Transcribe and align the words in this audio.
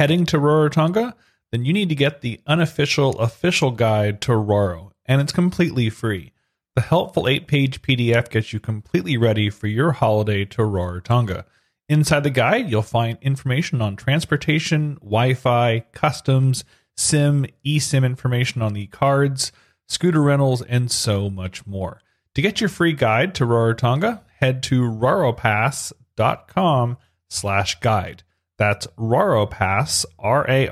heading 0.00 0.24
to 0.24 0.38
Rarotonga, 0.38 1.12
then 1.52 1.66
you 1.66 1.74
need 1.74 1.90
to 1.90 1.94
get 1.94 2.22
the 2.22 2.40
unofficial 2.46 3.18
official 3.18 3.70
guide 3.70 4.22
to 4.22 4.34
Raro, 4.34 4.92
and 5.04 5.20
it's 5.20 5.30
completely 5.30 5.90
free. 5.90 6.32
The 6.74 6.80
helpful 6.80 7.28
8 7.28 7.46
page 7.46 7.82
PDF 7.82 8.30
gets 8.30 8.54
you 8.54 8.60
completely 8.60 9.18
ready 9.18 9.50
for 9.50 9.66
your 9.66 9.92
holiday 9.92 10.46
to 10.46 10.62
Rarotonga. 10.62 11.44
Inside 11.86 12.22
the 12.22 12.30
guide, 12.30 12.70
you'll 12.70 12.80
find 12.80 13.18
information 13.20 13.82
on 13.82 13.94
transportation, 13.94 14.94
Wi 15.02 15.34
Fi, 15.34 15.80
customs, 15.92 16.64
SIM, 16.96 17.44
eSIM 17.66 18.02
information 18.02 18.62
on 18.62 18.72
the 18.72 18.86
cards, 18.86 19.52
scooter 19.86 20.22
rentals, 20.22 20.62
and 20.62 20.90
so 20.90 21.28
much 21.28 21.66
more. 21.66 22.00
To 22.36 22.40
get 22.40 22.58
your 22.58 22.70
free 22.70 22.94
guide 22.94 23.34
to 23.34 23.44
Rarotonga, 23.44 24.22
head 24.38 24.62
to 24.62 24.80
raropass.com 24.80 26.96
slash 27.28 27.80
guide. 27.80 28.22
That's 28.60 28.86
raropass, 28.98 30.04
R-A-R-O-P-A-S-S 30.18 30.66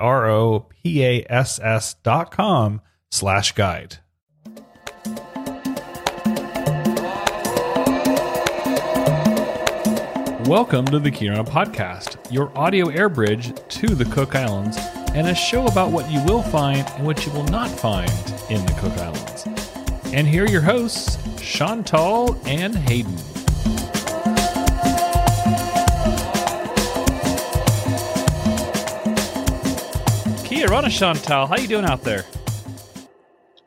dot 2.02 2.30
com 2.30 2.82
slash 3.10 3.52
guide. 3.52 3.96
Welcome 10.46 10.84
to 10.84 10.98
the 10.98 11.10
Kia 11.10 11.32
Orana 11.32 11.48
Podcast, 11.48 12.30
your 12.30 12.52
audio 12.58 12.90
air 12.90 13.08
bridge 13.08 13.54
to 13.70 13.86
the 13.94 14.04
Cook 14.04 14.34
Islands, 14.34 14.76
and 15.14 15.26
a 15.26 15.34
show 15.34 15.64
about 15.64 15.90
what 15.90 16.10
you 16.10 16.22
will 16.26 16.42
find 16.42 16.86
and 16.96 17.06
what 17.06 17.24
you 17.24 17.32
will 17.32 17.44
not 17.44 17.70
find 17.70 18.10
in 18.50 18.66
the 18.66 18.76
Cook 18.78 18.92
Islands. 18.98 19.46
And 20.12 20.28
here 20.28 20.44
are 20.44 20.50
your 20.50 20.60
hosts, 20.60 21.16
Chantal 21.40 22.38
and 22.44 22.76
Haydn. 22.76 23.37
Kia 30.58 30.66
Orana, 30.66 30.90
Chantal. 30.90 31.46
How 31.46 31.56
you 31.56 31.68
doing 31.68 31.84
out 31.84 32.02
there? 32.02 32.24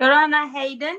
Yorana 0.02 0.52
Haydn, 0.52 0.98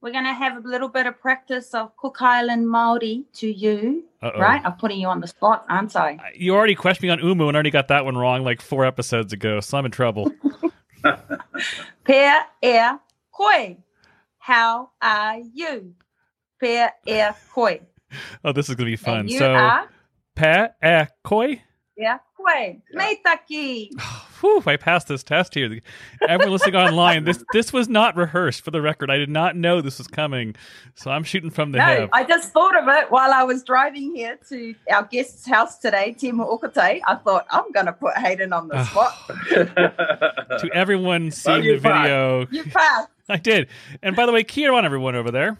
we're 0.00 0.12
going 0.12 0.22
to 0.22 0.32
have 0.32 0.64
a 0.64 0.68
little 0.68 0.88
bit 0.88 1.08
of 1.08 1.20
practice 1.20 1.74
of 1.74 1.96
Cook 1.96 2.18
Island 2.20 2.64
Māori 2.64 3.24
to 3.38 3.52
you. 3.52 4.04
Uh-oh. 4.22 4.38
Right? 4.38 4.62
I'm 4.64 4.74
putting 4.74 5.00
you 5.00 5.08
on 5.08 5.20
the 5.20 5.26
spot, 5.26 5.66
aren't 5.68 5.96
I? 5.96 6.12
Uh, 6.14 6.20
you 6.36 6.54
already 6.54 6.76
questioned 6.76 7.08
me 7.08 7.10
on 7.10 7.18
Umu 7.18 7.48
and 7.48 7.56
already 7.56 7.72
got 7.72 7.88
that 7.88 8.04
one 8.04 8.16
wrong 8.16 8.44
like 8.44 8.62
four 8.62 8.84
episodes 8.84 9.32
ago, 9.32 9.58
so 9.58 9.78
I'm 9.78 9.84
in 9.84 9.90
trouble. 9.90 10.30
Pea 12.04 12.38
air 12.62 13.00
koi. 13.32 13.78
How 14.38 14.90
are 15.02 15.38
you? 15.38 15.92
Pea 16.60 16.86
air 17.04 17.34
koi. 17.52 17.80
oh, 18.44 18.52
this 18.52 18.68
is 18.68 18.76
going 18.76 18.86
to 18.86 18.92
be 18.92 18.96
fun. 18.96 19.18
And 19.18 19.30
you 19.30 19.38
so, 19.40 19.52
are 19.54 19.88
pa 20.36 20.68
e 20.80 21.06
koi? 21.24 21.62
air 21.98 22.20
koi. 22.42 22.80
Meitaki. 22.94 23.90
Whew, 24.40 24.62
I 24.66 24.76
passed 24.76 25.08
this 25.08 25.22
test 25.22 25.54
here. 25.54 25.78
Everyone 26.28 26.52
listening 26.52 26.74
online, 26.74 27.24
this 27.24 27.44
this 27.52 27.72
was 27.72 27.88
not 27.88 28.16
rehearsed 28.16 28.64
for 28.64 28.72
the 28.72 28.82
record. 28.82 29.08
I 29.10 29.16
did 29.16 29.28
not 29.28 29.56
know 29.56 29.80
this 29.80 29.98
was 29.98 30.08
coming, 30.08 30.56
so 30.96 31.12
I'm 31.12 31.22
shooting 31.22 31.50
from 31.50 31.70
the 31.70 31.78
No, 31.78 31.84
hip. 31.84 32.10
I 32.12 32.24
just 32.24 32.52
thought 32.52 32.76
of 32.76 32.88
it 32.88 33.10
while 33.10 33.32
I 33.32 33.44
was 33.44 33.62
driving 33.62 34.14
here 34.14 34.38
to 34.48 34.74
our 34.92 35.04
guest's 35.04 35.46
house 35.46 35.78
today, 35.78 36.16
Temu 36.18 36.44
Okotai. 36.48 37.00
I 37.06 37.14
thought, 37.16 37.46
I'm 37.50 37.70
going 37.70 37.86
to 37.86 37.92
put 37.92 38.16
Haydn 38.16 38.52
on 38.52 38.66
the 38.68 38.84
spot. 38.84 39.14
to 39.48 40.70
everyone 40.74 41.30
seeing 41.30 41.62
you 41.62 41.74
the 41.74 41.88
video, 41.88 42.46
you 42.50 42.64
passed. 42.64 43.08
I 43.28 43.36
did. 43.36 43.68
And 44.02 44.16
by 44.16 44.26
the 44.26 44.32
way, 44.32 44.42
Kia 44.42 44.72
on 44.72 44.84
everyone 44.84 45.14
over 45.14 45.30
there. 45.30 45.56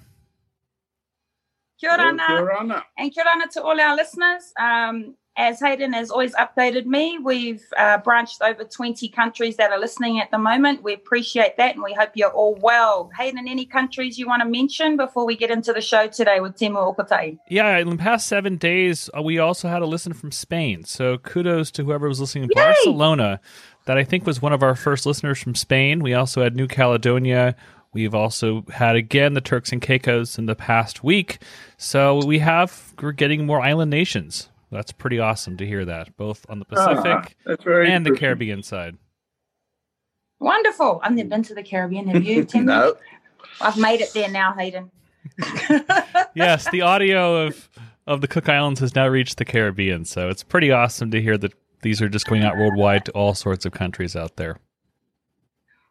Kia 1.78 1.91
ora 1.91 2.12
na. 2.12 2.27
Kia 2.27 2.41
ora. 2.41 2.84
And 2.98 3.12
kia 3.12 3.25
ora 3.25 3.48
to 3.53 3.62
all 3.62 3.80
our 3.80 3.97
listeners. 3.97 4.53
Um, 4.58 5.14
as 5.36 5.61
Haydn 5.61 5.94
has 5.94 6.11
always 6.11 6.34
updated 6.34 6.84
me, 6.84 7.19
we've 7.19 7.64
uh, 7.77 7.98
branched 7.98 8.42
over 8.42 8.64
20 8.64 9.08
countries 9.08 9.56
that 9.56 9.70
are 9.70 9.78
listening 9.78 10.20
at 10.20 10.30
the 10.30 10.38
moment. 10.38 10.83
We 10.83 10.92
appreciate 10.92 11.56
that 11.56 11.75
and 11.75 11.83
we 11.83 11.94
hope 11.94 12.11
you're 12.14 12.30
all 12.30 12.58
well. 12.61 13.11
Haydn, 13.16 13.48
any 13.48 13.64
countries 13.64 14.19
you 14.19 14.27
want 14.27 14.42
to 14.42 14.48
mention 14.48 14.97
before 14.97 15.25
we 15.25 15.36
get 15.36 15.50
into 15.50 15.72
the 15.72 15.80
show 15.80 16.06
today 16.06 16.41
with 16.41 16.56
Temu 16.56 16.94
Okotai? 16.94 17.38
Yeah, 17.48 17.78
in 17.78 17.88
the 17.88 17.97
past 17.97 18.26
seven 18.26 18.56
days, 18.56 19.09
uh, 19.16 19.22
we 19.22 19.38
also 19.38 19.69
had 19.69 19.81
a 19.81 19.87
listen 19.87 20.12
from 20.12 20.32
Spain. 20.32 20.84
So 20.84 21.16
kudos 21.16 21.71
to 21.72 21.84
whoever 21.84 22.09
was 22.09 22.21
listening 22.21 22.44
in 22.44 22.50
Yay! 22.54 22.62
Barcelona. 22.62 23.41
That 23.87 23.98
I 23.98 24.04
think 24.04 24.26
was 24.26 24.41
one 24.41 24.53
of 24.53 24.62
our 24.62 24.76
first 24.76 25.06
listeners 25.06 25.41
from 25.41 25.56
Spain. 25.56 26.04
We 26.04 26.15
also 26.15 26.42
had 26.42 26.54
New 26.54 26.69
Caledonia. 26.69 27.56
We've 27.92 28.15
also 28.15 28.65
had 28.72 28.94
again 28.94 29.34
the 29.34 29.41
Turks 29.41 29.72
and 29.72 29.82
Caicos 29.82 30.38
in 30.38 30.47
the 30.47 30.54
past 30.54 31.03
week. 31.03 31.38
So 31.78 32.25
we 32.25 32.38
have 32.38 32.94
we're 33.00 33.12
getting 33.12 33.44
more 33.44 33.60
island 33.60 33.91
nations. 33.91 34.48
That's 34.72 34.91
pretty 34.91 35.19
awesome 35.19 35.59
to 35.59 35.66
hear 35.66 35.84
that, 35.84 36.16
both 36.16 36.47
on 36.49 36.59
the 36.59 36.65
Ah, 36.72 36.94
Pacific 36.94 37.37
that's 37.44 37.65
and 37.66 38.06
the. 38.06 38.12
Caribbean 38.16 38.62
side. 38.62 38.97
Wonderful. 40.41 41.00
I've 41.05 41.12
never 41.12 41.28
been 41.28 41.43
to 41.44 41.55
the 41.55 41.62
Caribbean. 41.62 42.09
Have 42.09 42.25
you, 42.25 42.44
Temu? 42.44 42.65
No. 42.65 42.94
I've 43.60 43.77
made 43.77 44.00
it 44.00 44.12
there 44.15 44.31
now, 44.31 44.53
Haydn. 44.55 44.91
yes, 46.34 46.69
the 46.71 46.81
audio 46.81 47.47
of 47.47 47.69
of 48.06 48.21
the 48.22 48.27
Cook 48.27 48.49
Islands 48.49 48.81
has 48.81 48.97
now 48.97 49.06
reached 49.06 49.37
the 49.37 49.44
Caribbean, 49.44 50.05
so 50.05 50.28
it's 50.28 50.43
pretty 50.43 50.72
awesome 50.72 51.10
to 51.12 51.22
hear 51.22 51.39
that 51.39 51.53
these 51.83 52.03
are 52.03 52.09
just 52.09 52.27
going 52.27 52.43
out 52.43 52.56
worldwide 52.56 53.04
to 53.04 53.12
all 53.12 53.34
sorts 53.34 53.65
of 53.65 53.72
countries 53.72 54.16
out 54.16 54.37
there. 54.37 54.56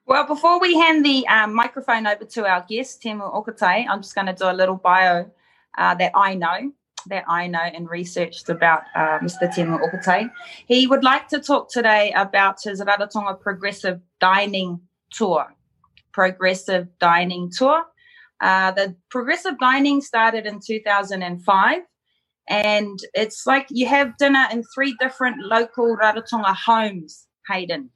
Well, 0.07 0.25
before 0.27 0.59
we 0.59 0.73
hand 0.77 1.05
the 1.05 1.25
um, 1.27 1.53
microphone 1.53 2.05
over 2.07 2.25
to 2.25 2.45
our 2.45 2.65
guest, 2.67 3.01
Temu 3.01 3.31
Okotai, 3.33 3.85
I'm 3.87 4.01
just 4.01 4.13
going 4.15 4.27
to 4.27 4.33
do 4.33 4.49
a 4.49 4.51
little 4.51 4.75
bio 4.75 5.31
uh, 5.77 5.95
that 5.95 6.11
I 6.15 6.35
know, 6.35 6.73
that 7.07 7.25
I 7.27 7.47
know 7.47 7.59
and 7.59 7.89
researched 7.89 8.49
about 8.49 8.83
uh, 8.95 9.19
Mr. 9.19 9.53
Temu 9.53 9.79
Okotai. 9.79 10.29
He 10.67 10.87
would 10.87 11.03
like 11.03 11.27
to 11.29 11.39
talk 11.39 11.69
today 11.71 12.11
about 12.15 12.57
his 12.63 12.81
Rarotonga 12.81 13.39
Progressive 13.39 13.99
Dining 14.19 14.81
Tour. 15.11 15.53
Progressive 16.11 16.87
Dining 16.99 17.51
Tour. 17.51 17.83
Uh, 18.41 18.71
the 18.71 18.95
Progressive 19.09 19.59
Dining 19.59 20.01
started 20.01 20.45
in 20.45 20.59
2005. 20.59 21.81
And 22.49 22.99
it's 23.13 23.45
like 23.45 23.67
you 23.69 23.87
have 23.87 24.17
dinner 24.17 24.47
in 24.51 24.63
three 24.75 24.95
different 24.99 25.37
local 25.43 25.95
Rarotonga 25.95 26.55
homes, 26.55 27.27
Haydn. 27.47 27.89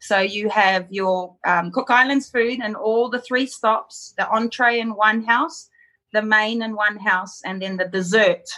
So 0.00 0.20
you 0.20 0.48
have 0.50 0.86
your 0.90 1.34
um, 1.46 1.72
Cook 1.72 1.90
Islands 1.90 2.28
food 2.28 2.60
and 2.62 2.76
all 2.76 3.08
the 3.08 3.20
three 3.20 3.46
stops, 3.46 4.14
the 4.16 4.28
entree 4.28 4.78
in 4.78 4.94
one 4.94 5.24
house, 5.24 5.68
the 6.16 6.22
main 6.22 6.62
in 6.62 6.74
one 6.74 6.96
house, 6.96 7.42
and 7.44 7.60
then 7.60 7.76
the 7.76 7.84
dessert 7.88 8.48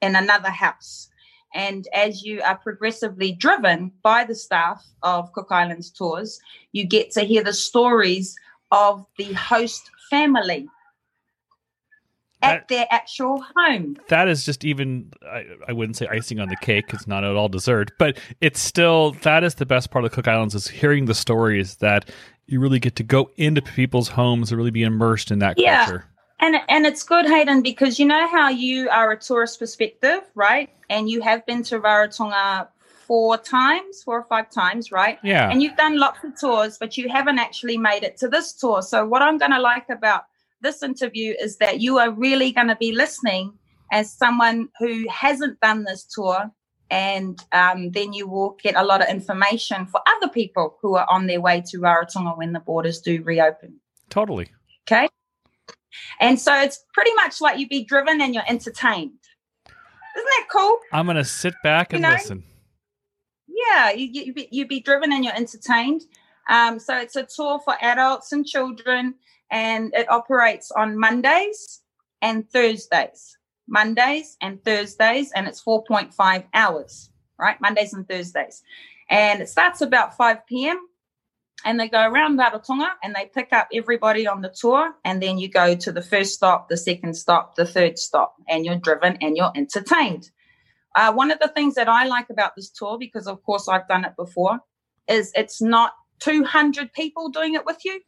in 0.00 0.16
another 0.16 0.50
house. 0.50 1.10
And 1.54 1.86
as 1.92 2.24
you 2.24 2.40
are 2.42 2.56
progressively 2.56 3.32
driven 3.32 3.92
by 4.02 4.24
the 4.24 4.34
staff 4.34 4.82
of 5.02 5.32
Cook 5.32 5.48
Islands 5.50 5.90
Tours, 5.90 6.40
you 6.72 6.84
get 6.86 7.12
to 7.12 7.20
hear 7.20 7.44
the 7.44 7.52
stories 7.52 8.34
of 8.72 9.06
the 9.18 9.32
host 9.34 9.82
family 10.10 10.66
at 12.42 12.66
their 12.68 12.86
actual 12.90 13.44
home. 13.56 13.96
That 14.08 14.28
is 14.28 14.44
just 14.44 14.64
even 14.64 15.12
I, 15.30 15.44
I 15.68 15.72
wouldn't 15.72 15.96
say 15.96 16.06
icing 16.08 16.40
on 16.40 16.48
the 16.48 16.56
cake. 16.56 16.92
It's 16.92 17.06
not 17.06 17.22
at 17.22 17.36
all 17.36 17.48
dessert, 17.48 17.92
but 17.98 18.18
it's 18.40 18.60
still 18.60 19.12
that 19.22 19.44
is 19.44 19.54
the 19.56 19.66
best 19.66 19.90
part 19.90 20.04
of 20.04 20.10
the 20.10 20.14
Cook 20.14 20.28
Islands 20.28 20.54
is 20.54 20.68
hearing 20.68 21.04
the 21.04 21.14
stories 21.14 21.76
that 21.76 22.10
you 22.46 22.60
really 22.60 22.80
get 22.80 22.96
to 22.96 23.02
go 23.02 23.30
into 23.36 23.62
people's 23.62 24.08
homes 24.08 24.50
and 24.50 24.58
really 24.58 24.70
be 24.70 24.82
immersed 24.82 25.30
in 25.30 25.38
that 25.38 25.58
Yeah. 25.58 25.84
culture. 25.84 26.04
And 26.44 26.56
and 26.68 26.84
it's 26.84 27.02
good, 27.02 27.24
Haydn, 27.24 27.62
because 27.62 27.98
you 27.98 28.04
know 28.04 28.28
how 28.28 28.50
you 28.50 28.90
are 28.90 29.10
a 29.12 29.18
tourist 29.18 29.58
perspective, 29.58 30.20
right? 30.34 30.68
And 30.90 31.08
you 31.08 31.22
have 31.22 31.46
been 31.46 31.62
to 31.64 31.80
Rarotonga 31.80 32.68
four 33.06 33.38
times, 33.38 34.02
four 34.02 34.18
or 34.18 34.24
five 34.24 34.50
times, 34.50 34.92
right? 34.92 35.18
Yeah. 35.22 35.50
And 35.50 35.62
you've 35.62 35.76
done 35.78 35.98
lots 35.98 36.22
of 36.22 36.38
tours, 36.38 36.76
but 36.78 36.98
you 36.98 37.08
haven't 37.08 37.38
actually 37.38 37.78
made 37.78 38.02
it 38.02 38.18
to 38.18 38.28
this 38.28 38.52
tour. 38.52 38.82
So 38.82 39.06
what 39.06 39.22
I'm 39.22 39.38
going 39.38 39.52
to 39.52 39.60
like 39.60 39.88
about 39.88 40.24
this 40.60 40.82
interview 40.82 41.34
is 41.40 41.56
that 41.58 41.80
you 41.80 41.96
are 41.96 42.10
really 42.10 42.52
going 42.52 42.68
to 42.68 42.76
be 42.76 42.92
listening 42.92 43.54
as 43.90 44.12
someone 44.12 44.68
who 44.78 45.08
hasn't 45.08 45.58
done 45.60 45.84
this 45.84 46.04
tour, 46.04 46.50
and 46.90 47.42
um, 47.52 47.90
then 47.92 48.12
you 48.12 48.28
will 48.28 48.58
get 48.62 48.76
a 48.76 48.84
lot 48.84 49.00
of 49.00 49.08
information 49.08 49.86
for 49.86 50.02
other 50.16 50.30
people 50.30 50.76
who 50.82 50.96
are 50.96 51.06
on 51.08 51.26
their 51.26 51.40
way 51.40 51.62
to 51.70 51.78
Rarotonga 51.78 52.36
when 52.36 52.52
the 52.52 52.60
borders 52.60 53.00
do 53.00 53.22
reopen. 53.22 53.80
totally. 54.10 54.48
Okay. 54.86 55.08
And 56.20 56.38
so 56.38 56.54
it's 56.54 56.84
pretty 56.92 57.12
much 57.14 57.40
like 57.40 57.58
you 57.58 57.68
be 57.68 57.84
driven 57.84 58.20
and 58.20 58.34
you're 58.34 58.48
entertained. 58.48 59.18
Isn't 60.16 60.26
that 60.30 60.46
cool? 60.50 60.78
I'm 60.92 61.06
gonna 61.06 61.24
sit 61.24 61.54
back 61.62 61.92
You 61.92 61.96
and 61.96 62.02
know? 62.02 62.10
listen. 62.10 62.44
Yeah, 63.46 63.90
you, 63.90 64.08
you, 64.24 64.34
be, 64.34 64.48
you 64.50 64.66
be 64.66 64.80
driven 64.80 65.12
and 65.12 65.24
you're 65.24 65.34
entertained. 65.36 66.02
Um, 66.48 66.78
so 66.78 66.96
it's 66.98 67.16
a 67.16 67.24
tour 67.24 67.60
for 67.64 67.74
adults 67.80 68.32
and 68.32 68.46
children, 68.46 69.14
and 69.50 69.92
it 69.94 70.10
operates 70.10 70.70
on 70.70 70.98
Mondays 70.98 71.80
and 72.22 72.48
Thursdays. 72.50 73.36
Mondays 73.66 74.36
and 74.42 74.62
Thursdays, 74.64 75.32
and 75.32 75.46
it's 75.46 75.62
4.5 75.62 76.44
hours, 76.52 77.10
right? 77.38 77.58
Mondays 77.60 77.94
and 77.94 78.06
Thursdays. 78.06 78.62
And 79.08 79.40
it 79.40 79.48
starts 79.48 79.80
about 79.80 80.16
5 80.16 80.46
p.m. 80.46 80.78
And 81.64 81.80
they 81.80 81.88
go 81.88 82.06
around 82.06 82.38
Rarotonga 82.38 82.90
and 83.02 83.14
they 83.14 83.30
pick 83.32 83.52
up 83.52 83.68
everybody 83.72 84.26
on 84.26 84.42
the 84.42 84.50
tour. 84.50 84.92
And 85.04 85.22
then 85.22 85.38
you 85.38 85.48
go 85.48 85.74
to 85.74 85.92
the 85.92 86.02
first 86.02 86.34
stop, 86.34 86.68
the 86.68 86.76
second 86.76 87.14
stop, 87.14 87.56
the 87.56 87.64
third 87.66 87.98
stop, 87.98 88.34
and 88.48 88.64
you're 88.64 88.76
driven 88.76 89.16
and 89.22 89.36
you're 89.36 89.52
entertained. 89.56 90.30
Uh, 90.94 91.12
one 91.12 91.30
of 91.30 91.38
the 91.40 91.48
things 91.48 91.74
that 91.74 91.88
I 91.88 92.04
like 92.06 92.30
about 92.30 92.54
this 92.56 92.70
tour, 92.70 92.98
because 92.98 93.26
of 93.26 93.42
course 93.42 93.68
I've 93.68 93.88
done 93.88 94.04
it 94.04 94.14
before, 94.16 94.60
is 95.08 95.32
it's 95.34 95.60
not 95.60 95.92
200 96.20 96.92
people 96.92 97.30
doing 97.30 97.54
it 97.54 97.66
with 97.66 97.84
you. 97.84 98.00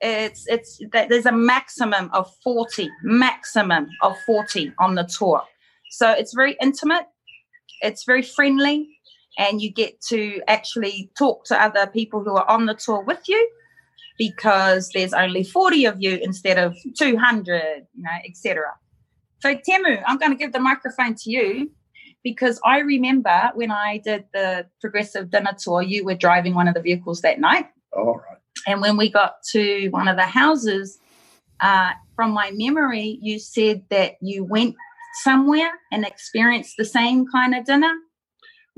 It's 0.00 0.46
it's 0.46 0.80
there's 0.92 1.26
a 1.26 1.32
maximum 1.32 2.08
of 2.12 2.32
40, 2.44 2.88
maximum 3.02 3.88
of 4.02 4.16
40 4.26 4.72
on 4.78 4.94
the 4.94 5.02
tour. 5.02 5.42
So 5.90 6.12
it's 6.12 6.32
very 6.34 6.56
intimate, 6.62 7.06
it's 7.80 8.04
very 8.04 8.22
friendly, 8.22 8.97
and 9.38 9.62
you 9.62 9.70
get 9.70 10.00
to 10.02 10.42
actually 10.48 11.10
talk 11.16 11.44
to 11.46 11.62
other 11.62 11.86
people 11.86 12.22
who 12.22 12.36
are 12.36 12.48
on 12.50 12.66
the 12.66 12.74
tour 12.74 13.02
with 13.02 13.28
you 13.28 13.50
because 14.18 14.90
there's 14.92 15.14
only 15.14 15.44
40 15.44 15.84
of 15.86 15.96
you 16.02 16.18
instead 16.20 16.58
of 16.58 16.76
200, 16.98 17.86
you 17.94 18.02
know, 18.02 18.10
etc. 18.26 18.64
So 19.38 19.54
Temu, 19.54 20.02
I'm 20.06 20.18
going 20.18 20.32
to 20.32 20.36
give 20.36 20.52
the 20.52 20.58
microphone 20.58 21.14
to 21.14 21.30
you 21.30 21.70
because 22.24 22.60
I 22.64 22.80
remember 22.80 23.52
when 23.54 23.70
I 23.70 23.98
did 23.98 24.24
the 24.34 24.66
progressive 24.80 25.30
dinner 25.30 25.52
tour, 25.56 25.82
you 25.82 26.04
were 26.04 26.16
driving 26.16 26.54
one 26.54 26.66
of 26.66 26.74
the 26.74 26.82
vehicles 26.82 27.20
that 27.20 27.38
night. 27.38 27.68
All 27.96 28.16
right. 28.16 28.38
And 28.66 28.80
when 28.80 28.96
we 28.96 29.08
got 29.08 29.36
to 29.52 29.88
one 29.90 30.08
of 30.08 30.16
the 30.16 30.26
houses, 30.26 30.98
uh, 31.60 31.92
from 32.14 32.32
my 32.32 32.50
memory, 32.54 33.18
you 33.22 33.38
said 33.38 33.84
that 33.90 34.16
you 34.20 34.44
went 34.44 34.74
somewhere 35.22 35.70
and 35.92 36.04
experienced 36.04 36.74
the 36.76 36.84
same 36.84 37.26
kind 37.28 37.54
of 37.54 37.64
dinner. 37.64 37.92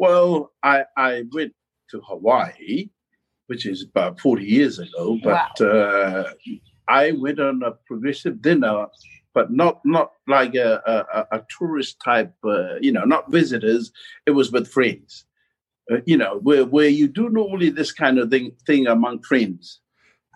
Well, 0.00 0.52
I, 0.62 0.84
I 0.96 1.24
went 1.30 1.52
to 1.90 2.00
Hawaii, 2.00 2.88
which 3.48 3.66
is 3.66 3.84
about 3.84 4.18
40 4.18 4.42
years 4.46 4.78
ago, 4.78 5.18
but 5.22 5.60
wow. 5.60 5.66
uh, 5.66 6.30
I 6.88 7.12
went 7.12 7.38
on 7.38 7.62
a 7.62 7.72
progressive 7.86 8.40
dinner 8.40 8.86
but 9.34 9.52
not 9.52 9.80
not 9.84 10.12
like 10.26 10.54
a, 10.54 10.80
a, 10.86 11.36
a 11.36 11.44
tourist 11.56 12.00
type, 12.04 12.32
uh, 12.44 12.76
you 12.80 12.92
know, 12.92 13.04
not 13.04 13.30
visitors. 13.30 13.92
It 14.26 14.32
was 14.32 14.50
with 14.50 14.66
friends, 14.66 15.24
uh, 15.92 15.98
you 16.06 16.16
know, 16.16 16.38
where 16.38 16.64
where 16.64 16.88
you 16.88 17.06
do 17.06 17.28
normally 17.28 17.68
this 17.70 17.92
kind 17.92 18.18
of 18.18 18.30
thing 18.30 18.52
thing 18.66 18.86
among 18.86 19.22
friends 19.22 19.80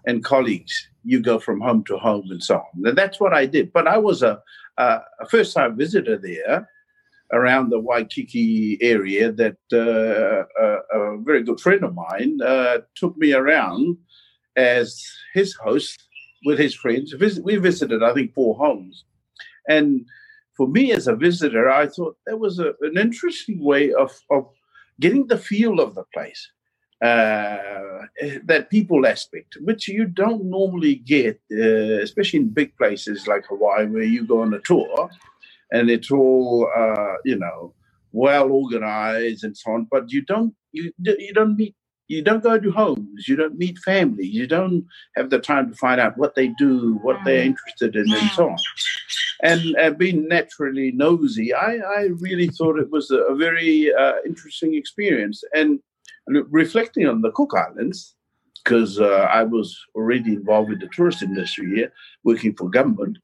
and 0.06 0.22
colleagues. 0.22 0.88
You 1.04 1.20
go 1.20 1.38
from 1.38 1.60
home 1.60 1.84
to 1.84 1.96
home 1.96 2.30
and 2.30 2.42
so 2.42 2.56
on. 2.56 2.86
And 2.86 2.96
that's 2.96 3.18
what 3.18 3.34
I 3.34 3.46
did. 3.46 3.72
But 3.72 3.88
I 3.88 3.98
was 3.98 4.22
a, 4.22 4.40
a, 4.76 5.00
a 5.20 5.28
first 5.28 5.54
time 5.54 5.76
visitor 5.76 6.18
there 6.18 6.68
around 7.34 7.68
the 7.68 7.80
Waikiki 7.80 8.78
area 8.80 9.32
that 9.32 9.58
uh, 9.72 10.44
a, 10.64 10.68
a, 10.98 11.18
very 11.18 11.42
good 11.42 11.60
friend 11.60 11.82
of 11.84 11.94
mine 11.94 12.38
uh, 12.42 12.78
took 12.94 13.16
me 13.16 13.34
around 13.34 13.98
as 14.56 15.04
his 15.34 15.54
host 15.54 16.00
with 16.44 16.58
his 16.58 16.74
friends. 16.74 17.14
We 17.42 17.56
visited, 17.56 18.02
I 18.02 18.14
think, 18.14 18.32
four 18.32 18.54
homes. 18.54 19.04
And 19.68 20.06
for 20.56 20.68
me 20.68 20.92
as 20.92 21.08
a 21.08 21.16
visitor, 21.16 21.68
I 21.68 21.86
thought 21.88 22.16
that 22.26 22.38
was 22.38 22.60
a, 22.60 22.72
an 22.82 22.96
interesting 22.96 23.60
way 23.60 23.92
of, 23.92 24.12
of 24.30 24.48
getting 25.00 25.26
the 25.26 25.38
feel 25.38 25.80
of 25.80 25.94
the 25.94 26.04
place. 26.14 26.50
Uh, 27.02 28.06
that 28.44 28.70
people 28.70 29.04
aspect, 29.06 29.58
which 29.60 29.88
you 29.88 30.06
don't 30.06 30.44
normally 30.44 30.94
get, 30.94 31.38
uh, 31.52 32.00
especially 32.00 32.38
in 32.38 32.48
big 32.48 32.74
places 32.78 33.26
like 33.26 33.44
Hawaii, 33.46 33.86
where 33.86 34.04
you 34.04 34.24
go 34.24 34.40
on 34.40 34.54
a 34.54 34.60
tour 34.60 35.10
and 35.72 35.90
it's 35.90 36.10
all, 36.10 36.70
uh, 36.76 37.14
you 37.24 37.36
know, 37.36 37.74
well 38.12 38.50
organized 38.50 39.44
and 39.44 39.56
so 39.56 39.72
on. 39.72 39.88
But 39.90 40.10
you 40.12 40.22
don't 40.22 40.54
you 40.72 40.92
you 40.98 41.32
don't 41.32 41.56
meet 41.56 41.74
you 42.08 42.22
don't 42.22 42.42
go 42.42 42.58
to 42.58 42.70
homes, 42.70 43.26
you 43.26 43.36
don't 43.36 43.56
meet 43.56 43.78
families, 43.78 44.34
you 44.34 44.46
don't 44.46 44.84
have 45.16 45.30
the 45.30 45.38
time 45.38 45.70
to 45.70 45.76
find 45.76 46.00
out 46.00 46.18
what 46.18 46.34
they 46.34 46.48
do, 46.48 46.98
what 47.02 47.16
they're 47.24 47.42
mm. 47.42 47.46
interested 47.46 47.96
in, 47.96 48.12
and 48.12 48.30
so 48.32 48.50
on. 48.50 48.58
And 49.42 49.76
uh, 49.76 49.90
being 49.90 50.28
naturally 50.28 50.92
nosy, 50.92 51.54
I, 51.54 51.76
I 51.76 52.08
really 52.18 52.48
thought 52.48 52.78
it 52.78 52.90
was 52.90 53.10
a, 53.10 53.18
a 53.18 53.34
very 53.34 53.92
uh, 53.92 54.16
interesting 54.26 54.74
experience. 54.74 55.42
And 55.54 55.80
reflecting 56.26 57.06
on 57.06 57.22
the 57.22 57.30
Cook 57.32 57.52
Islands, 57.54 58.14
because 58.62 59.00
uh, 59.00 59.28
I 59.30 59.42
was 59.42 59.78
already 59.94 60.34
involved 60.34 60.72
in 60.72 60.78
the 60.78 60.88
tourist 60.88 61.22
industry 61.22 61.74
here, 61.74 61.92
working 62.22 62.54
for 62.54 62.70
government, 62.70 63.18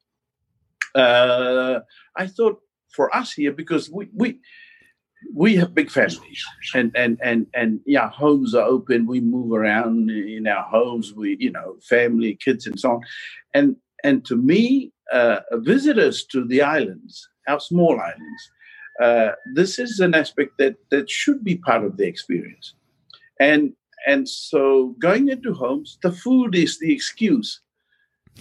uh, 0.94 1.80
I 2.16 2.26
thought 2.26 2.60
for 2.94 3.14
us 3.14 3.32
here, 3.32 3.52
because 3.52 3.90
we, 3.90 4.08
we 4.14 4.38
we 5.34 5.56
have 5.56 5.74
big 5.74 5.90
families 5.90 6.44
and 6.74 6.92
and 6.96 7.18
and 7.22 7.46
and 7.54 7.80
yeah 7.86 8.10
homes 8.10 8.54
are 8.54 8.66
open. 8.66 9.06
We 9.06 9.20
move 9.20 9.52
around 9.52 10.10
in 10.10 10.46
our 10.46 10.64
homes. 10.64 11.14
We 11.14 11.36
you 11.40 11.52
know 11.52 11.76
family 11.88 12.38
kids 12.44 12.66
and 12.66 12.78
so 12.80 12.92
on. 12.92 13.00
And 13.54 13.76
and 14.04 14.24
to 14.26 14.36
me 14.36 14.92
uh, 15.12 15.40
visitors 15.54 16.24
to 16.32 16.46
the 16.46 16.62
islands 16.62 17.28
our 17.48 17.60
small 17.60 18.00
islands 18.00 18.50
uh, 19.02 19.32
this 19.54 19.78
is 19.78 20.00
an 20.00 20.14
aspect 20.14 20.52
that 20.58 20.76
that 20.90 21.10
should 21.10 21.44
be 21.44 21.56
part 21.56 21.84
of 21.84 21.96
the 21.96 22.06
experience. 22.06 22.74
And 23.40 23.72
and 24.06 24.28
so 24.28 24.96
going 25.00 25.28
into 25.28 25.54
homes 25.54 25.98
the 26.02 26.12
food 26.12 26.54
is 26.54 26.78
the 26.78 26.92
excuse 26.92 27.60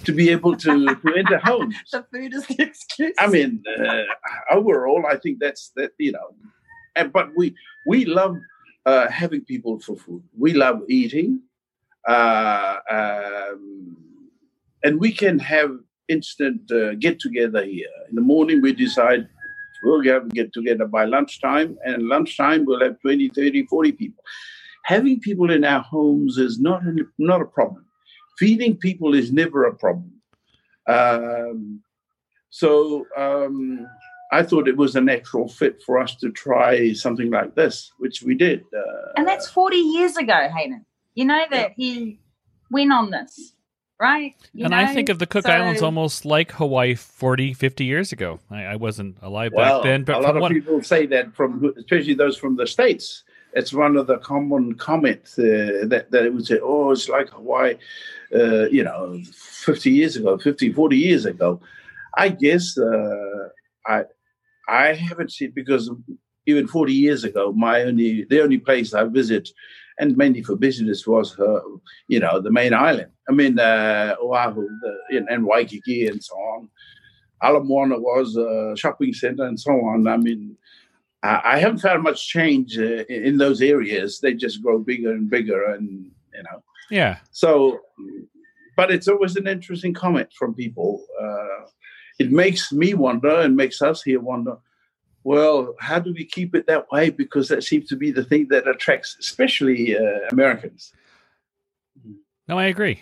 to 0.06 0.14
be 0.14 0.30
able 0.30 0.56
to, 0.56 0.96
to 0.96 1.14
enter 1.16 1.38
homes. 1.44 1.76
the 1.92 2.06
food 2.12 2.34
is 2.34 2.48
the 2.48 2.64
excuse. 2.64 3.16
I 3.20 3.28
mean, 3.28 3.64
uh, 3.80 4.04
overall, 4.52 5.06
I 5.10 5.18
think 5.18 5.40
that's 5.40 5.72
that. 5.76 5.92
You 5.98 6.14
know, 6.14 6.36
and 6.96 7.12
but 7.12 7.30
we 7.36 7.56
we 7.88 8.06
love 8.06 8.38
uh, 8.86 9.10
having 9.10 9.42
people 9.42 9.80
for 9.80 9.96
food. 9.96 10.24
We 10.38 10.54
love 10.54 10.82
eating, 10.90 11.42
uh, 12.08 12.78
um, 12.90 13.98
and 14.84 15.00
we 15.00 15.12
can 15.12 15.40
have 15.40 15.72
instant 16.08 16.72
uh, 16.72 16.96
get 16.96 17.20
together 17.20 17.64
here. 17.64 17.90
In 18.10 18.16
the 18.16 18.22
morning, 18.22 18.62
we 18.62 18.74
decide 18.74 19.28
we'll 19.84 20.04
have 20.04 20.30
get 20.30 20.54
together 20.54 20.86
by 20.86 21.06
lunchtime, 21.06 21.78
and 21.86 22.08
lunchtime 22.08 22.66
we'll 22.66 22.82
have 22.82 23.00
20, 23.02 23.30
30, 23.30 23.66
40 23.68 23.92
people. 23.94 24.24
Having 24.86 25.20
people 25.20 25.52
in 25.52 25.64
our 25.64 25.82
homes 25.82 26.38
is 26.38 26.60
not 26.60 26.84
a, 26.84 26.96
not 27.18 27.42
a 27.42 27.46
problem. 27.46 27.86
Feeding 28.40 28.78
people 28.78 29.14
is 29.14 29.34
never 29.34 29.66
a 29.66 29.76
problem. 29.76 30.14
Um, 30.88 31.82
so 32.50 33.06
um, 33.18 33.86
I 34.32 34.44
thought 34.44 34.70
it 34.70 34.78
was 34.78 34.96
a 34.96 35.02
natural 35.02 35.50
fit 35.50 35.84
for 35.84 36.00
us 36.00 36.16
to 36.16 36.32
try 36.32 36.94
something 36.94 37.30
like 37.30 37.56
this, 37.56 37.92
which 37.98 38.24
we 38.24 38.36
did. 38.36 38.64
Uh, 38.74 39.12
and 39.18 39.28
that's 39.28 39.50
40 39.50 39.76
years 39.76 40.16
ago, 40.16 40.48
Hayden. 40.56 40.86
You 41.16 41.26
know 41.26 41.44
that 41.52 41.74
yeah. 41.76 41.94
he 41.94 42.20
went 42.72 42.94
on 42.94 43.12
this, 43.12 43.54
right? 44.00 44.36
You 44.54 44.66
and 44.66 44.72
know? 44.72 44.78
I 44.78 44.94
think 44.94 45.10
of 45.10 45.20
the 45.20 45.28
Cook 45.28 45.46
so... 45.46 45.52
Islands 45.52 45.82
almost 45.82 46.24
like 46.24 46.54
Hawaii 46.54 46.96
40, 46.96 47.54
50 47.54 47.84
years 47.84 48.14
ago. 48.14 48.40
I, 48.50 48.64
I 48.64 48.76
wasn't 48.78 49.18
alive 49.22 49.52
well, 49.54 49.80
back 49.80 49.84
then. 49.84 50.04
But 50.06 50.16
a 50.16 50.20
lot 50.20 50.38
of 50.38 50.42
what... 50.42 50.54
people 50.54 50.82
say 50.82 51.08
that, 51.08 51.36
from 51.36 51.74
especially 51.78 52.14
those 52.14 52.38
from 52.38 52.56
the 52.56 52.68
States. 52.68 53.24
It's 53.54 53.74
one 53.74 53.98
of 53.98 54.08
the 54.08 54.20
common 54.20 54.76
comments 54.76 55.38
uh, 55.40 55.86
that, 55.88 56.08
that 56.12 56.26
it 56.26 56.34
would 56.34 56.46
say, 56.46 56.60
oh, 56.62 56.92
it's 56.92 57.10
like 57.10 57.30
Hawaii, 57.30 57.76
uh, 58.36 58.68
you 58.70 58.84
know, 58.84 59.20
50 59.32 59.90
years 59.90 60.16
ago, 60.16 60.38
50, 60.38 60.74
40 60.74 60.98
years 60.98 61.26
ago. 61.26 61.60
I 62.16 62.30
guess 62.30 62.78
uh, 62.78 63.50
I 63.88 64.04
I 64.68 64.94
haven't 64.94 65.32
seen 65.32 65.52
because 65.52 65.90
even 66.46 66.68
40 66.68 66.94
years 66.94 67.24
ago, 67.24 67.52
my 67.54 67.84
only 67.84 68.26
the 68.26 68.42
only 68.42 68.58
place 68.58 68.94
I 68.94 69.04
visit, 69.06 69.50
and 70.00 70.18
mainly 70.18 70.44
for 70.44 70.56
business, 70.56 71.08
was 71.08 71.36
you 72.08 72.20
know 72.20 72.40
the 72.40 72.52
main 72.52 72.74
island. 72.74 73.12
I 73.30 73.34
mean 73.34 73.60
uh, 73.60 74.16
Oahu 74.22 74.68
the, 74.82 75.26
and 75.30 75.46
Waikiki 75.46 76.08
and 76.08 76.24
so 76.24 76.36
on. 76.36 76.70
Ala 77.42 77.64
Moana 77.64 77.98
was 77.98 78.36
a 78.36 78.76
shopping 78.76 79.14
center 79.14 79.46
and 79.46 79.60
so 79.60 79.72
on. 79.72 80.08
I 80.08 80.18
mean, 80.18 80.58
I, 81.24 81.42
I 81.44 81.60
haven't 81.60 81.80
found 81.80 82.04
much 82.04 82.28
change 82.28 82.78
uh, 82.78 83.04
in, 83.10 83.24
in 83.24 83.38
those 83.38 83.62
areas. 83.62 84.20
They 84.20 84.34
just 84.34 84.62
grow 84.62 84.80
bigger 84.80 85.12
and 85.12 85.30
bigger, 85.30 85.64
and 85.72 86.12
you 86.34 86.44
know. 86.44 86.64
Yeah. 86.90 87.18
So, 87.32 87.80
but 88.76 88.92
it's 88.92 89.08
always 89.08 89.36
an 89.36 89.48
interesting 89.48 89.94
comment 89.94 90.30
from 90.38 90.54
people. 90.54 91.06
Uh, 91.22 91.68
it 92.20 92.32
makes 92.32 92.72
me 92.72 92.94
wonder 92.94 93.40
and 93.42 93.56
makes 93.56 93.82
us 93.82 94.02
here 94.02 94.20
wonder 94.20 94.58
well, 95.24 95.76
how 95.80 96.00
do 96.00 96.14
we 96.14 96.26
keep 96.26 96.56
it 96.56 96.68
that 96.68 96.92
way? 96.92 97.10
Because 97.10 97.50
that 97.50 97.64
seems 97.64 97.88
to 97.90 97.96
be 97.96 98.12
the 98.12 98.24
thing 98.24 98.48
that 98.50 98.68
attracts, 98.68 99.18
especially 99.20 99.98
uh, 99.98 100.28
Americans. 100.32 100.94
No, 102.48 102.58
I 102.58 102.66
agree. 102.66 103.02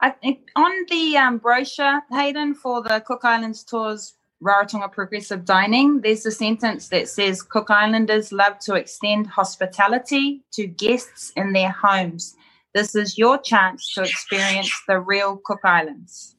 I 0.00 0.10
think 0.10 0.48
on 0.54 0.72
the 0.90 1.16
um, 1.16 1.38
brochure, 1.38 2.02
Haydn, 2.12 2.54
for 2.54 2.82
the 2.82 3.00
Cook 3.00 3.24
Islands 3.24 3.64
tours, 3.64 4.14
Rarotonga 4.42 4.92
Progressive 4.92 5.44
Dining, 5.44 6.00
there's 6.02 6.26
a 6.26 6.30
sentence 6.30 6.88
that 6.88 7.08
says 7.08 7.42
Cook 7.42 7.70
Islanders 7.70 8.32
love 8.32 8.58
to 8.60 8.74
extend 8.74 9.26
hospitality 9.26 10.42
to 10.52 10.66
guests 10.66 11.32
in 11.36 11.52
their 11.52 11.70
homes. 11.70 12.34
This 12.74 12.94
is 12.94 13.16
your 13.16 13.38
chance 13.38 13.94
to 13.94 14.02
experience 14.02 14.70
the 14.86 15.00
real 15.00 15.40
Cook 15.42 15.60
Islands. 15.64 16.36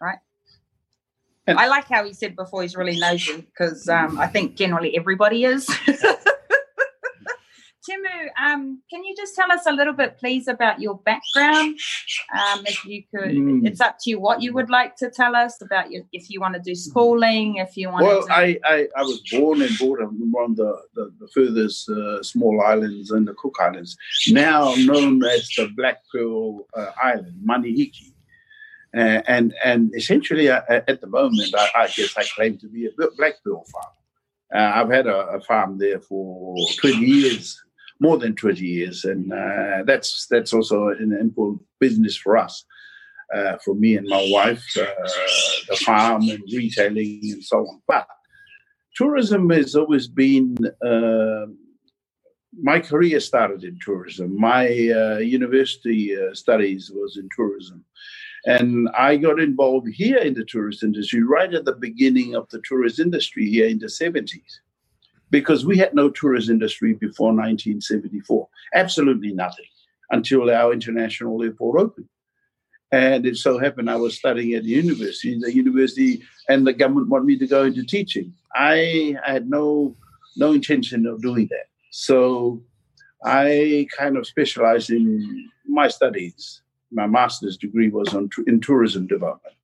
Right? 0.00 0.18
And 1.46 1.58
I 1.58 1.68
like 1.68 1.88
how 1.88 2.04
he 2.04 2.12
said 2.12 2.34
before 2.34 2.62
he's 2.62 2.74
really 2.74 2.98
nosy 2.98 3.42
because 3.42 3.88
um, 3.88 4.18
I 4.18 4.26
think 4.26 4.56
generally 4.56 4.96
everybody 4.96 5.44
is. 5.44 5.68
Temu, 7.88 8.28
um, 8.42 8.82
can 8.90 9.04
you 9.04 9.14
just 9.16 9.34
tell 9.34 9.50
us 9.52 9.66
a 9.66 9.72
little 9.72 9.92
bit, 9.92 10.18
please, 10.18 10.48
about 10.48 10.80
your 10.80 10.98
background? 10.98 11.78
Um, 12.34 12.64
if 12.66 12.84
you 12.84 13.04
could, 13.14 13.30
mm. 13.30 13.66
it's 13.66 13.80
up 13.80 13.96
to 14.00 14.10
you 14.10 14.20
what 14.20 14.42
you 14.42 14.52
would 14.54 14.70
like 14.70 14.96
to 14.96 15.10
tell 15.10 15.36
us 15.36 15.60
about 15.62 15.90
your, 15.90 16.02
if 16.12 16.30
you 16.30 16.40
want 16.40 16.54
to 16.54 16.60
do 16.60 16.74
schooling, 16.74 17.56
if 17.56 17.76
you 17.76 17.90
want. 17.90 18.04
Well, 18.04 18.26
to... 18.26 18.32
I, 18.32 18.58
I, 18.64 18.88
I 18.96 19.02
was 19.02 19.20
born 19.30 19.62
and 19.62 19.76
brought 19.78 20.02
up 20.02 20.08
on 20.08 20.30
one 20.30 20.50
of 20.52 20.56
the, 20.56 20.82
the, 20.94 21.12
the 21.20 21.28
furthest 21.28 21.88
uh, 21.88 22.22
small 22.22 22.60
islands 22.62 23.10
in 23.10 23.24
the 23.24 23.34
Cook 23.34 23.56
Islands, 23.60 23.96
now 24.28 24.74
known 24.76 25.22
as 25.24 25.48
the 25.56 25.70
Black 25.76 26.02
Pearl 26.12 26.66
uh, 26.76 26.90
Island, 27.02 27.40
Manihiki. 27.48 28.12
Uh, 28.96 29.20
and 29.26 29.54
and 29.62 29.94
essentially, 29.94 30.48
uh, 30.48 30.62
at 30.68 31.00
the 31.00 31.06
moment, 31.06 31.54
I, 31.54 31.68
I, 31.76 31.86
guess 31.88 32.16
I 32.16 32.24
claim 32.34 32.56
to 32.58 32.68
be 32.68 32.86
a 32.86 32.90
black 33.18 33.34
pearl 33.44 33.64
farmer. 33.70 33.96
Uh, 34.54 34.80
I've 34.80 34.90
had 34.90 35.06
a, 35.06 35.16
a, 35.32 35.40
farm 35.40 35.76
there 35.76 36.00
for 36.00 36.56
20 36.80 36.96
years, 36.98 37.62
more 38.00 38.18
than 38.18 38.34
20 38.34 38.60
years, 38.60 39.04
and 39.04 39.32
uh, 39.32 39.82
that's 39.84 40.26
that's 40.30 40.52
also 40.52 40.88
an 40.88 41.16
important 41.18 41.62
business 41.80 42.16
for 42.16 42.36
us, 42.36 42.64
uh, 43.34 43.56
for 43.64 43.74
me 43.74 43.96
and 43.96 44.06
my 44.08 44.28
wife, 44.30 44.64
uh, 44.78 44.86
the 45.68 45.76
farm 45.76 46.22
and 46.28 46.42
retailing 46.52 47.20
and 47.22 47.44
so 47.44 47.58
on. 47.58 47.82
But 47.88 48.06
tourism 48.94 49.50
has 49.50 49.74
always 49.74 50.08
been. 50.08 50.56
Uh, 50.84 51.46
my 52.58 52.80
career 52.80 53.20
started 53.20 53.64
in 53.64 53.78
tourism. 53.84 54.34
My 54.40 54.66
uh, 54.66 55.18
university 55.18 56.16
studies 56.32 56.90
was 56.90 57.18
in 57.18 57.28
tourism. 57.36 57.84
And 58.46 58.88
I 58.96 59.16
got 59.16 59.40
involved 59.40 59.88
here 59.92 60.18
in 60.18 60.32
the 60.32 60.44
tourist 60.44 60.82
industry 60.82 61.22
right 61.22 61.52
at 61.52 61.66
the 61.66 61.74
beginning 61.74 62.34
of 62.34 62.48
the 62.48 62.62
tourist 62.66 62.98
industry 62.98 63.46
here 63.50 63.66
in 63.66 63.78
the 63.78 63.88
70s 63.88 64.60
because 65.30 65.64
we 65.64 65.76
had 65.78 65.94
no 65.94 66.10
tourist 66.10 66.50
industry 66.50 66.94
before 66.94 67.28
1974. 67.28 68.48
Absolutely 68.74 69.32
nothing 69.32 69.66
until 70.10 70.50
our 70.50 70.72
international 70.72 71.42
airport 71.42 71.80
opened. 71.80 72.08
And 72.92 73.26
it 73.26 73.36
so 73.36 73.58
happened 73.58 73.90
I 73.90 73.96
was 73.96 74.16
studying 74.16 74.54
at 74.54 74.62
the 74.62 74.70
university, 74.70 75.36
the 75.38 75.52
university, 75.52 76.22
and 76.48 76.66
the 76.66 76.72
government 76.72 77.08
wanted 77.08 77.26
me 77.26 77.36
to 77.38 77.46
go 77.46 77.64
into 77.64 77.84
teaching. 77.84 78.32
I, 78.54 79.16
I 79.26 79.32
had 79.32 79.50
no 79.50 79.96
no 80.36 80.52
intention 80.52 81.06
of 81.06 81.22
doing 81.22 81.48
that. 81.50 81.66
So 81.90 82.62
I 83.24 83.88
kind 83.96 84.16
of 84.16 84.26
specialized 84.26 84.90
in 84.90 85.50
my 85.66 85.88
studies. 85.88 86.62
My 86.92 87.06
master's 87.06 87.56
degree 87.56 87.88
was 87.88 88.14
on 88.14 88.30
in 88.46 88.60
tourism 88.60 89.06
development. 89.06 89.56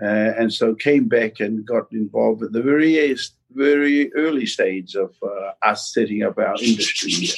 Uh, 0.00 0.32
and 0.38 0.52
so 0.52 0.74
came 0.74 1.08
back 1.08 1.40
and 1.40 1.66
got 1.66 1.92
involved 1.92 2.42
at 2.42 2.52
the 2.52 2.62
very 2.62 3.16
very 3.52 4.12
early 4.14 4.46
stage 4.46 4.94
of 4.94 5.16
uh, 5.22 5.52
us 5.62 5.92
setting 5.92 6.22
up 6.22 6.38
our 6.38 6.54
industry, 6.62 7.28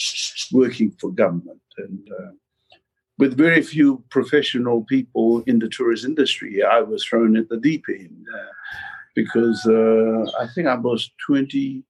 working 0.53 0.91
for 0.91 1.11
government, 1.11 1.61
and 1.79 2.09
uh, 2.19 2.33
with 3.21 3.37
very 3.37 3.61
few 3.61 4.03
professional 4.09 4.83
people 4.85 5.43
in 5.47 5.59
the 5.59 5.69
tourist 5.69 6.07
industry, 6.07 6.65
I 6.65 6.81
was 6.81 7.05
thrown 7.05 7.37
at 7.37 7.51
the 7.51 7.59
deep 7.59 7.85
end 7.89 8.27
uh, 8.35 8.53
because 9.15 9.65
uh, 9.67 10.25
I 10.41 10.47
think 10.55 10.67
I 10.67 10.75
was 10.75 11.11
20, 11.27 11.85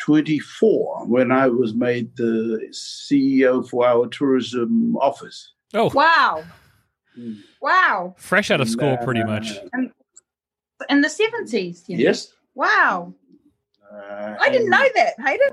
24 0.00 1.06
when 1.06 1.30
I 1.30 1.46
was 1.48 1.74
made 1.74 2.16
the 2.16 2.68
CEO 2.72 3.68
for 3.68 3.86
our 3.86 4.08
tourism 4.08 4.96
office. 4.96 5.52
Oh, 5.74 5.90
wow! 5.92 6.42
Wow. 7.60 8.14
Fresh 8.16 8.50
out 8.50 8.60
of 8.60 8.68
school, 8.68 8.90
and, 8.90 9.00
pretty 9.00 9.24
much. 9.24 9.58
And 9.72 9.90
in 10.88 11.00
the 11.00 11.08
70s. 11.08 11.88
You 11.88 11.96
know? 11.96 12.02
Yes. 12.02 12.32
Wow. 12.54 13.14
Uh, 13.92 14.34
I 14.40 14.48
didn't 14.50 14.70
know 14.70 14.86
that, 14.94 15.14
Haydn. 15.18 15.48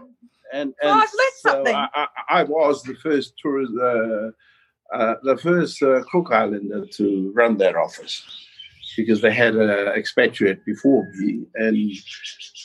And, 0.54 0.74
and 0.82 0.92
oh, 0.92 0.92
I've 0.92 1.00
learned 1.00 1.32
so 1.38 1.50
something. 1.50 1.76
I, 1.76 1.88
I, 1.96 2.08
I, 2.30 2.44
was 2.44 2.84
the 2.84 2.96
first 2.96 3.34
tourist, 3.42 3.74
uh, 3.82 4.96
uh, 4.96 5.16
the 5.24 5.38
first 5.38 5.82
uh, 5.82 6.02
Cook 6.12 6.32
Islander 6.32 6.86
to 6.86 7.32
run 7.36 7.58
that 7.58 7.76
office 7.76 8.24
because 8.96 9.22
they 9.22 9.34
had 9.34 9.56
an 9.56 9.70
expatriate 9.90 10.64
before 10.66 11.06
me, 11.16 11.46
and 11.56 11.92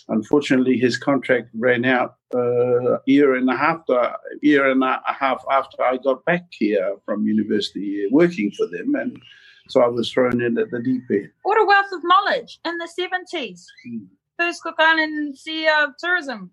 unfortunately, 0.09 0.79
his 0.79 0.97
contract 0.97 1.49
ran 1.55 1.85
out 1.85 2.17
uh, 2.35 2.95
a 2.95 3.01
year 3.07 3.35
and 3.35 3.49
a 3.51 3.57
half, 3.57 3.89
uh, 3.89 4.13
year 4.43 4.71
and 4.71 4.83
a 4.83 5.01
half 5.07 5.45
after 5.51 5.83
I 5.83 5.97
got 5.97 6.25
back 6.25 6.47
here 6.51 6.97
from 7.05 7.27
university, 7.27 8.07
working 8.11 8.51
for 8.53 8.67
them, 8.67 8.95
and 8.95 9.21
so 9.69 9.83
I 9.83 9.89
was 9.89 10.11
thrown 10.11 10.41
in 10.43 10.59
at 10.59 10.71
the 10.71 10.81
deep 10.81 11.03
end. 11.11 11.31
What 11.43 11.61
a 11.61 11.65
wealth 11.65 11.93
of 11.93 12.01
knowledge 12.05 12.59
in 12.65 12.79
the 12.79 12.89
seventies. 12.89 13.67
Mm. 13.89 14.07
First 14.39 14.63
Cook 14.63 14.77
Island 14.79 15.37
CEO 15.37 15.85
of 15.85 15.91
tourism. 15.99 16.51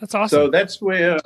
That's 0.00 0.14
awesome. 0.14 0.36
So 0.36 0.50
that's 0.50 0.80
where 0.80 1.18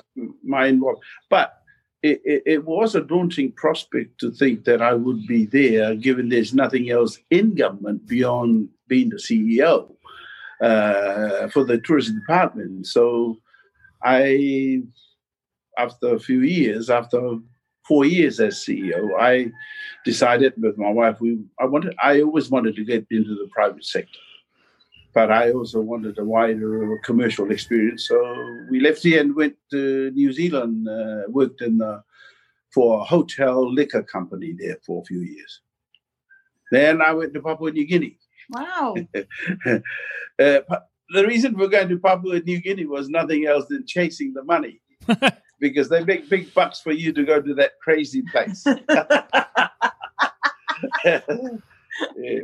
my 0.43 0.67
involvement. 0.67 1.05
But 1.29 1.55
it, 2.03 2.21
it, 2.25 2.43
it, 2.47 2.65
was 2.65 2.95
a 2.95 3.01
daunting 3.01 3.53
prospect 3.53 4.19
to 4.21 4.31
think 4.31 4.65
that 4.65 4.81
I 4.81 4.95
would 4.95 5.27
be 5.27 5.47
there, 5.47 5.95
given 5.95 6.29
there's 6.29 6.55
nothing 6.55 6.91
else 6.91 7.19
in 7.31 7.55
government 7.55 8.07
beyond 8.07 8.69
being 8.87 9.11
the 9.11 9.17
CEO 9.17 9.96
uh, 10.61 11.49
for 11.49 11.65
the 11.65 11.79
tourism 11.79 12.21
department. 12.21 12.87
So 12.87 13.39
I, 14.03 14.83
after 15.79 16.15
a 16.15 16.21
few 16.21 16.41
years, 16.41 16.91
after 16.91 17.39
four 17.87 18.05
years 18.05 18.41
as 18.41 18.57
CEO, 18.57 19.11
I 19.19 19.53
decided 20.05 20.55
with 20.57 20.79
my 20.79 20.91
wife 20.91 21.21
we 21.21 21.39
I 21.61 21.67
wanted 21.67 21.95
I 22.03 22.23
always 22.23 22.51
wanted 22.51 22.77
to 22.77 22.85
get 22.85 23.07
into 23.11 23.35
the 23.35 23.49
private 23.53 23.85
sector, 23.85 24.19
but 25.15 25.31
I 25.31 25.53
also 25.53 25.81
wanted 25.81 26.19
a 26.19 26.25
wider 26.25 26.99
commercial 27.05 27.51
experience. 27.51 28.09
So 28.09 28.19
we 28.71 28.81
left 28.81 29.03
here 29.03 29.21
and 29.21 29.35
went 29.35 29.57
to 29.71 30.11
New 30.13 30.33
Zealand, 30.33 30.89
uh, 30.89 31.23
worked 31.29 31.63
in 31.63 31.79
the, 31.79 32.03
for 32.73 33.01
a 33.01 33.05
hotel 33.05 33.73
liquor 33.73 34.03
company 34.03 34.55
there 34.59 34.79
for 34.85 35.03
a 35.03 35.05
few 35.05 35.21
years. 35.21 35.61
Then 36.71 37.01
I 37.01 37.13
went 37.13 37.33
to 37.35 37.41
Papua 37.41 37.71
New 37.71 37.87
Guinea. 37.87 38.19
Wow. 38.51 38.95
uh, 39.67 39.81
the 40.39 41.27
reason 41.27 41.57
for 41.57 41.69
going 41.69 41.89
to 41.89 41.99
Papua 41.99 42.41
New 42.41 42.61
Guinea 42.61 42.87
was 42.87 43.09
nothing 43.09 43.47
else 43.47 43.67
than 43.69 43.87
chasing 43.87 44.33
the 44.33 44.43
money. 44.43 44.81
because 45.61 45.89
they 45.89 46.05
make 46.05 46.29
big 46.29 46.53
bucks 46.55 46.81
for 46.81 46.93
you 46.93 47.13
to 47.13 47.25
go 47.25 47.41
to 47.41 47.55
that 47.55 47.73
crazy 47.81 48.23
place. 48.23 48.65
yeah, 51.05 51.21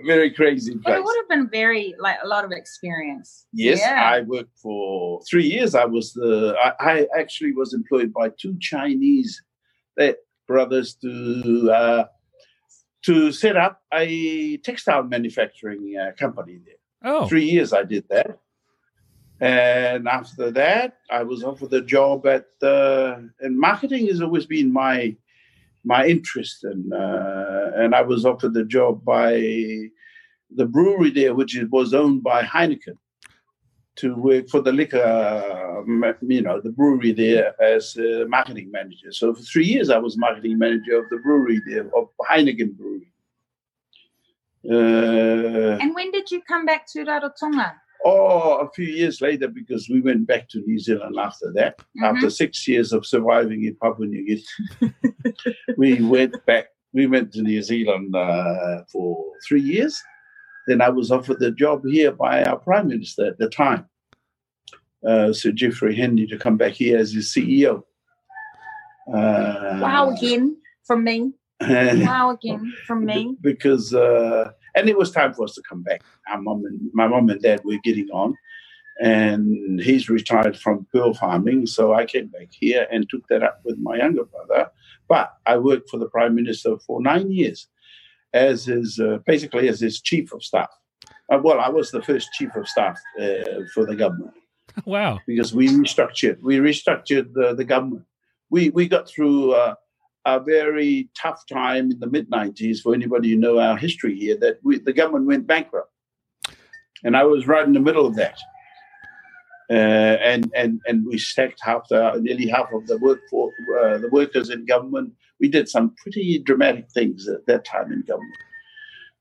very 0.06 0.30
crazy 0.30 0.72
place. 0.72 0.82
But 0.84 0.98
it 0.98 1.04
would 1.04 1.16
have 1.16 1.28
been 1.28 1.48
very 1.50 1.94
like 1.98 2.16
a 2.22 2.26
lot 2.26 2.44
of 2.44 2.52
experience. 2.52 3.46
Yes, 3.52 3.80
yeah. 3.80 4.10
I 4.10 4.20
worked 4.20 4.58
for 4.58 5.20
three 5.28 5.46
years. 5.46 5.74
I 5.74 5.84
was 5.84 6.12
the 6.12 6.56
I, 6.62 6.72
I 6.80 7.06
actually 7.18 7.52
was 7.52 7.74
employed 7.74 8.12
by 8.12 8.30
two 8.30 8.56
Chinese 8.60 9.42
eh, 9.98 10.12
brothers 10.46 10.94
to 11.02 11.70
uh, 11.70 12.04
to 13.02 13.32
set 13.32 13.56
up 13.56 13.82
a 13.92 14.56
textile 14.58 15.02
manufacturing 15.02 15.96
uh, 15.96 16.12
company 16.18 16.60
there. 16.64 16.74
Oh. 17.04 17.26
Three 17.26 17.44
years 17.44 17.72
I 17.72 17.82
did 17.82 18.04
that. 18.10 18.38
And 19.40 20.06
after 20.06 20.52
that, 20.52 20.98
I 21.10 21.24
was 21.24 21.42
offered 21.42 21.72
a 21.72 21.80
job 21.82 22.26
at 22.26 22.46
uh, 22.62 23.16
and 23.40 23.58
marketing 23.58 24.06
has 24.06 24.20
always 24.20 24.46
been 24.46 24.72
my 24.72 25.16
my 25.84 26.06
interest, 26.06 26.62
and 26.62 26.92
uh, 26.92 27.72
and 27.74 27.92
I 27.92 28.02
was 28.02 28.24
offered 28.24 28.54
the 28.54 28.64
job 28.64 29.04
by 29.04 29.32
the 30.54 30.66
brewery 30.66 31.10
there, 31.10 31.34
which 31.34 31.58
was 31.70 31.92
owned 31.92 32.22
by 32.22 32.44
Heineken, 32.44 32.98
to 33.96 34.14
work 34.14 34.48
for 34.48 34.60
the 34.60 34.72
liquor, 34.72 35.84
you 36.22 36.42
know, 36.42 36.60
the 36.60 36.70
brewery 36.70 37.12
there 37.12 37.54
as 37.62 37.96
a 37.96 38.26
marketing 38.26 38.70
manager. 38.70 39.12
So 39.12 39.34
for 39.34 39.42
three 39.42 39.66
years, 39.66 39.90
I 39.90 39.98
was 39.98 40.16
marketing 40.16 40.58
manager 40.58 40.98
of 40.98 41.08
the 41.10 41.18
brewery 41.18 41.60
there, 41.66 41.86
of 41.94 42.08
Heineken 42.30 42.76
Brewery. 42.76 43.12
Uh, 44.70 45.76
and 45.80 45.94
when 45.94 46.10
did 46.12 46.30
you 46.30 46.40
come 46.42 46.64
back 46.64 46.86
to 46.92 47.04
Rarotonga? 47.04 47.74
Oh, 48.04 48.58
a 48.58 48.70
few 48.70 48.86
years 48.86 49.20
later, 49.20 49.48
because 49.48 49.88
we 49.88 50.00
went 50.00 50.26
back 50.26 50.48
to 50.50 50.60
New 50.60 50.78
Zealand 50.78 51.16
after 51.18 51.52
that. 51.54 51.78
Mm-hmm. 51.78 52.04
After 52.04 52.30
six 52.30 52.66
years 52.66 52.92
of 52.92 53.06
surviving 53.06 53.64
in 53.64 53.76
Papua 53.76 54.06
New 54.06 54.26
Guinea, 54.26 54.94
we 55.76 56.02
went 56.02 56.44
back. 56.46 56.68
We 56.92 57.06
went 57.06 57.32
to 57.32 57.42
New 57.42 57.62
Zealand 57.62 58.14
uh, 58.14 58.82
for 58.90 59.24
three 59.46 59.62
years. 59.62 60.02
Then 60.66 60.80
I 60.80 60.88
was 60.90 61.10
offered 61.10 61.40
the 61.40 61.50
job 61.50 61.84
here 61.84 62.12
by 62.12 62.44
our 62.44 62.56
Prime 62.58 62.88
Minister 62.88 63.26
at 63.26 63.38
the 63.38 63.48
time, 63.48 63.86
uh, 65.06 65.32
Sir 65.32 65.52
Geoffrey 65.52 65.94
Henry, 65.94 66.26
to 66.26 66.38
come 66.38 66.56
back 66.56 66.72
here 66.72 66.98
as 66.98 67.12
his 67.12 67.32
CEO. 67.32 67.82
Uh, 69.12 69.78
wow, 69.82 70.10
again 70.10 70.56
from 70.84 71.04
me. 71.04 71.32
wow, 71.60 72.30
again 72.30 72.72
from 72.86 73.04
me. 73.04 73.36
Because 73.40 73.92
uh, 73.94 74.52
and 74.74 74.88
it 74.88 74.96
was 74.96 75.10
time 75.10 75.34
for 75.34 75.44
us 75.44 75.54
to 75.54 75.62
come 75.68 75.82
back. 75.82 76.02
Our 76.30 76.40
mom 76.40 76.64
and 76.64 76.80
my 76.92 77.08
mom 77.08 77.28
and 77.30 77.42
dad 77.42 77.62
were 77.64 77.78
getting 77.82 78.08
on, 78.10 78.36
and 79.00 79.80
he's 79.80 80.08
retired 80.08 80.56
from 80.56 80.86
pearl 80.92 81.14
farming, 81.14 81.66
so 81.66 81.92
I 81.92 82.06
came 82.06 82.28
back 82.28 82.48
here 82.52 82.86
and 82.92 83.08
took 83.08 83.26
that 83.28 83.42
up 83.42 83.60
with 83.64 83.78
my 83.78 83.96
younger 83.96 84.24
brother. 84.24 84.70
But 85.08 85.32
I 85.46 85.58
worked 85.58 85.90
for 85.90 85.98
the 85.98 86.08
prime 86.08 86.34
minister 86.36 86.78
for 86.86 87.02
nine 87.02 87.32
years 87.32 87.66
as 88.34 88.64
his 88.64 88.98
uh, 88.98 89.18
basically 89.26 89.68
as 89.68 89.80
his 89.80 90.00
chief 90.00 90.32
of 90.32 90.42
staff. 90.42 90.70
Uh, 91.32 91.38
well, 91.42 91.60
I 91.60 91.68
was 91.68 91.90
the 91.90 92.02
first 92.02 92.32
chief 92.32 92.54
of 92.56 92.68
staff 92.68 92.98
uh, 93.20 93.62
for 93.74 93.86
the 93.86 93.96
government. 93.96 94.34
Wow. 94.86 95.20
Because 95.26 95.54
we 95.54 95.68
restructured, 95.68 96.40
we 96.40 96.56
restructured 96.56 97.34
the, 97.34 97.54
the 97.54 97.64
government. 97.64 98.04
We 98.48 98.70
we 98.70 98.88
got 98.88 99.06
through 99.06 99.52
uh, 99.52 99.74
a 100.24 100.40
very 100.40 101.10
tough 101.14 101.44
time 101.46 101.90
in 101.90 102.00
the 102.00 102.06
mid 102.06 102.30
'90s. 102.30 102.80
For 102.80 102.94
anybody 102.94 103.30
who 103.30 103.36
know 103.36 103.58
our 103.58 103.76
history 103.76 104.18
here, 104.18 104.38
that 104.38 104.60
we, 104.62 104.78
the 104.78 104.94
government 104.94 105.26
went 105.26 105.46
bankrupt, 105.46 105.92
and 107.04 107.14
I 107.14 107.24
was 107.24 107.46
right 107.46 107.66
in 107.66 107.74
the 107.74 107.80
middle 107.80 108.06
of 108.06 108.16
that. 108.16 108.38
Uh, 109.70 110.16
and 110.22 110.50
and 110.54 110.80
and 110.86 111.04
we 111.06 111.18
sacked 111.18 111.60
half 111.62 111.86
the 111.88 112.18
nearly 112.20 112.46
half 112.46 112.72
of 112.72 112.86
the 112.86 112.96
workforce, 112.96 113.54
uh, 113.78 113.98
the 113.98 114.08
workers 114.10 114.48
in 114.48 114.64
government. 114.64 115.12
We 115.42 115.48
did 115.48 115.68
some 115.68 115.94
pretty 116.00 116.38
dramatic 116.38 116.88
things 116.92 117.28
at 117.28 117.44
that 117.46 117.64
time 117.64 117.92
in 117.92 118.02
government. 118.02 118.32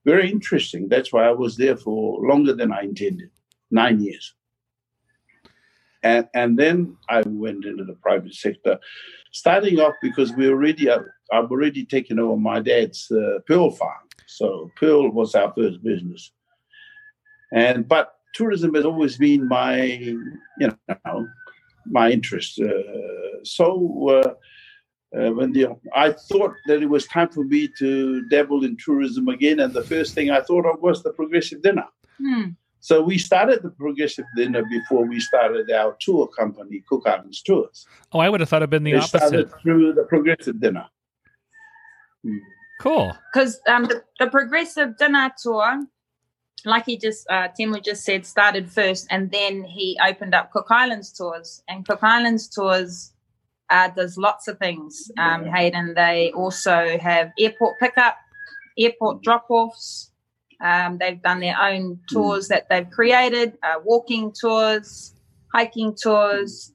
Very 0.04 0.30
interesting. 0.30 0.88
That's 0.88 1.12
why 1.12 1.24
I 1.26 1.32
was 1.32 1.56
there 1.56 1.76
for 1.76 2.24
longer 2.24 2.54
than 2.54 2.72
I 2.72 2.82
intended, 2.82 3.30
nine 3.72 4.00
years. 4.00 4.32
And 6.04 6.28
and 6.32 6.56
then 6.56 6.96
I 7.08 7.22
went 7.26 7.64
into 7.64 7.84
the 7.84 7.94
private 7.94 8.34
sector, 8.34 8.78
starting 9.32 9.80
off 9.80 9.94
because 10.00 10.32
we 10.32 10.48
already 10.48 10.88
uh, 10.88 11.00
I've 11.32 11.50
already 11.50 11.84
taken 11.84 12.20
over 12.20 12.36
my 12.36 12.60
dad's 12.60 13.10
uh, 13.10 13.38
pearl 13.48 13.70
farm, 13.70 14.06
so 14.26 14.70
pearl 14.76 15.10
was 15.10 15.34
our 15.34 15.52
first 15.56 15.82
business. 15.82 16.32
And 17.52 17.88
but 17.88 18.14
tourism 18.34 18.74
has 18.74 18.84
always 18.84 19.16
been 19.16 19.48
my 19.48 19.82
you 20.60 20.70
know 20.88 21.28
my 21.86 22.10
interest. 22.10 22.60
Uh, 22.60 23.44
so 23.44 24.08
uh, 24.08 24.34
uh, 25.18 25.30
when 25.32 25.52
the 25.52 25.68
I 25.94 26.12
thought 26.12 26.54
that 26.66 26.82
it 26.82 26.88
was 26.88 27.06
time 27.06 27.28
for 27.28 27.44
me 27.44 27.68
to 27.78 28.22
dabble 28.28 28.64
in 28.64 28.76
tourism 28.76 29.28
again, 29.28 29.60
and 29.60 29.72
the 29.72 29.82
first 29.82 30.14
thing 30.14 30.30
I 30.30 30.40
thought 30.40 30.66
of 30.66 30.80
was 30.80 31.02
the 31.02 31.12
progressive 31.12 31.62
dinner. 31.62 31.86
Hmm. 32.18 32.50
So 32.80 33.00
we 33.00 33.16
started 33.16 33.62
the 33.62 33.70
progressive 33.70 34.24
dinner 34.36 34.64
before 34.64 35.06
we 35.06 35.20
started 35.20 35.70
our 35.70 35.96
tour 36.00 36.26
company, 36.26 36.82
Cook 36.88 37.06
Islands 37.06 37.40
Tours. 37.42 37.86
Oh, 38.12 38.18
I 38.18 38.28
would 38.28 38.40
have 38.40 38.48
thought 38.48 38.62
it'd 38.62 38.70
been 38.70 38.82
the 38.82 38.92
They 38.92 38.98
opposite. 38.98 39.18
started 39.18 39.52
through 39.62 39.92
the 39.92 40.02
progressive 40.04 40.60
dinner. 40.60 40.86
Hmm. 42.24 42.38
Cool. 42.80 43.16
because 43.32 43.60
um, 43.68 43.84
the, 43.84 44.02
the 44.18 44.26
progressive 44.26 44.96
dinner 44.96 45.30
tour, 45.40 45.84
like 46.64 46.86
he 46.86 46.96
just 46.96 47.24
uh, 47.30 47.48
Temu 47.56 47.84
just 47.84 48.04
said, 48.04 48.26
started 48.26 48.68
first, 48.68 49.06
and 49.10 49.30
then 49.30 49.62
he 49.62 49.96
opened 50.04 50.34
up 50.34 50.50
Cook 50.50 50.66
Islands 50.70 51.12
tours, 51.12 51.62
and 51.68 51.86
Cook 51.86 52.00
Islands 52.02 52.48
tours 52.48 53.12
uh, 53.72 53.88
does 53.88 54.16
lots 54.16 54.46
of 54.46 54.58
things. 54.58 55.10
Um. 55.18 55.46
Haydn, 55.46 55.94
they 55.94 56.30
also 56.32 56.98
have 56.98 57.32
airport 57.38 57.80
pickup, 57.80 58.16
airport 58.78 59.22
drop 59.22 59.46
offs. 59.50 60.10
Um, 60.62 60.98
they've 60.98 61.20
done 61.20 61.40
their 61.40 61.58
own 61.60 61.98
tours 62.08 62.46
that 62.48 62.68
they've 62.68 62.88
created, 62.88 63.58
uh, 63.64 63.80
walking 63.84 64.32
tours, 64.32 65.14
hiking 65.52 65.96
tours. 66.00 66.72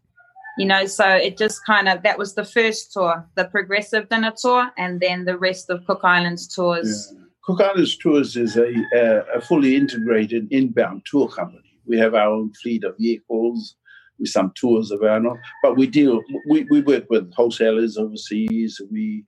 You 0.58 0.66
know, 0.66 0.88
so 0.88 1.08
it 1.08 1.38
just 1.38 1.64
kind 1.66 1.88
of 1.88 2.02
that 2.04 2.18
was 2.18 2.34
the 2.34 2.44
first 2.44 2.92
tour, 2.92 3.26
the 3.36 3.46
progressive 3.46 4.10
dinner 4.10 4.34
tour, 4.36 4.72
and 4.78 5.00
then 5.00 5.26
the 5.26 5.38
rest 5.38 5.70
of 5.70 5.86
Cook 5.86 6.02
Islands 6.04 6.48
tours. 6.48 7.14
Yeah. 7.14 7.22
Cook 7.48 7.62
Islands 7.62 7.96
Tours 7.96 8.36
is 8.36 8.58
a, 8.58 8.68
a, 8.94 9.38
a 9.38 9.42
fully 9.42 9.78
integrated 9.78 10.52
inbound 10.52 11.04
tour 11.06 11.30
company. 11.30 11.80
We 11.86 11.98
have 11.98 12.14
our 12.14 12.28
own 12.28 12.52
fleet 12.62 12.84
of 12.84 12.98
vehicles 12.98 13.76
with 14.20 14.30
some 14.30 14.52
tours 14.56 14.92
of 14.92 15.04
our 15.04 15.22
but 15.64 15.78
we 15.78 15.88
deal, 15.88 16.22
we, 16.50 16.66
we 16.70 16.82
work 16.82 17.06
with 17.10 17.34
wholesalers 17.34 17.98
overseas. 17.98 18.82
We 18.92 19.26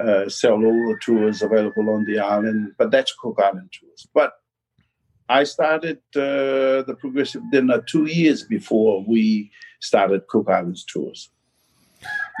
uh, 0.00 0.28
sell 0.28 0.54
all 0.54 0.88
the 0.88 0.98
tours 1.02 1.42
available 1.42 1.90
on 1.90 2.04
the 2.04 2.18
island, 2.18 2.72
but 2.78 2.90
that's 2.90 3.14
Cook 3.20 3.38
Island 3.42 3.70
Tours. 3.78 4.08
But 4.14 4.32
I 5.28 5.44
started 5.44 5.98
uh, 6.16 6.82
the 6.82 6.96
Progressive 6.98 7.42
Dinner 7.50 7.82
two 7.82 8.06
years 8.06 8.42
before 8.42 9.04
we 9.06 9.50
started 9.80 10.26
Cook 10.28 10.48
Islands 10.48 10.84
Tours. 10.84 11.30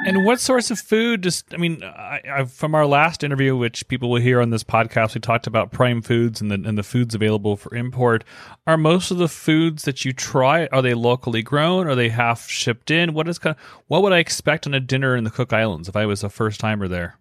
And 0.06 0.24
what 0.24 0.40
sorts 0.40 0.70
of 0.70 0.78
food? 0.78 1.22
Just, 1.22 1.52
I 1.54 1.58
mean, 1.58 1.82
I, 1.84 2.20
I, 2.28 2.44
from 2.44 2.74
our 2.74 2.86
last 2.86 3.22
interview, 3.22 3.56
which 3.56 3.86
people 3.88 4.10
will 4.10 4.20
hear 4.20 4.40
on 4.40 4.50
this 4.50 4.64
podcast, 4.64 5.14
we 5.14 5.20
talked 5.20 5.46
about 5.46 5.70
prime 5.70 6.02
foods 6.02 6.40
and 6.40 6.50
the 6.50 6.54
and 6.68 6.76
the 6.76 6.82
foods 6.82 7.14
available 7.14 7.56
for 7.56 7.74
import. 7.74 8.24
Are 8.66 8.76
most 8.76 9.10
of 9.10 9.18
the 9.18 9.28
foods 9.28 9.84
that 9.84 10.04
you 10.04 10.12
try 10.12 10.66
are 10.72 10.82
they 10.82 10.94
locally 10.94 11.42
grown? 11.42 11.86
Are 11.86 11.94
they 11.94 12.08
half 12.08 12.48
shipped 12.48 12.90
in? 12.90 13.14
What 13.14 13.28
is 13.28 13.38
kind 13.38 13.54
of 13.56 13.62
what 13.86 14.02
would 14.02 14.12
I 14.12 14.18
expect 14.18 14.66
on 14.66 14.74
a 14.74 14.80
dinner 14.80 15.14
in 15.14 15.24
the 15.24 15.30
Cook 15.30 15.52
Islands 15.52 15.88
if 15.88 15.94
I 15.96 16.06
was 16.06 16.24
a 16.24 16.28
first 16.28 16.58
timer 16.58 16.88
there? 16.88 17.18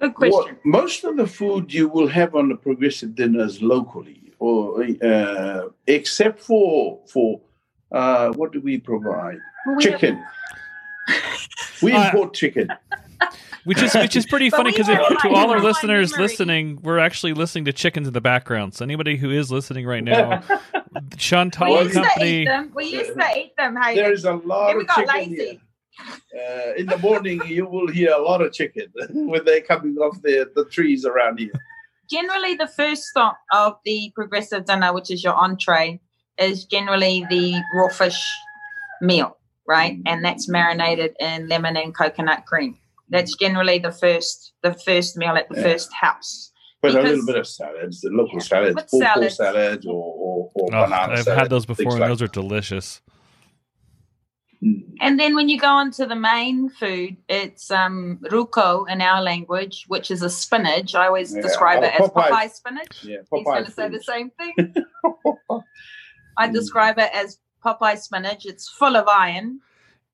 Good 0.00 0.14
question. 0.14 0.32
Well, 0.32 0.56
most 0.64 1.04
of 1.04 1.16
the 1.16 1.26
food 1.26 1.72
you 1.72 1.88
will 1.88 2.08
have 2.08 2.34
on 2.34 2.48
the 2.48 2.56
progressive 2.56 3.14
dinners 3.14 3.62
locally, 3.62 4.32
or 4.38 4.82
uh, 5.04 5.68
except 5.86 6.40
for 6.40 7.00
for 7.06 7.40
uh, 7.92 8.32
what 8.32 8.52
do 8.52 8.60
we 8.60 8.78
provide? 8.78 9.38
Well, 9.66 9.76
we 9.76 9.84
have- 9.84 10.18
Chicken. 11.08 11.22
we 11.82 11.92
Uh, 11.92 12.06
import 12.06 12.34
chicken. 12.34 12.68
Which 13.64 13.80
is 13.80 13.94
which 13.94 14.16
is 14.16 14.26
pretty 14.26 14.50
funny 14.50 14.72
because 14.72 14.86
to 14.88 15.28
all 15.28 15.50
our 15.52 15.60
listeners 15.60 16.10
memory. 16.12 16.28
listening, 16.28 16.78
we're 16.82 16.98
actually 16.98 17.32
listening 17.32 17.64
to 17.66 17.72
chickens 17.72 18.08
in 18.08 18.12
the 18.12 18.20
background. 18.20 18.74
So 18.74 18.84
anybody 18.84 19.16
who 19.16 19.30
is 19.30 19.52
listening 19.52 19.86
right 19.86 20.02
now, 20.02 20.42
Chantal 21.16 21.68
we 21.74 21.78
and 21.78 21.84
used 21.84 21.94
to 21.94 22.00
eat 22.00 22.08
Company. 22.08 22.44
them. 22.46 22.72
We 22.74 22.84
used 22.86 23.14
to 23.14 23.26
eat 23.36 23.52
them. 23.56 23.76
Hey, 23.76 23.94
There 23.94 24.12
is 24.12 24.24
a 24.24 24.32
lot 24.34 24.68
then 24.68 24.76
we 24.78 24.82
of 24.82 24.88
got 24.88 24.96
chicken 24.96 25.14
lazy. 25.14 25.36
here. 25.36 25.58
Uh, 26.34 26.74
in 26.76 26.86
the 26.86 26.98
morning, 26.98 27.40
you 27.46 27.66
will 27.66 27.86
hear 27.86 28.10
a 28.12 28.18
lot 28.20 28.40
of 28.42 28.52
chicken 28.52 28.86
when 29.10 29.44
they're 29.44 29.60
coming 29.60 29.96
off 29.98 30.20
the, 30.22 30.50
the 30.56 30.64
trees 30.64 31.04
around 31.04 31.38
here. 31.38 31.52
Generally, 32.10 32.56
the 32.56 32.66
first 32.66 33.04
stop 33.04 33.38
of 33.52 33.76
the 33.84 34.10
progressive 34.16 34.64
dinner, 34.64 34.92
which 34.92 35.10
is 35.10 35.22
your 35.22 35.34
entree, 35.34 36.00
is 36.38 36.64
generally 36.64 37.24
the 37.30 37.60
raw 37.74 37.88
fish 37.88 38.20
meal, 39.00 39.36
right? 39.66 39.98
And 40.06 40.24
that's 40.24 40.48
marinated 40.48 41.14
in 41.20 41.48
lemon 41.48 41.76
and 41.76 41.94
coconut 41.96 42.46
cream. 42.46 42.78
That's 43.08 43.34
generally 43.36 43.78
the 43.78 43.92
first 43.92 44.52
the 44.62 44.74
first 44.74 45.16
meal 45.16 45.36
at 45.36 45.48
the 45.48 45.56
Yeah. 45.56 45.62
first 45.64 45.92
house. 45.92 46.50
But 46.80 46.94
a 46.96 47.02
little 47.02 47.24
bit 47.26 47.36
of 47.36 47.46
salads, 47.46 48.00
the 48.00 48.10
local 48.10 48.40
salads, 48.40 48.74
With 48.74 48.88
pawpaw 48.90 49.04
salads. 49.14 49.36
salads, 49.36 49.86
or, 49.86 49.92
or, 49.92 50.50
or 50.54 50.68
Oh, 50.74 50.84
banana 50.84 51.12
I've 51.12 51.22
salad, 51.24 51.38
had 51.38 51.50
those 51.50 51.64
before, 51.66 51.92
and 51.92 52.00
like 52.00 52.08
those 52.08 52.22
are 52.22 52.26
delicious. 52.26 53.00
Mm. 54.64 54.82
And 55.00 55.18
then 55.20 55.34
when 55.34 55.48
you 55.48 55.58
go 55.60 55.68
on 55.68 55.90
to 55.92 56.06
the 56.06 56.14
main 56.16 56.68
food, 56.70 57.16
it's 57.28 57.70
um, 57.70 58.18
rukau 58.30 58.88
in 58.88 59.00
our 59.00 59.20
language, 59.22 59.84
which 59.88 60.10
is 60.10 60.22
a 60.22 60.30
spinach. 60.30 60.94
I 60.94 61.06
always 61.06 61.34
Yeah. 61.34 61.42
describe 61.42 61.82
it 61.84 61.92
Oh, 61.98 62.04
as 62.04 62.10
Popeye. 62.10 62.30
Popeye 62.30 62.50
spinach. 62.52 63.04
Yeah, 63.04 63.18
He's 63.32 63.44
going 63.44 63.64
to 63.64 63.70
say 63.70 63.88
the 63.88 64.02
same 64.02 64.30
thing. 64.30 64.74
I 66.38 66.48
describe 66.48 66.98
it 66.98 67.10
as 67.12 67.38
Popeye 67.64 67.98
spinach. 67.98 68.46
It's 68.46 68.68
full 68.68 68.96
of 68.96 69.08
iron. 69.08 69.60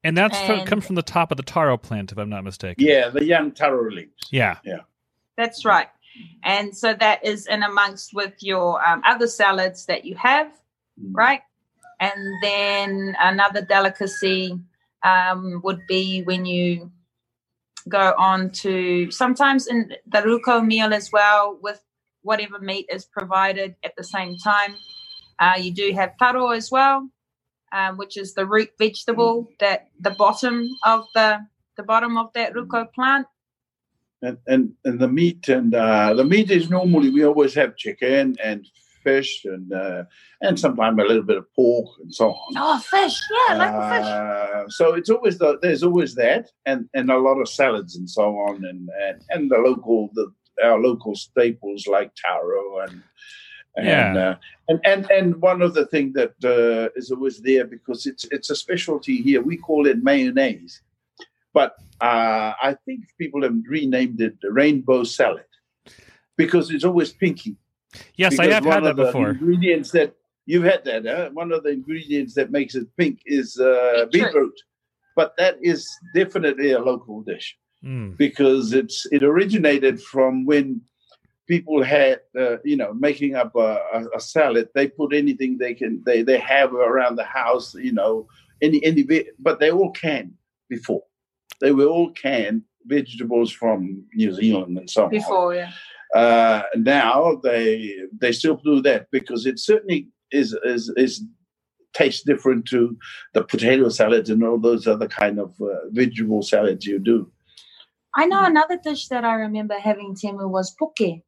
And 0.04 0.16
that's 0.16 0.38
from, 0.40 0.60
And- 0.60 0.68
comes 0.68 0.86
from 0.86 0.94
the 0.96 1.02
top 1.02 1.30
of 1.30 1.36
the 1.36 1.42
taro 1.42 1.76
plant, 1.76 2.12
if 2.12 2.18
I'm 2.18 2.30
not 2.30 2.44
mistaken. 2.44 2.84
Yeah, 2.84 3.08
the 3.10 3.24
young 3.24 3.52
taro 3.52 3.90
leaves. 3.90 4.12
Yeah. 4.30 4.58
That's 5.36 5.64
right. 5.64 5.88
And 6.44 6.76
so 6.76 6.94
that 6.94 7.24
is 7.24 7.46
in 7.46 7.62
amongst 7.62 8.14
with 8.14 8.34
your 8.42 8.84
um, 8.86 9.02
other 9.06 9.26
salads 9.28 9.86
that 9.86 10.04
you 10.04 10.16
have, 10.16 10.48
Mm. 11.00 11.12
right? 11.14 11.42
And 12.00 12.20
then 12.42 13.16
another 13.20 13.62
delicacy 13.62 14.58
um, 15.04 15.60
would 15.64 15.86
be 15.86 16.22
when 16.22 16.44
you 16.44 16.90
go 17.88 18.14
on 18.18 18.50
to 18.50 19.10
sometimes 19.10 19.66
in 19.68 19.92
the 20.06 20.18
rukau 20.22 20.64
meal 20.66 20.92
as 20.92 21.10
well 21.12 21.58
with 21.62 21.80
whatever 22.22 22.58
meat 22.58 22.86
is 22.92 23.04
provided 23.06 23.76
at 23.84 23.94
the 23.96 24.04
same 24.04 24.36
time. 24.38 24.76
Uh, 25.38 25.54
you 25.58 25.72
do 25.72 25.92
have 25.94 26.18
taro 26.18 26.50
as 26.50 26.70
well, 26.70 27.08
um, 27.72 27.96
which 27.96 28.16
is 28.16 28.34
the 28.34 28.46
root 28.46 28.70
vegetable 28.78 29.48
that 29.60 29.88
the 30.00 30.10
bottom 30.12 30.68
of 30.84 31.06
the 31.14 31.38
the 31.76 31.82
bottom 31.82 32.16
of 32.16 32.32
that 32.34 32.52
rukau 32.54 32.92
plant. 32.92 33.26
and 34.22 34.38
and, 34.46 34.72
and 34.84 34.98
the 34.98 35.08
meat 35.08 35.48
and 35.48 35.74
uh, 35.74 36.14
the 36.14 36.24
meat 36.24 36.50
is 36.50 36.70
normally 36.70 37.10
we 37.10 37.24
always 37.24 37.54
have 37.54 37.76
chicken 37.76 38.36
and 38.42 38.66
fish 39.02 39.44
and 39.44 39.72
uh, 39.72 40.04
and 40.40 40.58
sometimes 40.58 40.98
a 40.98 41.04
little 41.04 41.22
bit 41.22 41.36
of 41.36 41.46
pork 41.54 41.88
and 42.02 42.14
so 42.14 42.30
on. 42.30 42.52
Oh, 42.56 42.78
fish! 42.78 43.18
Yeah, 43.30 43.54
I 43.54 43.56
like 43.56 43.72
the 43.72 43.88
fish. 43.94 44.10
Uh, 44.12 44.68
so 44.68 44.94
it's 44.94 45.10
always 45.10 45.38
the, 45.38 45.58
there's 45.62 45.82
always 45.82 46.14
that 46.16 46.50
and, 46.66 46.88
and 46.94 47.10
a 47.10 47.18
lot 47.18 47.40
of 47.40 47.48
salads 47.48 47.96
and 47.96 48.08
so 48.08 48.36
on 48.46 48.64
and 48.64 48.88
and, 49.06 49.22
and 49.30 49.50
the 49.50 49.58
local 49.58 50.10
the 50.14 50.32
our 50.64 50.78
local 50.78 51.14
staples 51.14 51.86
like 51.86 52.10
taro 52.20 52.80
and 52.80 53.02
and 53.78 53.86
Yeah. 54.16 54.28
uh, 54.30 54.34
and, 54.68 54.80
and 54.84 55.10
and 55.10 55.28
one 55.50 55.60
of 55.62 55.72
the 55.78 55.86
things 55.86 56.12
that 56.20 56.34
uh, 56.44 56.88
is 57.00 57.10
always 57.14 57.36
there 57.48 57.64
because 57.64 58.00
it's 58.10 58.24
it's 58.36 58.50
a 58.50 58.56
specialty 58.64 59.16
here 59.28 59.40
we 59.50 59.56
call 59.56 59.86
it 59.86 60.02
mayonnaise 60.02 60.74
but 61.58 61.70
uh, 62.00 62.52
I 62.68 62.76
think 62.84 63.00
people 63.22 63.42
have 63.46 63.56
renamed 63.76 64.20
it 64.20 64.34
the 64.42 64.50
rainbow 64.52 65.00
salad 65.04 65.50
because 66.36 66.70
it's 66.70 66.84
always 66.84 67.12
pinky 67.12 67.56
Yes, 68.16 68.38
I 68.38 68.46
have 68.52 68.66
one 68.66 68.74
had 68.74 68.84
that 68.84 68.90
of 68.90 68.96
the 68.98 69.04
before. 69.06 69.30
Ingredients 69.30 69.90
that 69.92 70.10
you've 70.44 70.64
had 70.72 70.84
that. 70.84 71.06
Huh? 71.06 71.30
One 71.32 71.50
of 71.52 71.62
the 71.62 71.70
ingredients 71.70 72.34
that 72.34 72.50
makes 72.58 72.74
it 72.74 72.86
pink 72.98 73.20
is 73.24 73.58
uh, 73.58 74.04
Beetroot. 74.12 74.12
beetroot, 74.32 74.56
but 75.16 75.32
that 75.38 75.56
is 75.62 75.80
definitely 76.14 76.72
a 76.72 76.80
local 76.90 77.22
dish 77.22 77.56
Mm. 77.84 78.16
because 78.18 78.72
it's 78.80 79.06
it 79.16 79.22
originated 79.22 80.02
from 80.02 80.44
when 80.50 80.82
people 81.48 81.82
had, 81.82 82.20
uh, 82.38 82.58
you 82.62 82.76
know, 82.76 82.92
making 82.94 83.34
up 83.34 83.56
a, 83.56 83.80
a, 84.14 84.20
salad. 84.20 84.68
They 84.74 84.86
put 84.86 85.14
anything 85.14 85.58
they 85.58 85.74
can, 85.74 86.02
they 86.04 86.22
they 86.22 86.38
have 86.38 86.74
around 86.74 87.16
the 87.16 87.24
house, 87.24 87.74
you 87.74 87.92
know, 87.92 88.28
any 88.62 88.84
any, 88.84 89.04
but 89.38 89.58
they 89.58 89.70
all 89.70 89.90
canned 89.92 90.34
before. 90.68 91.02
They 91.60 91.72
were 91.72 91.86
all 91.86 92.12
canned 92.12 92.62
vegetables 92.84 93.50
from 93.50 94.04
New 94.14 94.32
Zealand 94.32 94.78
and 94.78 94.88
so 94.88 95.04
on. 95.04 95.10
Before, 95.10 95.54
yeah. 95.54 95.72
Uh, 96.14 96.62
now 96.76 97.40
they 97.42 97.96
they 98.18 98.32
still 98.32 98.56
do 98.56 98.80
that 98.82 99.10
because 99.10 99.46
it 99.46 99.58
certainly 99.58 100.08
is 100.30 100.56
is 100.64 100.92
is 100.96 101.24
tastes 101.94 102.22
different 102.22 102.66
to 102.66 102.96
the 103.32 103.42
potato 103.42 103.88
salad 103.88 104.28
and 104.28 104.44
all 104.44 104.58
those 104.58 104.86
other 104.86 105.08
kind 105.08 105.38
of 105.38 105.54
uh, 105.60 105.88
vegetable 105.90 106.42
salads 106.42 106.86
you 106.86 106.98
do. 106.98 107.30
I 108.14 108.26
know 108.26 108.44
another 108.44 108.78
dish 108.82 109.08
that 109.08 109.24
I 109.24 109.34
remember 109.34 109.78
having, 109.78 110.14
Temu, 110.14 110.48
was 110.48 110.74
poke. 110.78 111.22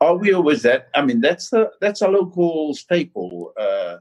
Oh, 0.00 0.16
we 0.16 0.32
always 0.32 0.62
that. 0.62 0.88
I 0.94 1.02
mean, 1.02 1.20
that's 1.20 1.52
a 1.52 1.70
that's 1.80 2.00
a 2.00 2.08
local 2.08 2.74
staple. 2.74 3.52
Uh, 3.58 3.98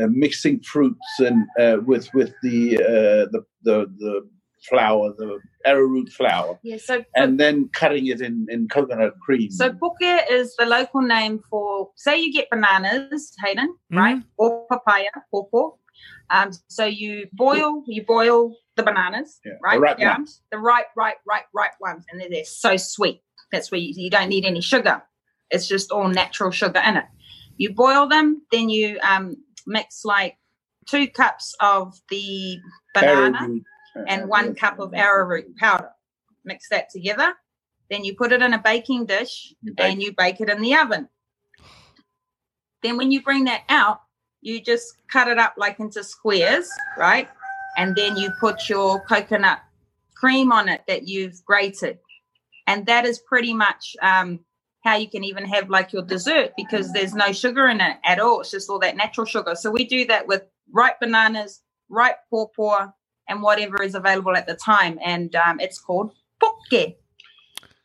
uh, 0.00 0.06
mixing 0.10 0.60
fruits 0.60 1.06
and 1.20 1.46
uh, 1.58 1.78
with 1.86 2.12
with 2.12 2.34
the, 2.42 2.76
uh, 2.76 3.30
the 3.32 3.42
the 3.62 3.86
the 3.98 4.28
flour, 4.68 5.14
the 5.16 5.38
arrowroot 5.64 6.10
flour. 6.10 6.58
Yeah, 6.62 6.76
so 6.76 7.04
and 7.14 7.40
then 7.40 7.70
cutting 7.72 8.06
it 8.06 8.20
in, 8.20 8.46
in 8.50 8.68
coconut 8.68 9.14
cream. 9.20 9.50
So 9.50 9.72
puke 9.72 10.26
is 10.30 10.54
the 10.56 10.66
local 10.66 11.00
name 11.00 11.40
for 11.50 11.90
say 11.96 12.20
you 12.20 12.32
get 12.32 12.50
bananas, 12.50 13.32
Haydn, 13.42 13.68
mm-hmm. 13.68 13.96
right? 13.96 14.22
Or 14.36 14.66
papaya, 14.70 15.10
pawpaw. 15.30 15.70
Um, 16.28 16.50
so 16.68 16.84
you 16.84 17.28
boil 17.32 17.82
you 17.86 18.04
boil 18.04 18.54
the 18.76 18.82
bananas, 18.82 19.40
yeah, 19.44 19.52
right? 19.62 19.76
The 19.76 19.80
right 19.80 19.98
yeah. 19.98 20.16
ones. 20.18 20.42
The 20.50 20.58
right, 20.58 20.84
right, 20.96 21.16
right, 21.26 21.44
right 21.54 21.70
ones. 21.80 22.04
And 22.10 22.20
they're, 22.20 22.28
they're 22.28 22.44
so 22.44 22.76
sweet. 22.76 23.22
That's 23.52 23.70
where 23.70 23.80
you, 23.80 23.92
you 23.96 24.10
don't 24.10 24.28
need 24.28 24.44
any 24.44 24.60
sugar. 24.60 25.02
It's 25.50 25.68
just 25.68 25.90
all 25.92 26.08
natural 26.08 26.50
sugar 26.50 26.80
in 26.84 26.96
it. 26.96 27.04
You 27.56 27.72
boil 27.72 28.08
them, 28.08 28.42
then 28.52 28.68
you 28.68 28.98
um, 29.02 29.36
mix 29.66 30.04
like 30.04 30.36
two 30.86 31.06
cups 31.08 31.54
of 31.60 31.98
the 32.10 32.58
banana 32.94 33.38
arrowroot. 33.38 33.64
and 34.08 34.28
one 34.28 34.54
cup 34.54 34.78
of 34.78 34.94
arrowroot 34.94 35.56
powder. 35.56 35.90
Mix 36.44 36.68
that 36.70 36.90
together. 36.90 37.34
Then 37.90 38.04
you 38.04 38.14
put 38.14 38.32
it 38.32 38.42
in 38.42 38.52
a 38.52 38.58
baking 38.58 39.06
dish 39.06 39.54
you 39.62 39.74
and 39.78 40.02
you 40.02 40.12
bake 40.16 40.40
it 40.40 40.50
in 40.50 40.60
the 40.60 40.74
oven. 40.74 41.08
Then 42.82 42.96
when 42.96 43.10
you 43.10 43.22
bring 43.22 43.44
that 43.44 43.62
out, 43.68 44.02
you 44.42 44.60
just 44.60 44.94
cut 45.10 45.28
it 45.28 45.38
up 45.38 45.54
like 45.56 45.80
into 45.80 46.04
squares, 46.04 46.68
right? 46.96 47.28
And 47.76 47.94
then 47.96 48.16
you 48.16 48.30
put 48.40 48.68
your 48.68 49.00
coconut 49.04 49.60
cream 50.14 50.52
on 50.52 50.68
it 50.68 50.82
that 50.86 51.06
you've 51.08 51.44
grated. 51.44 51.98
And 52.66 52.86
that 52.86 53.04
is 53.04 53.20
pretty 53.20 53.54
much 53.54 53.96
um, 54.02 54.40
how 54.82 54.96
you 54.96 55.08
can 55.08 55.24
even 55.24 55.44
have 55.46 55.68
like 55.70 55.92
your 55.92 56.02
dessert 56.02 56.52
because 56.56 56.92
there's 56.92 57.14
no 57.14 57.32
sugar 57.32 57.68
in 57.68 57.80
it 57.80 57.96
at 58.04 58.18
all. 58.18 58.40
It's 58.40 58.50
just 58.50 58.70
all 58.70 58.78
that 58.80 58.96
natural 58.96 59.26
sugar. 59.26 59.54
So 59.54 59.70
we 59.70 59.84
do 59.84 60.06
that 60.06 60.26
with 60.26 60.42
ripe 60.72 61.00
bananas, 61.00 61.62
ripe 61.88 62.18
pawpaw, 62.30 62.88
and 63.28 63.42
whatever 63.42 63.82
is 63.82 63.94
available 63.94 64.36
at 64.36 64.46
the 64.46 64.54
time. 64.54 64.98
And 65.04 65.34
um, 65.34 65.60
it's 65.60 65.78
called 65.78 66.12
poke. 66.40 66.94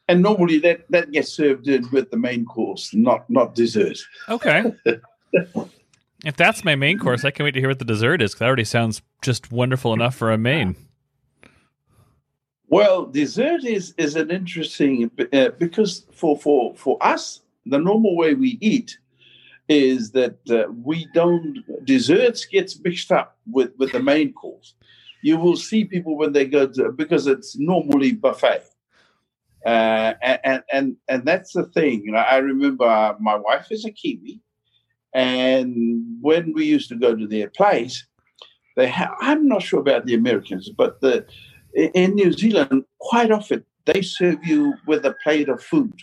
And 0.07 0.21
normally 0.21 0.59
that, 0.59 0.85
that 0.89 1.11
gets 1.11 1.31
served 1.31 1.67
in 1.67 1.87
with 1.91 2.11
the 2.11 2.17
main 2.17 2.45
course, 2.45 2.93
not 2.93 3.29
not 3.29 3.55
dessert. 3.55 3.97
Okay. 4.27 4.73
if 6.25 6.35
that's 6.35 6.65
my 6.65 6.75
main 6.75 6.99
course, 6.99 7.23
I 7.23 7.31
can't 7.31 7.45
wait 7.45 7.51
to 7.51 7.59
hear 7.59 7.69
what 7.69 7.79
the 7.79 7.85
dessert 7.85 8.21
is 8.21 8.31
because 8.31 8.39
that 8.39 8.47
already 8.47 8.65
sounds 8.65 9.01
just 9.21 9.51
wonderful 9.51 9.93
enough 9.93 10.15
for 10.15 10.31
a 10.31 10.37
main. 10.37 10.75
Well, 12.71 13.07
dessert 13.07 13.65
is 13.65 13.93
is 13.97 14.15
an 14.15 14.31
interesting 14.31 15.11
uh, 15.33 15.49
because 15.59 16.05
for 16.13 16.37
for 16.37 16.73
for 16.75 16.97
us, 17.01 17.41
the 17.65 17.79
normal 17.79 18.17
way 18.17 18.35
we 18.35 18.57
eat 18.61 18.97
is 19.69 20.11
that 20.11 20.37
uh, 20.49 20.71
we 20.71 21.07
don't 21.13 21.59
desserts 21.85 22.45
gets 22.45 22.79
mixed 22.81 23.11
up 23.11 23.37
with 23.51 23.71
with 23.77 23.91
the 23.91 24.01
main 24.01 24.33
course. 24.33 24.75
You 25.21 25.37
will 25.37 25.57
see 25.57 25.85
people 25.85 26.17
when 26.17 26.33
they 26.33 26.45
go 26.45 26.67
to 26.67 26.93
because 26.93 27.27
it's 27.27 27.57
normally 27.59 28.13
buffet. 28.13 28.63
Uh, 29.65 30.13
and 30.23 30.63
and 30.73 30.97
and 31.09 31.25
that's 31.25 31.53
the 31.53 31.65
thing. 31.65 32.15
I 32.15 32.37
remember 32.37 33.17
my 33.19 33.35
wife 33.35 33.67
is 33.71 33.85
a 33.85 33.91
Kiwi, 33.91 34.41
and 35.13 36.17
when 36.21 36.53
we 36.53 36.65
used 36.65 36.89
to 36.89 36.95
go 36.95 37.15
to 37.15 37.27
their 37.27 37.49
place, 37.49 38.07
they 38.77 38.89
ha- 38.89 39.15
I'm 39.19 39.47
not 39.47 39.61
sure 39.61 39.81
about 39.81 40.05
the 40.05 40.15
Americans, 40.15 40.69
but 40.69 41.01
the 41.01 41.25
in 41.73 42.15
New 42.15 42.31
Zealand, 42.33 42.85
quite 42.99 43.31
often 43.31 43.65
they 43.85 44.01
serve 44.01 44.43
you 44.45 44.73
with 44.87 45.05
a 45.05 45.15
plate 45.23 45.49
of 45.49 45.63
food. 45.63 45.93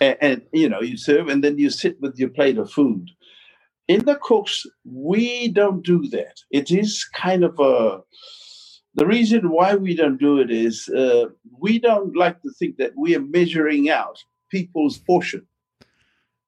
And, 0.00 0.16
and, 0.20 0.42
you 0.52 0.68
know, 0.68 0.80
you 0.80 0.96
serve 0.96 1.28
and 1.28 1.42
then 1.42 1.58
you 1.58 1.70
sit 1.70 2.00
with 2.00 2.18
your 2.18 2.28
plate 2.30 2.58
of 2.58 2.70
food. 2.70 3.10
In 3.88 4.04
the 4.04 4.16
cooks, 4.16 4.66
we 4.84 5.48
don't 5.48 5.82
do 5.82 6.06
that. 6.08 6.40
It 6.50 6.70
is 6.70 7.04
kind 7.04 7.44
of 7.44 7.58
a. 7.58 8.02
The 8.94 9.06
reason 9.06 9.50
why 9.50 9.76
we 9.76 9.94
don't 9.94 10.18
do 10.18 10.38
it 10.38 10.50
is 10.50 10.88
uh, 10.88 11.26
we 11.58 11.78
don't 11.78 12.16
like 12.16 12.42
to 12.42 12.50
think 12.58 12.76
that 12.78 12.92
we 12.96 13.14
are 13.14 13.20
measuring 13.20 13.90
out 13.90 14.18
people's 14.50 14.98
portion. 14.98 15.46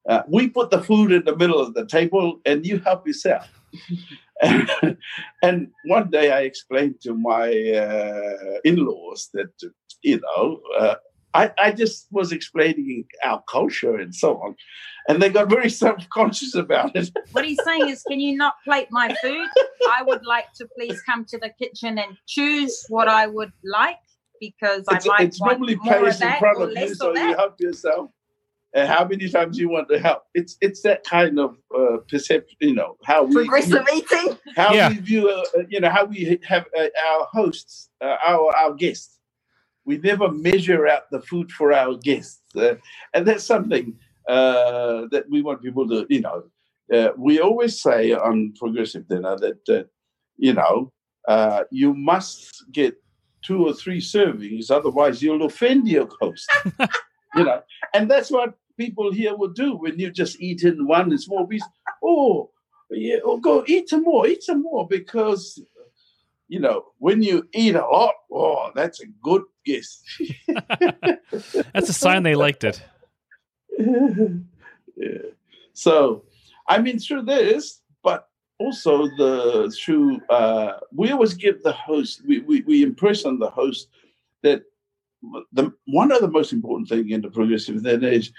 Uh, 0.08 0.22
we 0.28 0.48
put 0.48 0.70
the 0.70 0.82
food 0.82 1.12
in 1.12 1.24
the 1.24 1.36
middle 1.36 1.60
of 1.60 1.74
the 1.74 1.86
table 1.86 2.40
and 2.44 2.66
you 2.66 2.78
help 2.80 3.06
yourself. 3.06 3.48
and 5.42 5.68
one 5.85 6.11
day 6.11 6.33
I 6.33 6.40
explained 6.40 7.00
to 7.03 7.14
my 7.14 7.48
uh, 7.50 8.59
in-laws 8.64 9.29
that 9.35 9.53
you 10.03 10.20
know 10.20 10.61
uh, 10.79 10.94
I, 11.35 11.50
I 11.59 11.72
just 11.72 12.07
was 12.11 12.33
explaining 12.33 13.05
our 13.24 13.42
culture 13.50 13.96
and 13.96 14.14
so 14.14 14.38
on, 14.38 14.57
and 15.09 15.22
they 15.22 15.29
got 15.29 15.50
very 15.50 15.70
self-conscious 15.85 16.55
about 16.55 16.96
it. 16.96 17.11
What 17.33 17.44
he's 17.44 17.59
saying 17.64 17.88
is, 17.88 18.03
can 18.09 18.20
you 18.20 18.37
not 18.37 18.55
plate 18.64 18.88
my 18.90 19.14
food? 19.22 19.48
I 19.90 20.03
would 20.03 20.24
like 20.24 20.53
to 20.55 20.68
please 20.76 21.00
come 21.03 21.24
to 21.26 21.38
the 21.38 21.50
kitchen 21.59 21.98
and 21.98 22.16
choose 22.26 22.85
what 22.88 23.09
I 23.09 23.26
would 23.26 23.53
like 23.64 23.98
because 24.40 24.85
I 24.88 24.98
like 25.05 25.20
it's 25.20 25.40
normally 25.40 25.76
placed 25.76 26.22
in 26.22 26.33
front 26.38 26.62
of 26.62 26.70
you, 26.74 26.94
so 26.94 27.14
you 27.14 27.37
help 27.37 27.61
yourself 27.61 28.11
and 28.72 28.88
how 28.88 29.04
many 29.04 29.28
times 29.28 29.59
you 29.59 29.68
want 29.68 29.88
to 29.88 29.98
help. 29.98 30.22
It's 30.35 30.56
it's 30.61 30.83
that 30.83 31.04
kind 31.04 31.38
of 31.38 31.56
uh, 31.76 31.98
perception, 32.09 32.56
you 32.61 32.74
know, 32.74 32.96
how 33.04 33.24
we 33.24 33.35
progressive 33.35 33.87
view, 33.87 33.96
eating, 33.96 34.38
how 34.56 34.72
yeah. 34.72 34.88
we 34.88 34.98
view, 34.98 35.28
uh, 35.28 35.44
uh, 35.59 35.62
you 35.68 35.80
know, 35.80 35.90
how 35.90 36.04
we 36.04 36.38
have 36.44 36.66
uh, 36.78 36.88
our 37.09 37.28
hosts, 37.33 37.90
uh, 38.00 38.16
our 38.26 38.54
our 38.56 38.74
guests. 38.74 39.18
We 39.85 39.98
never 39.98 40.30
measure 40.30 40.87
out 40.87 41.11
the 41.11 41.20
food 41.20 41.50
for 41.50 41.72
our 41.72 41.96
guests, 41.96 42.42
uh, 42.54 42.74
and 43.14 43.26
that's 43.26 43.44
something 43.44 43.96
that 44.26 45.24
we 45.28 45.42
want 45.42 45.62
people 45.62 45.88
to, 45.88 46.06
you 46.09 46.20
know. 46.20 46.44
we 47.16 47.40
always 47.40 47.80
say 47.80 48.12
on 48.12 48.52
progressive 48.59 49.09
dinner 49.09 49.37
that 49.38 49.88
you 50.37 50.52
know 50.54 50.92
you 51.70 51.94
must 51.94 52.64
get 52.70 52.94
two 53.42 53.66
or 53.66 53.72
three 53.72 54.00
servings, 54.00 54.70
otherwise 54.70 55.22
you'll 55.22 55.46
offend 55.46 55.88
your 55.88 56.09
host. 56.20 56.48
you 57.34 57.44
know, 57.44 57.62
and 57.94 58.10
that's 58.10 58.30
what 58.30 58.54
people 58.76 59.12
here 59.12 59.36
will 59.36 59.52
do 59.52 59.76
when 59.76 59.98
you 59.98 60.10
just 60.10 60.40
eat 60.40 60.62
in 60.62 60.86
one 60.86 61.16
small 61.18 61.46
piece. 61.46 61.64
Oh, 62.02 62.50
yeah, 62.90 63.18
oh, 63.24 63.38
go 63.38 63.64
eat 63.66 63.88
some 63.88 64.02
more, 64.02 64.26
eat 64.26 64.42
some 64.42 64.62
more, 64.62 64.86
because 64.88 65.62
you 66.48 66.60
know 66.60 66.86
when 66.98 67.22
you 67.22 67.48
eat 67.52 67.76
a 67.76 67.86
lot, 67.86 68.14
oh, 68.32 68.70
that's 68.74 69.00
a 69.00 69.06
good 69.22 69.42
guess. 69.64 70.02
that's 71.72 71.88
a 71.88 71.92
sign 71.92 72.22
they 72.22 72.34
liked 72.34 72.64
it. 72.64 72.82
yeah. 73.78 75.18
So, 75.72 76.24
I 76.66 76.78
mean, 76.78 76.98
through 76.98 77.22
this, 77.22 77.80
but 78.02 78.28
also 78.58 79.06
the 79.16 79.74
through 79.82 80.20
uh, 80.28 80.78
we 80.92 81.10
always 81.10 81.34
give 81.34 81.62
the 81.62 81.72
host 81.72 82.22
we, 82.26 82.40
we, 82.40 82.60
we 82.62 82.82
impress 82.82 83.24
on 83.24 83.38
the 83.38 83.48
host 83.48 83.88
that 84.42 84.62
the 85.52 85.72
one 85.87 86.12
of 86.12 86.20
the 86.20 86.30
most 86.30 86.52
important 86.52 86.88
thing 86.88 87.11
in 87.11 87.20
the 87.20 87.30
progressive 87.30 87.83
then 87.83 88.02
is 88.02 88.33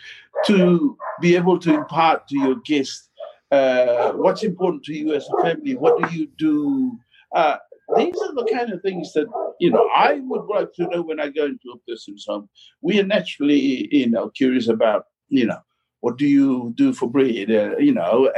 to 0.45 0.97
be 1.21 1.35
able 1.35 1.59
to 1.59 1.73
impart 1.73 2.27
to 2.27 2.37
your 2.37 2.55
guests 2.65 3.09
uh, 3.51 4.13
what's 4.13 4.43
important 4.43 4.83
to 4.83 4.93
you 4.93 5.13
as 5.13 5.27
a 5.27 5.43
family. 5.43 5.75
What 5.75 6.01
do 6.01 6.15
you 6.15 6.27
do? 6.37 6.97
Uh, 7.35 7.57
these 7.97 8.15
are 8.21 8.33
the 8.33 8.49
kind 8.51 8.71
of 8.71 8.81
things 8.81 9.11
that 9.13 9.27
you 9.59 9.71
know 9.71 9.89
I 9.95 10.21
would 10.23 10.45
like 10.45 10.73
to 10.75 10.87
know 10.87 11.01
when 11.01 11.19
I 11.19 11.29
go 11.29 11.45
into 11.45 11.71
a 11.73 11.91
person's 11.91 12.25
home. 12.27 12.49
We 12.81 12.99
are 12.99 13.05
naturally, 13.05 13.93
you 13.93 14.09
know, 14.09 14.29
curious 14.29 14.69
about 14.69 15.05
you 15.29 15.45
know 15.45 15.59
what 15.99 16.17
do 16.17 16.25
you 16.25 16.73
do 16.75 16.93
for 16.93 17.09
bread, 17.09 17.51
uh, 17.51 17.77
you 17.77 17.93
know, 17.93 18.31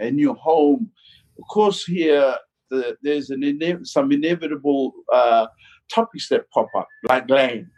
in 0.00 0.18
your 0.18 0.36
home. 0.36 0.90
Of 1.38 1.44
course, 1.48 1.84
here 1.84 2.36
the, 2.70 2.96
there's 3.02 3.30
an 3.30 3.42
ine- 3.42 3.84
some 3.84 4.12
inevitable 4.12 4.94
uh, 5.12 5.46
topics 5.88 6.28
that 6.28 6.50
pop 6.50 6.68
up, 6.76 6.88
like 7.08 7.28
land. 7.30 7.68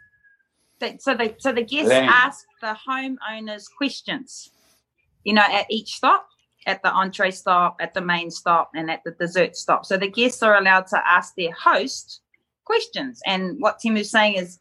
So 0.99 1.13
the 1.13 1.35
so 1.37 1.51
the 1.51 1.63
guests 1.63 1.89
land. 1.89 2.09
ask 2.09 2.45
the 2.61 2.77
homeowners 2.87 3.65
questions, 3.77 4.51
you 5.23 5.33
know, 5.33 5.45
at 5.51 5.65
each 5.69 5.95
stop, 5.95 6.27
at 6.65 6.81
the 6.83 6.91
entree 6.91 7.31
stop, 7.31 7.77
at 7.81 7.93
the 7.93 8.01
main 8.01 8.31
stop, 8.31 8.71
and 8.75 8.89
at 8.89 9.03
the 9.03 9.11
dessert 9.11 9.57
stop. 9.57 9.85
So 9.85 9.97
the 9.97 10.09
guests 10.09 10.41
are 10.41 10.57
allowed 10.57 10.87
to 10.87 11.07
ask 11.07 11.35
their 11.35 11.51
host 11.51 12.21
questions. 12.63 13.21
And 13.25 13.59
what 13.59 13.79
Tim 13.79 13.97
is 13.97 14.09
saying 14.09 14.35
is, 14.35 14.59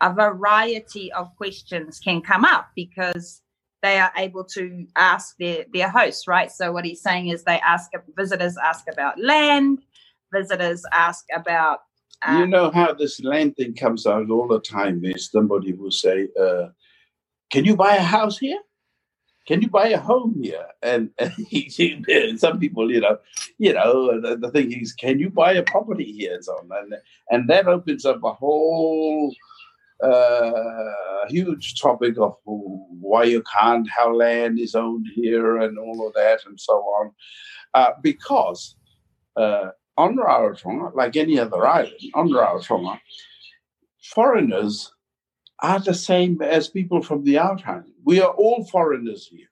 a 0.00 0.12
variety 0.12 1.12
of 1.12 1.34
questions 1.36 2.00
can 2.00 2.22
come 2.22 2.44
up 2.44 2.70
because 2.74 3.40
they 3.82 4.00
are 4.00 4.12
able 4.16 4.42
to 4.44 4.86
ask 4.96 5.36
their, 5.38 5.64
their 5.72 5.88
hosts, 5.88 6.26
right? 6.26 6.50
So 6.50 6.72
what 6.72 6.84
he's 6.84 7.00
saying 7.00 7.28
is 7.28 7.44
they 7.44 7.60
ask 7.60 7.90
visitors 8.16 8.56
ask 8.56 8.84
about 8.92 9.20
land, 9.20 9.78
visitors 10.32 10.84
ask 10.92 11.24
about. 11.32 11.80
Um, 12.26 12.40
you 12.40 12.46
know 12.48 12.70
how 12.70 12.94
this 12.94 13.22
land 13.24 13.56
thing 13.56 13.74
comes 13.74 14.06
out 14.06 14.30
all 14.30 14.48
the 14.48 14.60
time. 14.60 15.02
There's 15.02 15.30
somebody 15.30 15.72
will 15.74 15.90
say, 15.92 16.28
uh, 16.40 16.68
"Can 17.52 17.64
you 17.66 17.76
buy 17.76 17.96
a 17.96 18.02
house 18.02 18.38
here? 18.38 18.60
Can 19.48 19.62
you 19.62 19.68
buy 19.70 19.88
a 19.88 19.98
home 20.00 20.40
here?" 20.42 20.66
And, 20.82 21.10
and 21.18 22.40
some 22.40 22.60
people, 22.60 22.90
you 22.92 23.00
know, 23.00 23.18
you 23.58 23.74
know, 23.74 24.20
the, 24.20 24.36
the, 24.36 24.50
thing 24.50 24.72
is, 24.72 24.92
"Can 24.94 25.18
you 25.20 25.30
buy 25.30 25.52
a 25.54 25.62
property 25.64 26.12
here?" 26.12 26.34
And 26.34 26.44
so 26.44 26.54
on, 26.54 26.70
and, 26.72 26.94
and 27.30 27.50
that 27.50 27.68
opens 27.68 28.04
up 28.06 28.22
a 28.24 28.32
whole 28.34 29.34
uh, 30.02 31.26
huge 31.28 31.80
topic 31.80 32.18
of 32.18 32.36
why 32.44 33.24
you 33.24 33.42
can't, 33.60 33.88
how 33.90 34.14
land 34.14 34.60
is 34.60 34.74
owned 34.74 35.06
here, 35.14 35.58
and 35.58 35.78
all 35.78 36.06
of 36.08 36.14
that, 36.14 36.40
and 36.46 36.60
so 36.60 36.74
on. 36.74 37.12
Uh, 37.74 37.92
because 38.02 38.76
uh, 39.36 39.70
on 39.96 40.16
Rarotonga, 40.16 40.94
like 40.94 41.16
any 41.16 41.38
other 41.38 41.66
island, 41.66 42.00
on 42.14 42.30
Rarotonga, 42.30 42.98
foreigners 44.00 44.92
are 45.60 45.78
the 45.78 45.94
same 45.94 46.40
as 46.42 46.68
people 46.68 47.02
from 47.02 47.24
the 47.24 47.38
outside. 47.38 47.84
We 48.04 48.20
are 48.20 48.32
all 48.32 48.64
foreigners 48.64 49.26
here. 49.26 49.48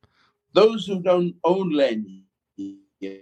Those 0.52 0.86
who 0.86 1.00
don't 1.00 1.34
own 1.44 1.72
land 1.72 2.06
here, 2.98 3.20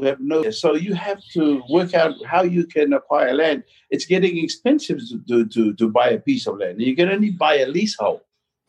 have 0.00 0.20
no. 0.20 0.50
So 0.50 0.74
you 0.74 0.94
have 0.94 1.22
to 1.32 1.62
work 1.68 1.94
out 1.94 2.14
how 2.24 2.42
you 2.42 2.66
can 2.66 2.92
acquire 2.92 3.34
land. 3.34 3.64
It's 3.90 4.06
getting 4.06 4.42
expensive 4.42 5.00
to, 5.28 5.46
to, 5.46 5.74
to 5.74 5.90
buy 5.90 6.10
a 6.10 6.18
piece 6.18 6.46
of 6.46 6.58
land. 6.58 6.80
You 6.80 6.96
can 6.96 7.10
only 7.10 7.30
buy 7.30 7.58
a 7.58 7.66
leasehold. 7.66 8.20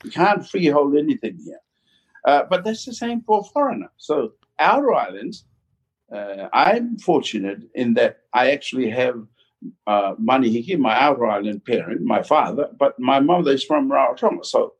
You 0.03 0.12
can't 0.12 0.45
freehold 0.45 0.97
anything 0.97 1.39
here. 1.43 1.60
Uh, 2.25 2.43
but 2.49 2.63
that's 2.63 2.86
the 2.86 2.93
same 2.93 3.21
for 3.21 3.39
a 3.39 3.43
foreigner. 3.43 3.91
So 3.97 4.34
our 4.60 4.94
islands, 4.94 5.46
uh, 6.13 6.48
I'm 6.54 6.98
fortunate 6.98 7.63
in 7.76 7.94
that 7.96 8.20
I 8.34 8.52
actually 8.52 8.89
have 8.89 9.22
uh, 9.88 10.16
Manihiki, 10.16 10.78
my 10.78 11.00
outer 11.00 11.26
island 11.26 11.66
parent, 11.66 12.02
my 12.02 12.22
father, 12.22 12.70
but 12.78 13.00
my 13.00 13.20
mother 13.20 13.52
is 13.52 13.63
from 13.63 13.89
Rarotonga. 13.89 14.46
So 14.46 14.74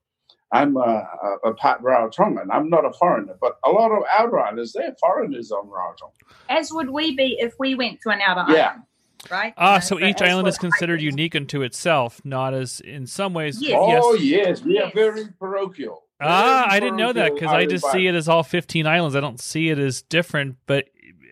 I'm 0.52 0.78
a, 0.78 1.08
a, 1.24 1.50
a 1.50 1.54
part 1.56 1.82
Rarotongan. 1.82 2.48
I'm 2.52 2.70
not 2.70 2.86
a 2.86 2.94
foreigner, 2.94 3.36
but 3.42 3.58
a 3.66 3.72
lot 3.72 3.92
of 3.92 4.04
outer 4.18 4.40
islanders, 4.40 4.74
they're 4.74 4.96
foreigners 5.00 5.52
on 5.52 5.68
Rarotonga. 5.68 6.12
As 6.50 6.72
would 6.72 6.90
we 6.90 7.16
be 7.16 7.38
if 7.40 7.54
we 7.60 7.76
went 7.76 8.02
to 8.02 8.10
an 8.10 8.22
outer 8.22 8.52
yeah. 8.54 8.68
island. 8.68 8.84
Right. 9.32 9.54
Ah, 9.56 9.80
so, 9.80 9.98
so 9.98 10.06
each 10.06 10.22
island 10.22 10.50
is 10.50 10.58
considered 10.58 11.02
unique 11.02 11.34
unto 11.34 11.62
itself, 11.62 12.20
not 12.26 12.54
as 12.54 12.82
in 12.82 13.08
some 13.08 13.34
ways. 13.34 13.62
Yes. 13.62 13.80
Oh 13.82 14.14
yes, 14.16 14.62
we 14.64 14.74
yes. 14.74 14.88
are 14.88 14.92
very 14.94 15.30
parochial. 15.40 16.03
Ah, 16.22 16.66
I 16.70 16.80
didn't 16.80 16.98
know 16.98 17.14
that 17.14 17.34
because 17.34 17.52
I 17.52 17.66
just 17.66 17.92
see 17.92 18.08
it 18.08 18.16
as 18.16 18.28
all 18.28 18.44
15 18.44 18.88
islands. 18.88 19.16
I 19.16 19.20
don't 19.20 19.40
see 19.40 19.70
it 19.70 19.80
as 19.80 20.02
different, 20.04 20.58
but 20.66 20.86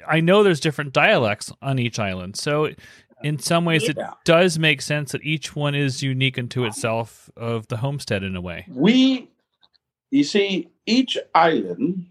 I 0.07 0.19
know 0.19 0.43
there's 0.43 0.59
different 0.59 0.93
dialects 0.93 1.51
on 1.61 1.79
each 1.79 1.99
island. 1.99 2.35
So 2.35 2.69
in 3.23 3.39
some 3.39 3.65
ways 3.65 3.83
yeah. 3.83 3.91
it 3.91 3.97
does 4.25 4.57
make 4.59 4.81
sense 4.81 5.11
that 5.11 5.23
each 5.23 5.55
one 5.55 5.75
is 5.75 6.01
unique 6.01 6.37
unto 6.37 6.65
itself 6.65 7.29
of 7.37 7.67
the 7.67 7.77
homestead 7.77 8.23
in 8.23 8.35
a 8.35 8.41
way 8.41 8.65
we 8.69 9.29
you 10.09 10.23
see 10.23 10.69
each 10.85 11.17
island 11.35 12.05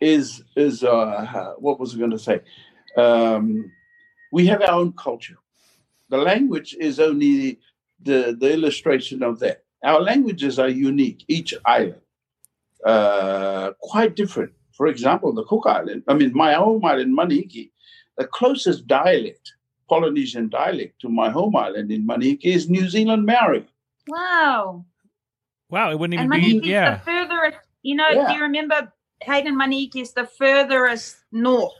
is 0.00 0.42
is 0.56 0.84
uh 0.84 1.54
what 1.58 1.80
was 1.80 1.94
i 1.94 1.98
going 1.98 2.10
to 2.10 2.18
say 2.18 2.40
um 2.96 3.70
we 4.32 4.46
have 4.46 4.62
our 4.62 4.72
own 4.72 4.92
culture 4.92 5.38
the 6.08 6.18
language 6.18 6.76
is 6.78 7.00
only 7.00 7.58
the 8.02 8.36
the 8.38 8.52
illustration 8.52 9.22
of 9.22 9.38
that 9.40 9.64
our 9.86 10.00
languages 10.00 10.58
are 10.58 10.68
unique 10.68 11.24
each 11.28 11.54
island 11.64 12.02
uh 12.84 13.70
quite 13.80 14.14
different 14.16 14.52
for 14.78 14.86
example 14.86 15.32
the 15.32 15.44
cook 15.44 15.64
island 15.66 16.02
i 16.08 16.14
mean 16.14 16.32
my 16.34 16.52
home 16.54 16.84
island 16.84 17.16
manihiki 17.18 17.70
the 18.18 18.26
closest 18.26 18.86
dialect 18.86 19.56
Polynesian 19.88 20.48
dialect 20.48 21.00
to 21.00 21.08
my 21.08 21.30
home 21.30 21.56
island 21.56 21.90
in 21.90 22.06
Manihiki 22.06 22.46
is 22.46 22.68
New 22.68 22.88
Zealand 22.88 23.24
Maori. 23.24 23.66
Wow. 24.08 24.84
Wow, 25.70 25.90
it 25.90 25.98
wouldn't 25.98 26.14
even 26.20 26.32
and 26.32 26.62
be 26.62 26.68
yeah. 26.68 26.96
the 26.96 27.00
furthest. 27.00 27.58
You 27.82 27.96
know, 27.96 28.08
yeah. 28.08 28.28
do 28.28 28.34
you 28.34 28.42
remember 28.42 28.92
Haydn 29.22 29.56
Manihiki 29.56 30.02
is 30.02 30.12
the 30.12 30.26
furthest 30.26 31.16
north 31.32 31.72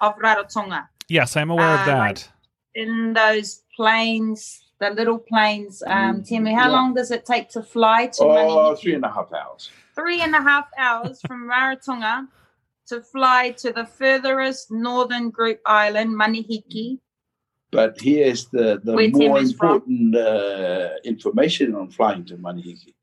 of 0.00 0.14
Rarotonga? 0.16 0.88
Yes, 1.08 1.36
I'm 1.36 1.50
aware 1.50 1.68
uh, 1.68 1.80
of 1.80 1.86
that. 1.86 1.98
Like 1.98 2.28
in 2.74 3.12
those 3.12 3.62
plains, 3.76 4.63
the 4.80 4.90
little 4.90 5.18
planes. 5.18 5.82
um, 5.86 6.20
mm, 6.20 6.28
Temu, 6.28 6.54
how 6.54 6.68
yeah. 6.68 6.72
long 6.72 6.94
does 6.94 7.10
it 7.10 7.24
take 7.24 7.48
to 7.50 7.62
fly 7.62 8.06
to 8.08 8.24
oh, 8.24 8.28
Manihiki? 8.28 8.80
three 8.80 8.94
and 8.94 9.04
a 9.04 9.10
half 9.10 9.32
hours. 9.32 9.70
Three 9.94 10.20
and 10.20 10.34
a 10.34 10.42
half 10.42 10.68
hours 10.76 11.20
from 11.26 11.48
Rarotonga 11.50 12.28
to 12.86 13.00
fly 13.00 13.52
to 13.58 13.72
the 13.72 13.86
furthest 13.86 14.70
northern 14.70 15.30
group 15.30 15.60
island, 15.64 16.10
Manihiki, 16.10 16.98
but 17.74 18.00
here's 18.00 18.46
the, 18.50 18.80
the 18.84 19.08
more 19.08 19.40
important 19.40 20.14
uh, 20.14 20.90
information 21.02 21.74
on 21.74 21.90
flying 21.90 22.24
to 22.26 22.36
Manihiki. 22.36 22.94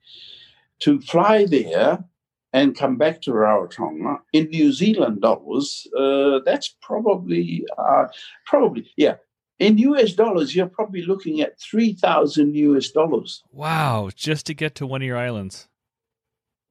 To 0.84 1.01
fly 1.01 1.45
there 1.45 2.05
and 2.53 2.73
come 2.73 2.95
back 2.95 3.21
to 3.23 3.31
Rarotonga 3.31 4.19
in 4.31 4.45
New 4.45 4.71
Zealand 4.71 5.21
dollars, 5.21 5.86
uh, 5.97 6.39
that's 6.45 6.73
probably, 6.81 7.65
uh, 7.77 8.05
probably, 8.45 8.89
yeah. 8.95 9.15
In 9.62 9.78
US 9.78 10.13
dollars, 10.13 10.56
you're 10.56 10.65
probably 10.65 11.04
looking 11.04 11.39
at 11.41 11.60
3,000 11.60 12.56
US 12.56 12.89
dollars. 12.89 13.43
Wow, 13.52 14.10
just 14.15 14.47
to 14.47 14.56
get 14.56 14.74
to 14.76 14.88
one 14.88 15.04
of 15.04 15.06
your 15.06 15.19
islands. 15.19 15.67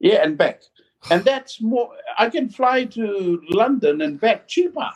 Yeah, 0.01 0.23
and 0.23 0.37
back. 0.37 0.61
And 1.09 1.23
that's 1.23 1.59
more, 1.61 1.89
I 2.17 2.29
can 2.29 2.49
fly 2.49 2.83
to 2.85 3.41
London 3.49 4.01
and 4.01 4.19
back 4.19 4.47
cheaper. 4.47 4.89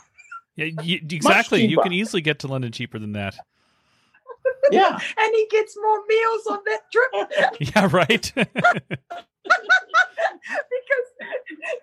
Yeah, 0.56 0.70
you, 0.84 1.00
exactly. 1.10 1.66
You 1.66 1.80
can 1.82 1.94
easily 1.94 2.22
get 2.22 2.40
to 2.40 2.48
London 2.48 2.72
cheaper 2.72 3.00
than 3.00 3.14
that. 3.14 3.36
Yeah, 4.72 5.00
and 5.18 5.36
he 5.36 5.48
gets 5.52 5.78
more 5.80 6.02
meals 6.08 6.48
on 6.48 6.60
that 6.66 6.82
trip. 6.92 7.56
yeah, 7.76 7.88
right. 7.92 8.32
because 8.36 8.66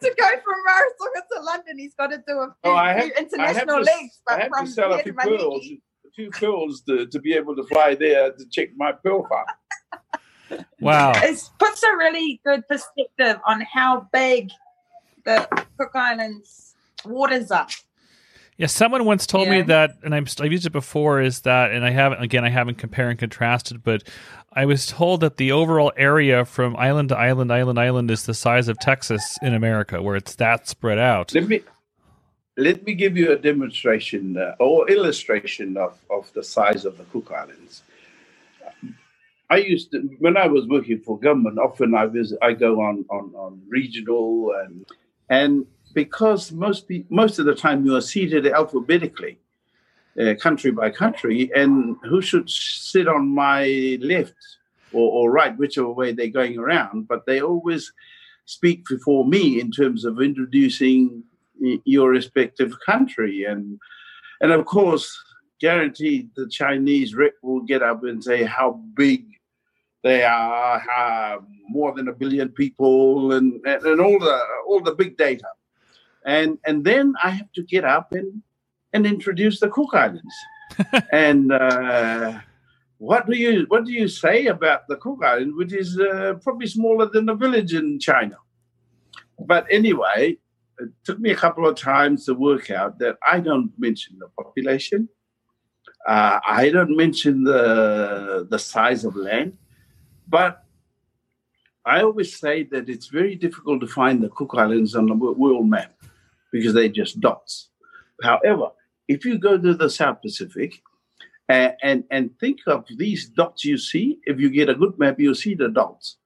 to 0.03 0.15
go 0.19 0.29
from 0.45 0.59
Rarotonga 0.69 1.23
to 1.33 1.41
London, 1.43 1.79
he's 1.79 1.95
got 1.95 2.09
to 2.09 2.19
do 2.27 2.33
a 2.33 2.49
oh, 2.49 2.55
few, 2.63 2.73
oh, 2.73 2.77
have, 2.77 3.11
international 3.19 3.83
legs. 3.83 4.21
But 4.27 4.35
I 4.35 4.43
have 4.43 4.51
from 4.51 4.67
to 4.67 4.73
sell 4.73 4.93
a 4.93 4.99
few 4.99 5.15
pearls, 6.17 6.39
pills 6.39 6.81
to, 6.83 7.07
to 7.07 7.21
be 7.21 7.35
able 7.35 7.57
to 7.57 7.65
fly 7.65 7.95
there 7.95 8.33
to 8.33 8.45
check 8.51 8.69
my 8.77 8.93
pearl 8.93 9.27
farm. 9.29 9.47
Wow, 10.81 11.13
it 11.17 11.51
puts 11.59 11.83
a 11.83 11.97
really 11.97 12.41
good 12.45 12.67
perspective 12.69 13.41
on 13.47 13.63
how 13.63 14.07
big 14.13 14.51
the 15.25 15.49
Cook 15.79 15.93
Islands 15.95 16.75
waters 17.05 17.51
are. 17.51 17.69
Yeah, 18.59 18.67
someone 18.67 19.05
once 19.05 19.27
told 19.27 19.47
yeah. 19.47 19.53
me 19.53 19.63
that, 19.63 19.97
and 20.05 20.15
i 20.15 20.19
have 20.19 20.53
used 20.53 20.67
it 20.67 20.73
before. 20.73 21.23
Is 21.23 21.41
that, 21.41 21.73
and 21.73 21.85
I 21.85 21.91
haven't 21.91 22.23
again, 22.23 22.45
I 22.45 22.51
haven't 22.51 22.77
compared 22.77 23.11
and 23.11 23.19
contrasted, 23.19 23.83
but 23.83 24.03
I 24.53 24.67
was 24.67 24.87
told 24.87 25.21
that 25.23 25.37
the 25.37 25.53
overall 25.53 25.93
area 25.97 26.45
from 26.45 26.77
island 26.77 27.09
to 27.09 27.17
island, 27.17 27.51
island, 27.51 27.79
island 27.79 28.11
is 28.11 28.27
the 28.27 28.35
size 28.35 28.69
of 28.69 28.79
Texas 28.79 29.39
in 29.41 29.55
America, 29.55 30.03
where 30.03 30.17
it's 30.17 30.35
that 30.37 30.69
spread 30.69 30.99
out. 30.99 31.35
Let 31.35 31.49
me 31.49 31.63
let 32.57 32.85
me 32.85 32.95
give 32.95 33.17
you 33.17 33.33
a 33.33 33.37
demonstration 33.37 34.37
uh, 34.37 34.55
or 34.61 34.91
illustration 34.91 35.77
of, 35.77 35.99
of 36.11 36.31
the 36.35 36.43
size 36.43 36.85
of 36.85 36.99
the 36.99 37.05
Cook 37.05 37.31
Islands. 37.33 37.83
I 39.51 39.57
used 39.57 39.91
to 39.93 39.99
when 40.19 40.37
I 40.37 40.47
was 40.47 40.67
working 40.67 41.01
for 41.01 41.19
government. 41.19 41.59
Often 41.59 41.95
I 41.95 42.07
visit, 42.07 42.39
I 42.43 42.53
go 42.53 42.81
on 42.81 43.05
on, 43.11 43.33
on 43.35 43.63
regional 43.69 44.53
and 44.65 44.87
and 45.29 45.67
because 45.95 46.53
most 46.53 46.91
most 47.11 47.39
of 47.39 47.45
the 47.45 47.55
time 47.55 47.85
you 47.85 47.95
are 47.97 48.01
seated 48.01 48.47
alphabetically, 48.47 49.39
uh, 50.19 50.35
country 50.41 50.71
by 50.71 50.91
country, 50.91 51.51
and 51.55 51.97
who 52.03 52.23
should 52.23 52.49
sit 52.49 53.09
on 53.09 53.29
my 53.29 53.99
left 54.01 54.35
or, 54.93 55.11
or 55.13 55.31
right, 55.31 55.57
whichever 55.59 55.91
way 55.91 56.13
they're 56.13 56.29
going 56.29 56.59
around, 56.59 57.09
but 57.09 57.27
they 57.27 57.43
always 57.43 57.93
speak 58.47 58.85
before 58.87 59.27
me 59.27 59.61
in 59.61 59.71
terms 59.71 60.05
of 60.05 60.21
introducing 60.21 61.23
your 61.85 62.11
respective 62.11 62.73
country, 62.85 63.45
and 63.45 63.79
and 64.41 64.53
of 64.53 64.65
course, 64.65 65.17
guaranteed 65.61 66.31
the 66.37 66.49
Chinese 66.49 67.15
rep 67.15 67.35
will 67.43 67.63
get 67.63 67.83
up 67.83 68.05
and 68.05 68.23
say 68.23 68.45
how 68.45 68.81
big 68.95 69.25
they 70.03 70.25
are, 70.25 71.41
more 71.69 71.95
than 71.95 72.09
a 72.09 72.13
billion 72.13 72.49
people, 72.49 73.33
and, 73.33 73.61
and, 73.65 73.83
and 73.85 74.01
all 74.01 74.19
the 74.19 74.41
all 74.67 74.81
the 74.81 74.95
big 74.95 75.17
data 75.17 75.47
and 76.25 76.59
and 76.65 76.85
then 76.85 77.15
I 77.23 77.31
have 77.31 77.53
to 77.53 77.63
get 77.63 77.85
up 77.85 78.13
and 78.13 78.43
and 78.93 79.07
introduce 79.07 79.61
the 79.61 79.69
Cook 79.69 79.95
Islands. 79.95 80.35
and 81.13 81.53
uh, 81.53 82.39
what 82.99 83.27
do 83.27 83.37
you 83.37 83.67
what 83.69 83.85
do 83.85 83.93
you 83.93 84.09
say 84.09 84.47
about 84.47 84.89
the 84.89 84.97
Cook 84.97 85.21
Islands, 85.25 85.55
which 85.57 85.73
is 85.73 85.99
uh, 85.99 86.35
probably 86.43 86.67
smaller 86.67 87.09
than 87.09 87.29
a 87.29 87.35
village 87.35 87.75
in 87.75 87.99
China? 87.99 88.37
But 89.39 89.67
anyway, 89.71 90.39
it 90.79 90.91
took 91.05 91.19
me 91.21 91.31
a 91.31 91.37
couple 91.37 91.67
of 91.67 91.77
times 91.77 92.25
to 92.27 92.35
work 92.35 92.71
out 92.71 92.99
that 92.99 93.17
I 93.31 93.41
don't 93.41 93.73
mention 93.79 94.19
the 94.19 94.29
population. 94.43 95.09
Uh, 96.07 96.41
I 96.47 96.71
don't 96.71 96.97
mention 96.97 97.45
the 97.45 98.47
the 98.51 98.59
size 98.59 99.05
of 99.05 99.15
land, 99.17 99.57
but 100.29 100.65
I 101.85 102.03
always 102.03 102.39
say 102.39 102.65
that 102.65 102.89
it's 102.89 103.09
very 103.09 103.35
difficult 103.35 103.81
to 103.81 103.87
find 103.87 104.23
the 104.23 104.29
Cook 104.29 104.55
Islands 104.55 104.95
on 104.95 105.07
the 105.07 105.15
world 105.15 105.69
map 105.69 105.95
because 106.53 106.75
they're 106.75 106.89
just 106.89 107.21
dots. 107.21 107.71
However, 108.23 108.69
if 109.09 109.25
you 109.25 109.39
go 109.39 109.59
to 109.59 109.75
the 109.75 109.91
South 109.91 110.23
Pacific 110.23 110.81
and, 111.49 111.75
and, 111.83 112.05
and 112.11 112.39
think 112.39 112.61
of 112.67 112.85
these 112.97 113.29
dots 113.29 113.65
you 113.65 113.77
see, 113.77 114.19
if 114.25 114.39
you 114.39 114.49
get 114.49 114.69
a 114.69 114.75
good 114.75 114.97
map, 114.99 115.19
you'll 115.19 115.35
see 115.35 115.55
the 115.55 115.69
dots. 115.69 116.19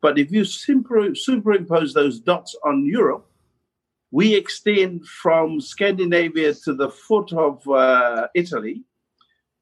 But 0.00 0.18
if 0.18 0.32
you 0.32 0.44
super, 0.44 1.14
superimpose 1.14 1.92
those 1.92 2.20
dots 2.20 2.56
on 2.64 2.86
Europe, 2.86 3.26
we 4.12 4.34
extend 4.34 5.06
from 5.06 5.60
Scandinavia 5.60 6.52
to 6.64 6.74
the 6.74 6.90
foot 6.90 7.32
of 7.32 7.66
uh, 7.66 8.28
Italy, 8.34 8.84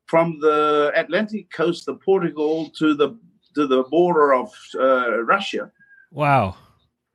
from 0.07 0.39
the 0.41 0.93
Atlantic 0.97 1.51
coast 1.53 1.89
of 1.89 2.01
Portugal 2.03 2.69
to 2.79 2.95
the 2.95 3.17
to 3.55 3.67
the 3.67 3.85
border 3.85 4.35
of 4.35 4.53
uh, 4.79 5.23
Russia. 5.23 5.71
Wow. 6.13 6.57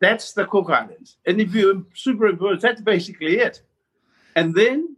That's 0.01 0.33
the 0.33 0.45
Cook 0.45 0.69
Islands. 0.69 1.17
And 1.25 1.39
if 1.39 1.53
you 1.53 1.87
superimpose, 1.93 2.61
that's 2.61 2.81
basically 2.81 3.37
it. 3.37 3.61
And 4.35 4.53
then, 4.53 4.97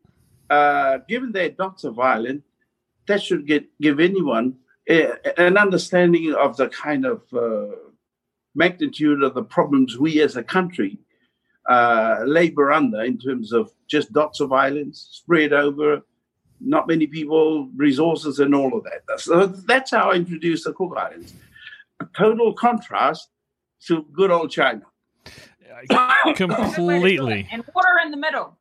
uh, 0.50 1.00
given 1.08 1.32
their 1.32 1.50
dots 1.50 1.84
of 1.84 2.00
island, 2.00 2.44
that 3.08 3.22
should 3.22 3.48
get 3.48 3.66
give 3.82 4.00
anyone 4.00 4.56
an 5.38 5.58
understanding 5.58 6.34
of 6.34 6.56
the 6.56 6.70
kind 6.70 7.04
of 7.06 7.22
uh, 7.34 7.76
magnitude 8.54 9.24
of 9.24 9.34
the 9.34 9.44
problems 9.44 9.98
we 9.98 10.22
as 10.22 10.36
a 10.38 10.44
country 10.44 11.00
uh, 11.68 12.24
labor 12.26 12.72
under 12.72 13.04
in 13.04 13.18
terms 13.18 13.52
of 13.52 13.72
just 13.88 14.12
dots 14.14 14.40
of 14.40 14.52
islands 14.52 15.10
spread 15.12 15.54
over 15.54 16.02
not 16.60 16.88
many 16.88 17.08
people, 17.08 17.70
resources, 17.76 18.40
and 18.40 18.56
all 18.56 18.76
of 18.78 18.84
that. 18.84 19.20
So 19.20 19.46
that's 19.46 19.92
how 19.92 20.12
I 20.12 20.16
introduced 20.16 20.64
the 20.64 20.74
Cook 20.74 20.96
Islands. 20.98 21.34
A 22.00 22.08
total 22.16 22.54
contrast 22.54 23.30
to 23.88 24.06
good 24.14 24.32
old 24.32 24.52
China. 24.52 24.84
Completely. 26.36 27.48
and 27.52 27.64
water 27.76 28.00
in 28.04 28.12
the 28.12 28.18
middle. 28.18 28.58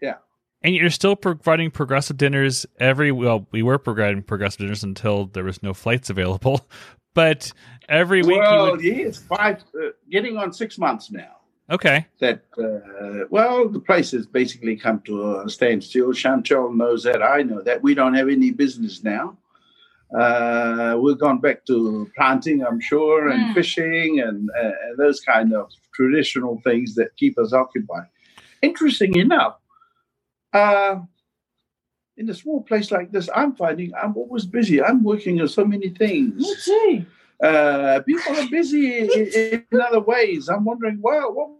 Yeah. 0.00 0.16
And 0.62 0.74
you're 0.74 0.90
still 0.90 1.16
providing 1.16 1.72
progressive 1.72 2.16
dinners 2.16 2.66
every 2.78 3.10
well, 3.10 3.48
we 3.50 3.62
were 3.62 3.78
providing 3.78 4.22
progressive 4.22 4.60
dinners 4.60 4.84
until 4.84 5.26
there 5.26 5.44
was 5.44 5.62
no 5.62 5.74
flights 5.74 6.10
available. 6.10 6.66
But 7.14 7.52
every 7.90 8.22
week, 8.22 8.38
well, 8.38 8.70
would... 8.70 8.82
yes, 8.82 9.18
five, 9.18 9.62
uh, 9.78 9.88
getting 10.10 10.38
on 10.38 10.50
six 10.50 10.78
months 10.78 11.10
now. 11.10 11.41
Okay. 11.72 12.06
That 12.20 12.42
uh, 12.58 13.26
well, 13.30 13.66
the 13.66 13.80
place 13.80 14.10
has 14.10 14.26
basically 14.26 14.76
come 14.76 15.00
to 15.06 15.40
a 15.40 15.48
standstill. 15.48 16.12
Chantal 16.12 16.70
knows 16.70 17.02
that. 17.04 17.22
I 17.22 17.42
know 17.42 17.62
that. 17.62 17.82
We 17.82 17.94
don't 17.94 18.14
have 18.14 18.28
any 18.28 18.50
business 18.50 19.02
now. 19.02 19.38
Uh, 20.14 20.98
we've 21.00 21.18
gone 21.18 21.38
back 21.38 21.64
to 21.64 22.06
planting, 22.14 22.62
I'm 22.62 22.78
sure, 22.78 23.30
and 23.30 23.46
mm. 23.46 23.54
fishing 23.54 24.20
and, 24.20 24.50
uh, 24.50 24.70
those 24.98 25.20
kind 25.20 25.54
of 25.54 25.70
traditional 25.94 26.60
things 26.62 26.94
that 26.96 27.16
keep 27.16 27.38
us 27.38 27.54
occupied. 27.54 28.08
Interesting 28.60 29.16
enough, 29.16 29.56
uh, 30.52 30.96
in 32.18 32.28
a 32.28 32.34
small 32.34 32.62
place 32.62 32.90
like 32.90 33.10
this, 33.10 33.30
I'm 33.34 33.54
finding 33.56 33.94
I'm 33.94 34.14
always 34.16 34.44
busy. 34.44 34.82
I'm 34.82 35.02
working 35.02 35.40
on 35.40 35.48
so 35.48 35.64
many 35.64 35.88
things. 35.88 36.42
Me 36.42 36.54
too. 36.62 37.06
Uh, 37.42 38.00
people 38.02 38.36
are 38.36 38.48
busy 38.50 38.98
in, 38.98 39.64
in, 39.72 39.80
other 39.80 40.00
ways. 40.00 40.48
I'm 40.48 40.64
wondering, 40.64 41.00
well, 41.02 41.32
what 41.32 41.58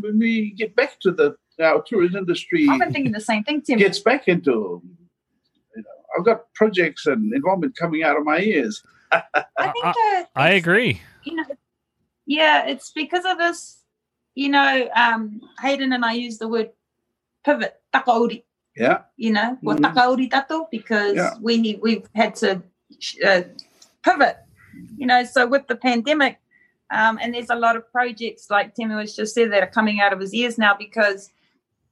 when 0.00 0.18
we 0.18 0.52
get 0.52 0.76
back 0.76 1.00
to 1.00 1.10
the 1.10 1.36
our 1.62 1.82
tourism 1.82 2.18
industry? 2.18 2.66
I've 2.68 2.80
been 2.80 2.92
thinking 2.92 3.12
the 3.12 3.20
same 3.20 3.44
thing, 3.44 3.62
Tim. 3.62 3.78
Gets 3.78 3.98
back 4.00 4.28
into, 4.28 4.82
you 5.74 5.82
know, 5.82 5.90
I've 6.18 6.24
got 6.24 6.52
projects 6.54 7.06
and 7.06 7.32
involvement 7.32 7.76
coming 7.76 8.02
out 8.02 8.16
of 8.16 8.24
my 8.24 8.40
ears. 8.40 8.82
I 9.12 9.22
think 9.56 9.84
that 9.84 10.26
I 10.34 10.50
agree. 10.50 11.00
You 11.24 11.36
know, 11.36 11.44
yeah, 12.26 12.66
it's 12.66 12.90
because 12.90 13.24
of 13.24 13.38
this. 13.38 13.82
You 14.34 14.50
know, 14.50 14.88
um, 14.94 15.40
Haydn 15.60 15.92
and 15.94 16.04
I 16.04 16.12
use 16.12 16.38
the 16.38 16.48
word 16.48 16.70
pivot, 17.44 17.76
takauri. 17.94 18.42
Yeah. 18.76 19.02
You 19.16 19.32
know, 19.32 19.58
mm-hmm. 19.64 19.84
takauri 19.84 20.30
tato 20.30 20.68
because 20.70 21.16
yeah. 21.16 21.34
we 21.40 21.78
we've 21.82 22.06
had 22.14 22.34
to 22.36 22.62
uh, 23.24 23.42
pivot. 24.04 24.36
You 24.98 25.06
know, 25.06 25.24
so 25.24 25.46
with 25.46 25.66
the 25.68 25.76
pandemic, 25.76 26.38
um, 26.90 27.18
and 27.20 27.34
there's 27.34 27.50
a 27.50 27.56
lot 27.56 27.76
of 27.76 27.90
projects 27.90 28.48
like 28.50 28.74
Timmy 28.74 28.94
was 28.94 29.16
just 29.16 29.34
said 29.34 29.52
that 29.52 29.62
are 29.62 29.70
coming 29.70 30.00
out 30.00 30.12
of 30.12 30.20
his 30.20 30.32
ears 30.34 30.58
now 30.58 30.74
because 30.78 31.30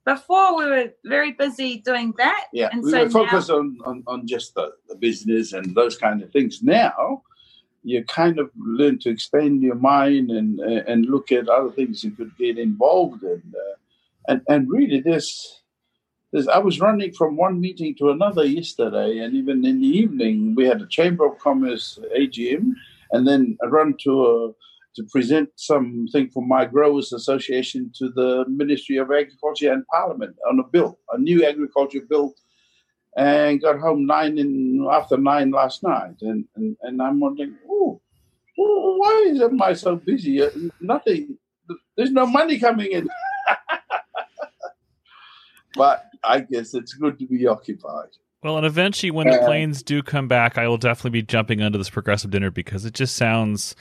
before 0.04 0.56
we 0.56 0.66
were 0.66 0.92
very 1.04 1.32
busy 1.32 1.78
doing 1.78 2.12
that. 2.18 2.46
Yeah, 2.52 2.68
and 2.72 2.82
we 2.82 2.90
so 2.90 3.04
were 3.04 3.10
focused 3.10 3.48
now, 3.48 3.56
on, 3.56 3.78
on, 3.84 4.02
on 4.06 4.26
just 4.26 4.54
the, 4.54 4.72
the 4.88 4.96
business 4.96 5.52
and 5.52 5.74
those 5.74 5.96
kind 5.96 6.22
of 6.22 6.30
things. 6.30 6.62
Now 6.62 7.22
you 7.84 8.02
kind 8.04 8.38
of 8.38 8.50
learn 8.56 8.98
to 8.98 9.10
expand 9.10 9.62
your 9.62 9.74
mind 9.74 10.30
and 10.30 10.58
and 10.60 11.06
look 11.06 11.30
at 11.30 11.48
other 11.48 11.70
things 11.70 12.02
you 12.02 12.10
could 12.10 12.36
get 12.38 12.58
involved 12.58 13.22
in. 13.22 13.42
Uh, 13.54 13.76
and 14.28 14.42
and 14.48 14.70
really, 14.70 15.00
this 15.00 15.60
I 16.50 16.58
was 16.58 16.80
running 16.80 17.12
from 17.12 17.36
one 17.36 17.60
meeting 17.60 17.94
to 17.96 18.10
another 18.10 18.44
yesterday, 18.44 19.18
and 19.18 19.34
even 19.34 19.64
in 19.64 19.80
the 19.80 19.86
evening, 19.86 20.54
we 20.56 20.64
had 20.64 20.82
a 20.82 20.86
Chamber 20.86 21.26
of 21.26 21.38
Commerce 21.38 21.98
AGM, 22.16 22.72
and 23.12 23.28
then 23.28 23.56
I 23.62 23.66
run 23.66 23.94
to 24.02 24.26
a, 24.26 24.48
to 24.96 25.04
present 25.10 25.48
something 25.56 26.30
for 26.30 26.46
my 26.46 26.64
Growers 26.64 27.12
Association 27.12 27.90
to 27.98 28.10
the 28.10 28.44
Ministry 28.48 28.96
of 28.96 29.10
Agriculture 29.10 29.72
and 29.72 29.86
Parliament 29.86 30.36
on 30.48 30.60
a 30.60 30.64
bill, 30.64 30.98
a 31.12 31.18
new 31.18 31.44
agriculture 31.44 32.00
bill, 32.08 32.34
and 33.16 33.60
got 33.60 33.78
home 33.78 34.06
nine 34.06 34.38
in 34.38 34.86
after 34.90 35.16
nine 35.16 35.50
last 35.50 35.82
night, 35.82 36.16
and 36.22 36.44
and, 36.56 36.76
and 36.82 37.02
I'm 37.02 37.20
wondering, 37.20 37.56
oh, 37.68 38.00
why 38.56 39.26
is 39.28 39.40
am 39.40 39.60
I 39.60 39.72
so 39.72 39.96
busy? 39.96 40.42
Uh, 40.42 40.50
nothing. 40.80 41.38
There's 41.96 42.10
no 42.10 42.26
money 42.26 42.58
coming 42.58 42.92
in. 42.92 43.08
but 45.74 46.06
I 46.22 46.40
guess 46.40 46.74
it's 46.74 46.94
good 46.94 47.18
to 47.18 47.26
be 47.26 47.46
occupied. 47.46 48.08
Well, 48.42 48.58
and 48.58 48.66
eventually, 48.66 49.10
when 49.10 49.26
the 49.26 49.38
planes 49.38 49.82
do 49.82 50.02
come 50.02 50.28
back, 50.28 50.58
I 50.58 50.68
will 50.68 50.76
definitely 50.76 51.18
be 51.18 51.22
jumping 51.22 51.62
onto 51.62 51.78
this 51.78 51.88
progressive 51.88 52.30
dinner 52.30 52.50
because 52.50 52.84
it 52.84 52.92
just 52.92 53.16
sounds. 53.16 53.74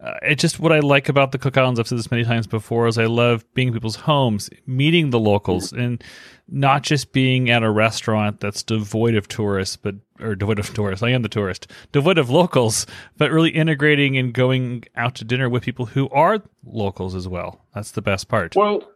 Uh, 0.00 0.14
it's 0.22 0.40
just 0.40 0.60
what 0.60 0.70
I 0.70 0.78
like 0.78 1.08
about 1.08 1.32
the 1.32 1.38
Cook 1.38 1.56
Islands. 1.56 1.80
I've 1.80 1.88
said 1.88 1.98
this 1.98 2.10
many 2.10 2.24
times 2.24 2.46
before. 2.46 2.86
Is 2.86 2.98
I 2.98 3.06
love 3.06 3.44
being 3.54 3.68
in 3.68 3.74
people's 3.74 3.96
homes, 3.96 4.48
meeting 4.64 5.10
the 5.10 5.18
locals, 5.18 5.72
and 5.72 6.02
not 6.46 6.84
just 6.84 7.12
being 7.12 7.50
at 7.50 7.64
a 7.64 7.70
restaurant 7.70 8.38
that's 8.38 8.62
devoid 8.62 9.16
of 9.16 9.26
tourists, 9.26 9.76
but 9.76 9.96
or 10.20 10.36
devoid 10.36 10.60
of 10.60 10.72
tourists. 10.72 11.02
I 11.02 11.10
am 11.10 11.22
the 11.22 11.28
tourist, 11.28 11.68
devoid 11.90 12.16
of 12.16 12.30
locals, 12.30 12.86
but 13.16 13.32
really 13.32 13.50
integrating 13.50 14.16
and 14.16 14.32
going 14.32 14.84
out 14.94 15.16
to 15.16 15.24
dinner 15.24 15.48
with 15.48 15.64
people 15.64 15.86
who 15.86 16.08
are 16.10 16.42
locals 16.64 17.16
as 17.16 17.26
well. 17.26 17.64
That's 17.74 17.90
the 17.90 18.02
best 18.02 18.28
part. 18.28 18.54
Well, 18.54 18.88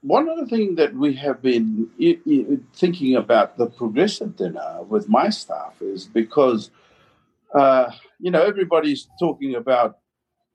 one 0.00 0.30
other 0.30 0.46
thing 0.46 0.76
that 0.76 0.94
we 0.94 1.12
have 1.14 1.42
been 1.42 1.90
thinking 2.72 3.16
about 3.16 3.58
the 3.58 3.66
progressive 3.66 4.36
dinner 4.36 4.82
with 4.82 5.10
my 5.10 5.28
staff 5.28 5.74
is 5.82 6.06
because, 6.06 6.70
uh, 7.54 7.90
you 8.18 8.30
know, 8.30 8.42
everybody's 8.42 9.08
talking 9.18 9.54
about 9.54 9.98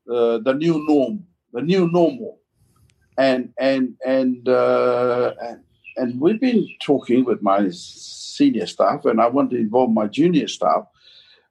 uh, 0.09 0.37
the 0.39 0.53
new 0.53 0.85
norm, 0.87 1.25
the 1.53 1.61
new 1.61 1.89
normal, 1.91 2.39
and 3.17 3.53
and 3.59 3.95
and, 4.05 4.47
uh, 4.47 5.33
and 5.41 5.63
and 5.95 6.19
we've 6.19 6.41
been 6.41 6.67
talking 6.81 7.25
with 7.25 7.41
my 7.41 7.69
senior 7.71 8.65
staff, 8.65 9.05
and 9.05 9.21
I 9.21 9.27
want 9.27 9.51
to 9.51 9.57
involve 9.57 9.91
my 9.91 10.07
junior 10.07 10.47
staff. 10.47 10.85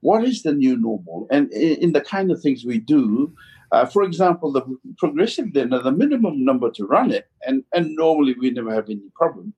What 0.00 0.24
is 0.24 0.42
the 0.42 0.52
new 0.52 0.76
normal, 0.76 1.26
and 1.30 1.52
in, 1.52 1.76
in 1.78 1.92
the 1.92 2.00
kind 2.00 2.30
of 2.30 2.40
things 2.40 2.64
we 2.64 2.78
do? 2.78 3.32
Uh, 3.72 3.86
for 3.86 4.02
example, 4.02 4.52
the 4.52 4.62
progressive 4.98 5.54
dinner, 5.54 5.80
the 5.80 5.90
minimum 5.90 6.44
number 6.44 6.70
to 6.72 6.84
run 6.84 7.10
it, 7.10 7.28
and, 7.46 7.64
and 7.72 7.96
normally 7.96 8.34
we 8.38 8.50
never 8.50 8.74
have 8.74 8.90
any 8.90 9.00
problem, 9.14 9.54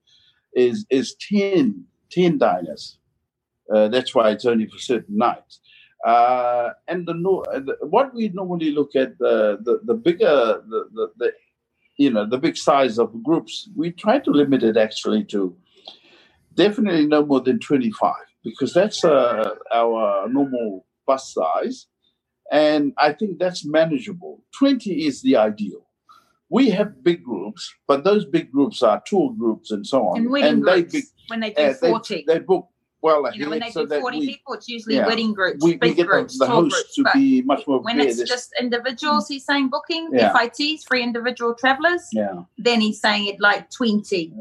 is 0.55 0.87
is 0.89 1.17
10, 1.29 1.85
10 2.13 2.39
diners. 2.39 2.99
Uh, 3.75 3.89
that's 3.89 4.15
why 4.15 4.31
it's 4.31 4.45
only 4.45 4.67
for 4.67 4.79
certain 4.79 5.17
nights. 5.17 5.61
Uh, 6.05 6.71
and 6.89 7.07
the, 7.07 7.15
the, 7.15 7.77
what 7.87 8.15
we 8.15 8.29
normally 8.31 8.71
look 8.73 8.97
at 8.97 9.19
the 9.19 9.59
the, 9.63 9.81
the 9.85 9.95
bigger 9.95 10.63
the, 10.69 10.89
the, 10.95 11.13
the 11.19 11.33
you 11.99 12.11
know 12.11 12.27
the 12.27 12.39
big 12.39 12.57
size 12.57 12.99
of 12.99 13.23
groups, 13.23 13.69
we 13.77 13.93
try 13.93 14.19
to 14.21 14.31
limit 14.31 14.63
it 14.63 14.77
actually 14.77 15.25
to 15.25 15.57
definitely 16.55 17.07
no 17.07 17.25
more 17.25 17.41
than 17.41 17.59
twenty 17.61 17.93
five 17.93 18.27
because 18.45 18.75
that's 18.75 19.05
uh, 19.05 19.51
our 19.73 20.29
normal 20.29 20.87
bus 21.07 21.35
size 21.35 21.87
and 22.51 22.93
I 22.99 23.13
think 23.13 23.39
that's 23.39 23.65
manageable. 23.67 24.43
20 24.59 25.07
is 25.07 25.23
the 25.23 25.37
ideal. 25.37 25.87
We 26.51 26.71
have 26.71 27.03
big 27.03 27.25
groups, 27.25 27.73
but 27.89 28.05
those 28.05 28.25
big 28.25 28.53
groups 28.53 28.83
are 28.83 29.03
tour 29.07 29.35
groups 29.37 29.71
and 29.73 29.87
so 29.87 30.09
on. 30.09 30.19
And 30.19 30.31
and 30.45 30.65
they, 30.65 30.83
when 31.29 31.41
they 31.41 31.51
do 31.51 31.63
uh, 31.63 31.75
40. 31.75 32.25
They, 32.27 32.35
they, 32.35 32.39
book 32.41 32.69
well 33.05 33.27
ahead. 33.27 33.39
You 33.39 33.45
know, 33.45 33.51
when 33.51 33.61
they 33.61 33.71
so 33.71 33.85
do 33.85 34.01
40 34.01 34.19
we, 34.19 34.27
people, 34.27 34.55
it's 34.55 34.67
usually 34.67 34.97
yeah, 34.97 35.07
wedding 35.07 35.35
groups, 35.35 35.63
we, 35.63 35.77
big 35.77 35.91
we 35.91 35.95
get 35.97 36.07
groups, 36.07 36.39
the, 36.39 36.47
the 36.47 36.51
host 36.51 36.75
groups, 36.75 36.95
to 36.95 37.05
be 37.13 37.43
much 37.43 37.67
more 37.67 37.81
When 37.81 38.01
it's 38.01 38.23
just 38.23 38.55
individuals, 38.59 39.29
he's 39.29 39.45
saying 39.45 39.69
booking, 39.69 40.09
yeah. 40.11 40.33
FITs, 40.33 40.85
free 40.85 41.03
individual 41.03 41.55
travelers, 41.55 42.09
yeah. 42.13 42.45
then 42.57 42.81
he's 42.81 42.99
saying 42.99 43.27
it 43.27 43.41
like 43.41 43.71
20. 43.71 44.33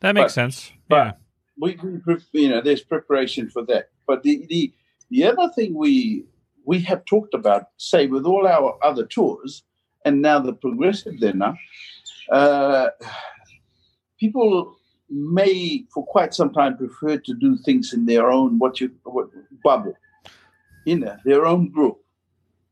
That 0.00 0.14
makes 0.14 0.24
but, 0.24 0.30
sense. 0.30 0.72
But, 0.88 1.18
we, 1.58 1.78
we, 2.06 2.16
you 2.32 2.48
know, 2.48 2.62
there's 2.62 2.82
preparation 2.82 3.50
for 3.50 3.62
that. 3.66 3.90
But 4.06 4.22
the, 4.22 4.46
the 4.48 4.72
the 5.10 5.24
other 5.24 5.52
thing 5.54 5.74
we 5.74 6.24
we 6.64 6.80
have 6.80 7.04
talked 7.04 7.34
about, 7.34 7.66
say, 7.76 8.06
with 8.06 8.24
all 8.24 8.46
our 8.46 8.78
other 8.82 9.04
tours, 9.04 9.64
and 10.06 10.22
now 10.22 10.38
the 10.38 10.54
progressive 10.54 11.18
dinner, 11.20 11.54
uh, 12.30 12.88
people 14.18 14.76
may, 15.12 15.84
for 15.92 16.04
quite 16.04 16.34
some 16.34 16.52
time, 16.52 16.76
prefer 16.76 17.18
to 17.18 17.34
do 17.34 17.56
things 17.58 17.92
in 17.92 18.06
their 18.06 18.30
own 18.30 18.58
what 18.58 18.80
you 18.80 18.90
what, 19.04 19.28
bubble, 19.62 19.94
in 20.86 21.08
their 21.24 21.46
own 21.46 21.70
group. 21.70 21.98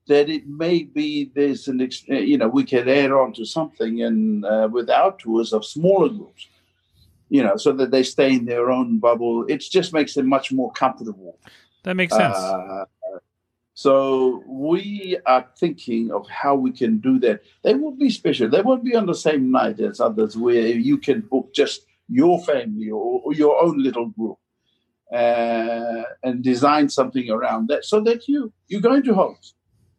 That 0.09 0.28
it 0.28 0.49
may 0.49 0.84
be 0.84 1.30
there's 1.34 1.68
an 1.68 1.88
you 2.07 2.38
know 2.38 2.49
we 2.49 2.64
can 2.64 2.88
add 2.88 3.12
on 3.12 3.32
to 3.34 3.45
something 3.45 4.03
and 4.03 4.45
uh, 4.45 4.68
with 4.70 4.91
our 4.91 5.16
tours 5.16 5.53
of 5.53 5.64
smaller 5.64 6.09
groups 6.09 6.49
you 7.30 7.43
know, 7.43 7.57
so 7.57 7.72
that 7.72 7.93
they 7.93 8.03
stay 8.03 8.34
in 8.34 8.45
their 8.45 8.70
own 8.70 8.99
bubble. 8.99 9.47
It 9.49 9.61
just 9.61 9.93
makes 9.93 10.14
them 10.14 10.28
much 10.28 10.53
more 10.53 10.70
comfortable. 10.72 11.38
That 11.84 11.95
makes 11.95 12.14
sense. 12.14 12.36
Uh, 12.36 12.84
so 13.72 14.43
we 14.47 15.16
are 15.24 15.47
thinking 15.57 16.11
of 16.11 16.28
how 16.28 16.55
we 16.57 16.72
can 16.72 16.99
do 16.99 17.18
that. 17.20 17.43
They 17.62 17.74
will 17.74 17.93
be 17.93 18.11
special. 18.11 18.51
They 18.51 18.61
won't 18.61 18.84
be 18.84 18.97
on 18.97 19.07
the 19.07 19.14
same 19.14 19.51
night 19.51 19.80
as 19.80 20.01
others, 20.01 20.36
where 20.36 20.66
you 20.66 20.99
can 20.99 21.20
book 21.20 21.55
just 21.55 21.86
your 22.11 22.42
family 22.44 22.90
or, 22.90 23.22
or 23.24 23.32
your 23.34 23.62
own 23.62 23.82
little 23.82 24.06
group. 24.06 24.36
Uh, 25.12 26.04
and 26.22 26.44
design 26.44 26.88
something 26.88 27.28
around 27.30 27.66
that 27.66 27.84
so 27.84 28.00
that 28.00 28.28
you 28.28 28.52
you're 28.68 28.80
going 28.80 29.02
to 29.02 29.12
host 29.12 29.56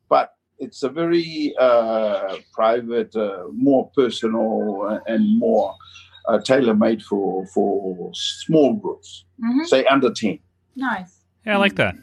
but 0.08 0.36
it's 0.60 0.84
a 0.84 0.90
very 0.90 1.56
uh, 1.60 2.38
private 2.54 3.16
uh, 3.16 3.46
more 3.52 3.90
personal 3.96 5.02
and 5.08 5.40
more 5.40 5.76
uh, 6.28 6.40
tailor 6.40 6.76
made 6.76 7.02
for 7.02 7.46
for 7.48 8.12
small 8.14 8.74
groups, 8.74 9.26
mm-hmm. 9.44 9.64
say 9.64 9.86
under 9.86 10.12
ten. 10.14 10.38
Nice. 10.76 11.24
Yeah, 11.46 11.56
I 11.56 11.58
like 11.58 11.76
that. 11.76 11.96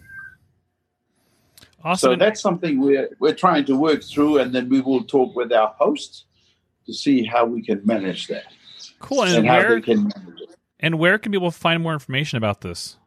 Awesome. 1.84 2.12
So 2.12 2.16
that's 2.16 2.40
something 2.40 2.80
we're 2.80 3.10
we're 3.20 3.34
trying 3.34 3.64
to 3.66 3.76
work 3.76 4.02
through, 4.02 4.38
and 4.38 4.52
then 4.54 4.68
we 4.68 4.80
will 4.80 5.04
talk 5.04 5.36
with 5.36 5.52
our 5.52 5.74
hosts 5.78 6.24
to 6.86 6.92
see 6.92 7.24
how 7.24 7.44
we 7.44 7.62
can 7.62 7.80
manage 7.84 8.26
that. 8.26 8.46
Cool. 8.98 9.22
And, 9.24 9.36
and 9.36 9.46
where 9.46 9.80
can 9.80 10.12
and 10.80 10.98
where 10.98 11.18
can 11.18 11.32
people 11.32 11.50
find 11.50 11.82
more 11.82 11.92
information 11.92 12.36
about 12.36 12.60
this? 12.60 12.98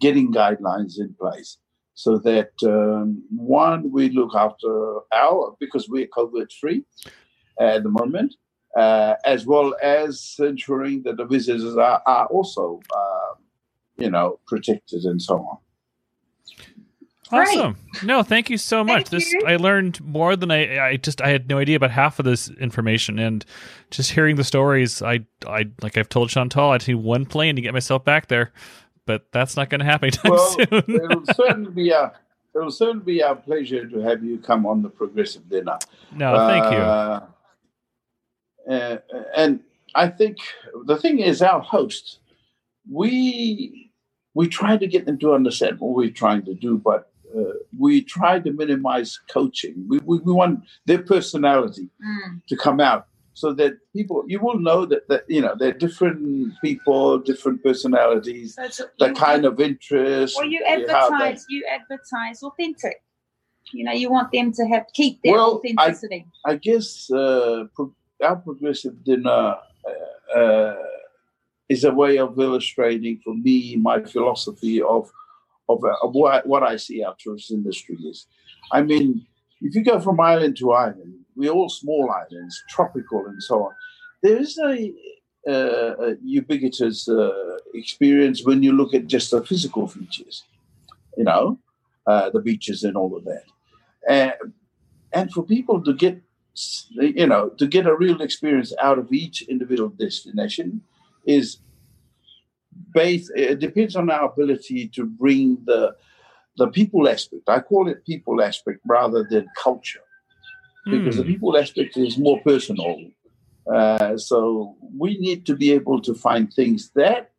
getting 0.00 0.32
guidelines 0.32 0.98
in 0.98 1.14
place 1.14 1.58
so 1.94 2.16
that 2.18 2.52
um, 2.64 3.22
one 3.30 3.90
we 3.90 4.08
look 4.10 4.34
after 4.34 5.00
our 5.12 5.56
because 5.58 5.88
we're 5.88 6.06
COVID 6.06 6.52
free 6.60 6.84
at 7.60 7.82
the 7.82 7.88
moment 7.88 8.34
uh, 8.76 9.14
as 9.24 9.46
well 9.46 9.74
as 9.82 10.36
ensuring 10.38 11.02
that 11.02 11.16
the 11.16 11.24
visitors 11.24 11.76
are, 11.76 12.02
are 12.06 12.26
also, 12.26 12.80
uh, 12.94 13.34
you 13.96 14.10
know, 14.10 14.38
protected 14.46 15.04
and 15.04 15.20
so 15.20 15.36
on. 15.38 15.58
Awesome. 17.30 17.76
No, 18.02 18.22
thank 18.22 18.50
you 18.50 18.56
so 18.56 18.82
much. 18.82 19.08
Thank 19.08 19.10
this 19.10 19.32
you. 19.32 19.42
I 19.46 19.56
learned 19.56 20.00
more 20.04 20.36
than 20.36 20.50
I 20.50 20.78
I 20.78 20.96
just 20.96 21.20
I 21.20 21.28
had 21.28 21.48
no 21.48 21.58
idea 21.58 21.76
about 21.76 21.90
half 21.90 22.18
of 22.18 22.24
this 22.24 22.48
information 22.50 23.18
and 23.18 23.44
just 23.90 24.12
hearing 24.12 24.36
the 24.36 24.44
stories 24.44 25.02
I 25.02 25.26
I 25.46 25.66
like 25.82 25.96
I've 25.96 26.08
told 26.08 26.30
Chantal 26.30 26.70
I'd 26.70 26.86
need 26.88 26.94
one 26.94 27.26
plane 27.26 27.56
to 27.56 27.62
get 27.62 27.72
myself 27.72 28.04
back 28.04 28.28
there, 28.28 28.52
but 29.06 29.26
that's 29.32 29.56
not 29.56 29.68
going 29.68 29.80
to 29.80 29.84
happen 29.84 30.06
anytime 30.24 30.32
well, 30.32 30.50
soon. 30.50 30.84
it'll 30.88 31.34
certainly 31.34 31.70
be 31.70 31.90
a 31.90 32.12
it'll 32.54 32.70
certainly 32.70 33.04
be 33.04 33.22
our 33.22 33.36
pleasure 33.36 33.86
to 33.86 34.00
have 34.00 34.24
you 34.24 34.38
come 34.38 34.66
on 34.66 34.82
the 34.82 34.88
progressive 34.88 35.48
dinner. 35.48 35.78
No, 36.12 36.46
thank 36.48 36.64
uh, 36.64 37.20
you. 38.66 38.72
Uh, 38.72 38.98
and 39.36 39.60
I 39.94 40.08
think 40.08 40.38
the 40.84 40.96
thing 40.96 41.20
is, 41.20 41.42
our 41.42 41.60
hosts, 41.60 42.18
we 42.90 43.90
we 44.34 44.46
try 44.46 44.76
to 44.76 44.86
get 44.86 45.06
them 45.06 45.18
to 45.18 45.34
understand 45.34 45.80
what 45.80 45.96
we're 45.96 46.10
trying 46.10 46.44
to 46.44 46.54
do, 46.54 46.78
but 46.78 47.10
uh, 47.36 47.52
we 47.78 48.02
try 48.02 48.38
to 48.38 48.52
minimize 48.52 49.20
coaching. 49.30 49.84
We, 49.88 49.98
we, 50.00 50.18
we 50.18 50.32
want 50.32 50.64
their 50.86 51.02
personality 51.02 51.88
mm. 52.04 52.40
to 52.48 52.56
come 52.56 52.80
out 52.80 53.06
so 53.38 53.52
that 53.52 53.74
people 53.94 54.24
you 54.26 54.40
will 54.40 54.58
know 54.58 54.84
that, 54.84 55.08
that 55.08 55.22
you 55.28 55.40
know 55.40 55.54
they're 55.56 55.78
different 55.86 56.52
people, 56.60 57.18
different 57.18 57.62
personalities, 57.62 58.58
so 58.70 58.86
the 58.98 59.12
kind 59.12 59.44
of 59.44 59.60
interest. 59.60 60.34
Well, 60.36 60.48
you 60.48 60.64
advertise, 60.66 61.46
you 61.48 61.64
advertise 61.70 62.42
authentic. 62.42 63.02
You 63.72 63.84
know, 63.84 63.92
you 63.92 64.10
want 64.10 64.32
them 64.32 64.52
to 64.52 64.64
have 64.66 64.86
keep 64.92 65.22
their 65.22 65.34
well, 65.34 65.54
authenticity. 65.56 66.26
I, 66.44 66.52
I 66.52 66.56
guess 66.56 67.10
uh, 67.12 67.66
our 68.22 68.36
progressive 68.36 69.04
dinner 69.04 69.56
uh, 70.34 70.36
uh, 70.36 70.76
is 71.68 71.84
a 71.84 71.92
way 71.92 72.18
of 72.18 72.40
illustrating 72.40 73.20
for 73.22 73.34
me 73.34 73.76
my 73.76 74.02
philosophy 74.02 74.82
of 74.82 75.12
of, 75.68 75.84
uh, 75.84 75.94
of 76.02 76.14
what, 76.14 76.46
what 76.46 76.62
I 76.62 76.76
see 76.76 77.02
our 77.02 77.14
tourist 77.18 77.50
industry 77.50 77.96
is. 78.04 78.26
I 78.72 78.82
mean, 78.82 79.26
if 79.60 79.74
you 79.74 79.82
go 79.82 80.00
from 80.00 80.20
island 80.20 80.56
to 80.58 80.72
island, 80.72 81.14
we're 81.36 81.52
all 81.52 81.68
small 81.68 82.10
islands, 82.10 82.62
tropical 82.68 83.26
and 83.26 83.42
so 83.42 83.64
on. 83.64 83.72
There 84.22 84.36
is 84.36 84.58
a, 84.58 84.92
uh, 85.48 85.94
a 86.06 86.16
ubiquitous 86.22 87.08
uh, 87.08 87.58
experience 87.74 88.44
when 88.44 88.62
you 88.62 88.72
look 88.72 88.94
at 88.94 89.06
just 89.06 89.30
the 89.30 89.44
physical 89.44 89.86
features, 89.86 90.44
you 91.16 91.24
know, 91.24 91.58
uh, 92.06 92.30
the 92.30 92.40
beaches 92.40 92.84
and 92.84 92.96
all 92.96 93.16
of 93.16 93.24
that. 93.24 93.44
And, 94.08 94.52
and 95.12 95.32
for 95.32 95.42
people 95.42 95.82
to 95.84 95.94
get 95.94 96.20
you 96.90 97.26
know, 97.26 97.50
to 97.50 97.66
get 97.66 97.86
a 97.86 97.94
real 97.94 98.20
experience 98.20 98.74
out 98.80 98.98
of 98.98 99.12
each 99.12 99.42
individual 99.42 99.90
destination 99.90 100.80
is 101.26 101.58
based, 102.92 103.32
it 103.34 103.58
depends 103.58 103.96
on 103.96 104.10
our 104.10 104.30
ability 104.30 104.88
to 104.88 105.04
bring 105.04 105.58
the, 105.64 105.94
the 106.56 106.68
people 106.68 107.08
aspect. 107.08 107.48
I 107.48 107.60
call 107.60 107.88
it 107.88 108.04
people 108.04 108.42
aspect 108.42 108.80
rather 108.86 109.26
than 109.28 109.48
culture 109.56 110.00
because 110.86 111.14
mm. 111.14 111.18
the 111.18 111.22
hmm. 111.22 111.28
people 111.28 111.56
aspect 111.58 111.96
is 111.96 112.18
more 112.18 112.40
personal. 112.40 112.98
Uh, 113.70 114.16
so 114.16 114.76
we 114.96 115.18
need 115.18 115.44
to 115.46 115.54
be 115.54 115.72
able 115.72 116.00
to 116.00 116.14
find 116.14 116.52
things 116.52 116.90
that 116.94 117.30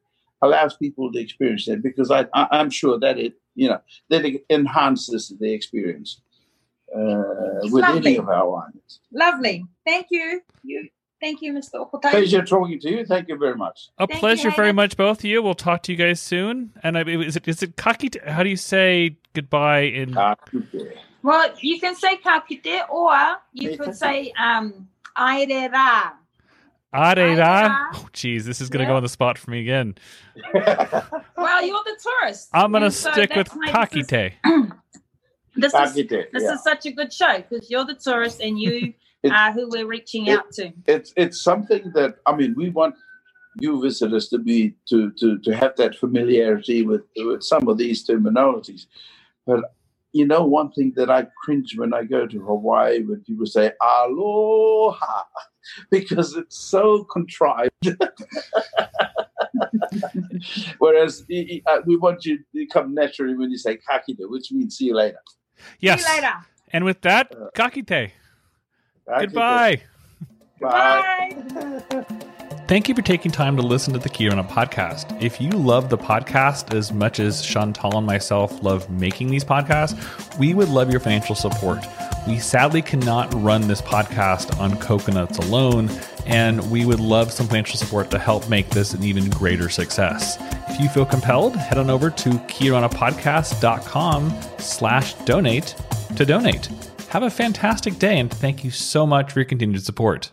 allows 0.41 0.75
people 0.75 1.11
to 1.11 1.19
experience 1.19 1.65
that 1.65 1.81
because 1.81 2.11
I, 2.11 2.27
I, 2.33 2.59
am 2.59 2.69
sure 2.69 2.99
that 2.99 3.17
it, 3.17 3.33
you 3.55 3.67
know, 3.67 3.81
that 4.09 4.25
it 4.25 4.45
enhances 4.49 5.33
the 5.39 5.51
experience 5.51 6.21
uh, 6.95 7.59
with 7.63 7.83
lovely. 7.83 8.11
any 8.11 8.17
of 8.17 8.29
our 8.29 8.49
wines. 8.49 8.99
Lovely. 9.11 9.65
Thank 9.85 10.07
you. 10.11 10.41
You 10.63 10.89
Thank 11.21 11.41
you, 11.41 11.53
Mr. 11.53 11.75
Okotai. 11.75 12.11
Pleasure 12.11 12.43
talking 12.45 12.79
to 12.79 12.89
you. 12.89 13.05
Thank 13.05 13.27
you 13.27 13.37
very 13.37 13.55
much. 13.55 13.89
A 13.97 14.07
Thank 14.07 14.19
pleasure 14.19 14.49
you, 14.49 14.55
very 14.55 14.71
much, 14.71 14.95
both 14.95 15.19
of 15.19 15.25
you. 15.25 15.41
We'll 15.43 15.53
talk 15.53 15.83
to 15.83 15.91
you 15.91 15.97
guys 15.97 16.21
soon. 16.21 16.71
And 16.81 16.97
I, 16.97 17.01
is 17.03 17.35
it 17.35 17.47
is 17.47 17.61
it 17.61 17.75
kakite? 17.75 18.25
How 18.25 18.43
do 18.43 18.49
you 18.49 18.55
say 18.55 19.17
goodbye 19.33 19.81
in? 19.81 20.11
Good 20.51 20.71
day. 20.71 20.93
Well, 21.21 21.51
you 21.59 21.79
can 21.79 21.95
say 21.95 22.17
kakite, 22.17 22.89
or 22.89 23.37
you 23.53 23.77
could 23.77 23.95
say 23.95 24.31
um 24.39 24.87
aere 25.17 25.69
ra. 25.69 26.11
Arera. 26.93 27.35
Arera. 27.37 27.85
Oh, 27.95 28.07
geez, 28.13 28.45
this 28.45 28.61
is 28.61 28.69
gonna 28.69 28.85
Yeah. 28.85 28.91
go 28.91 28.95
on 28.95 29.03
the 29.03 29.09
spot 29.09 29.37
for 29.37 29.51
me 29.51 29.59
again. 29.61 29.95
Well, 31.37 31.65
you're 31.65 31.83
the 31.85 31.97
tourist. 32.01 32.49
I'm 32.53 32.71
gonna 32.71 32.85
And 32.85 32.93
so 32.93 33.11
stick 33.11 33.33
with 33.35 33.47
that's 33.47 33.59
this 33.59 33.69
is- 33.69 34.07
kakite. 34.07 34.33
This 35.55 35.73
is 35.73 35.93
this 35.93 36.27
Yeah. 36.33 36.53
is 36.53 36.63
such 36.63 36.85
a 36.85 36.91
good 36.91 37.11
show 37.11 37.37
because 37.49 37.69
you're 37.69 37.85
the 37.85 37.95
tourist 37.95 38.39
and 38.41 38.57
you 38.59 38.93
It- 39.23 39.31
are 39.33 39.51
who 39.51 39.67
we're 39.69 39.85
reaching 39.87 40.27
it- 40.27 40.39
out 40.39 40.51
to. 40.53 40.71
it's 40.87 41.13
it's 41.17 41.41
something 41.43 41.91
that 41.93 42.15
I 42.25 42.35
mean 42.35 42.53
we 42.55 42.69
want 42.69 42.95
you 43.59 43.81
visitors 43.81 44.29
to 44.29 44.37
be 44.37 44.75
to 44.89 45.11
to 45.19 45.37
to 45.39 45.55
have 45.55 45.75
that 45.77 45.95
familiarity 45.95 46.83
with 46.83 47.01
with 47.17 47.43
some 47.43 47.67
of 47.67 47.77
these 47.77 48.05
terminologies. 48.07 48.85
But 49.45 49.75
you 50.13 50.25
know, 50.25 50.43
one 50.45 50.71
thing 50.71 50.93
that 50.95 51.09
I 51.11 51.27
cringe 51.43 51.75
when 51.77 51.93
I 51.93 52.03
go 52.03 52.25
to 52.25 52.39
Hawaii 52.39 53.03
when 53.03 53.21
people 53.21 53.45
say 53.45 53.71
aloha 53.81 55.23
because 55.91 56.35
it's 56.35 56.57
so 56.57 57.03
contrived. 57.03 57.71
Whereas 60.79 61.25
i- 61.31 61.61
i- 61.67 61.71
uh, 61.71 61.81
we 61.85 61.97
want 61.97 62.25
you 62.25 62.39
to 62.55 62.65
come 62.67 62.93
naturally 62.93 63.35
when 63.35 63.51
you 63.51 63.57
say 63.57 63.77
kakita, 63.77 64.29
which 64.29 64.51
means 64.51 64.77
see 64.77 64.85
you 64.85 64.95
later. 64.95 65.19
Yes. 65.79 66.03
See 66.03 66.09
you 66.09 66.15
later. 66.15 66.33
And 66.71 66.85
with 66.85 67.01
that, 67.01 67.33
Uh, 67.35 67.49
kakite. 67.55 68.11
Kakita. 69.09 69.21
Goodbye. 69.21 69.81
Bye. 70.59 71.35
Bye. 71.53 72.05
Thank 72.69 72.87
you 72.87 72.93
for 72.93 73.01
taking 73.01 73.31
time 73.31 73.57
to 73.57 73.63
listen 73.63 73.93
to 73.93 73.99
the 73.99 74.09
Kia 74.09 74.29
Orana 74.29 74.47
podcast. 74.47 75.19
If 75.23 75.41
you 75.41 75.49
love 75.49 75.89
the 75.89 75.97
podcast 75.97 76.71
as 76.71 76.93
much 76.93 77.19
as 77.19 77.41
Chantal 77.41 77.97
and 77.97 78.05
myself 78.05 78.61
love 78.61 78.87
making 78.91 79.31
these 79.31 79.43
podcasts, 79.43 79.97
we 80.37 80.53
would 80.53 80.69
love 80.69 80.91
your 80.91 80.99
financial 80.99 81.33
support. 81.33 81.83
We 82.27 82.37
sadly 82.37 82.83
cannot 82.83 83.33
run 83.33 83.67
this 83.67 83.81
podcast 83.81 84.55
on 84.59 84.77
coconuts 84.77 85.39
alone, 85.39 85.89
and 86.27 86.69
we 86.69 86.85
would 86.85 86.99
love 86.99 87.31
some 87.31 87.47
financial 87.47 87.79
support 87.79 88.11
to 88.11 88.19
help 88.19 88.47
make 88.49 88.69
this 88.69 88.93
an 88.93 89.03
even 89.03 89.31
greater 89.31 89.69
success. 89.69 90.37
If 90.69 90.79
you 90.79 90.89
feel 90.89 91.07
compelled, 91.07 91.55
head 91.55 91.79
on 91.79 91.89
over 91.89 92.11
to 92.11 92.29
kiaoranapodcast.com 92.29 94.41
slash 94.59 95.15
donate 95.25 95.73
to 96.15 96.23
donate. 96.23 96.69
Have 97.09 97.23
a 97.23 97.29
fantastic 97.31 97.97
day, 97.97 98.19
and 98.19 98.29
thank 98.29 98.63
you 98.63 98.69
so 98.69 99.07
much 99.07 99.31
for 99.31 99.39
your 99.39 99.45
continued 99.45 99.83
support. 99.83 100.31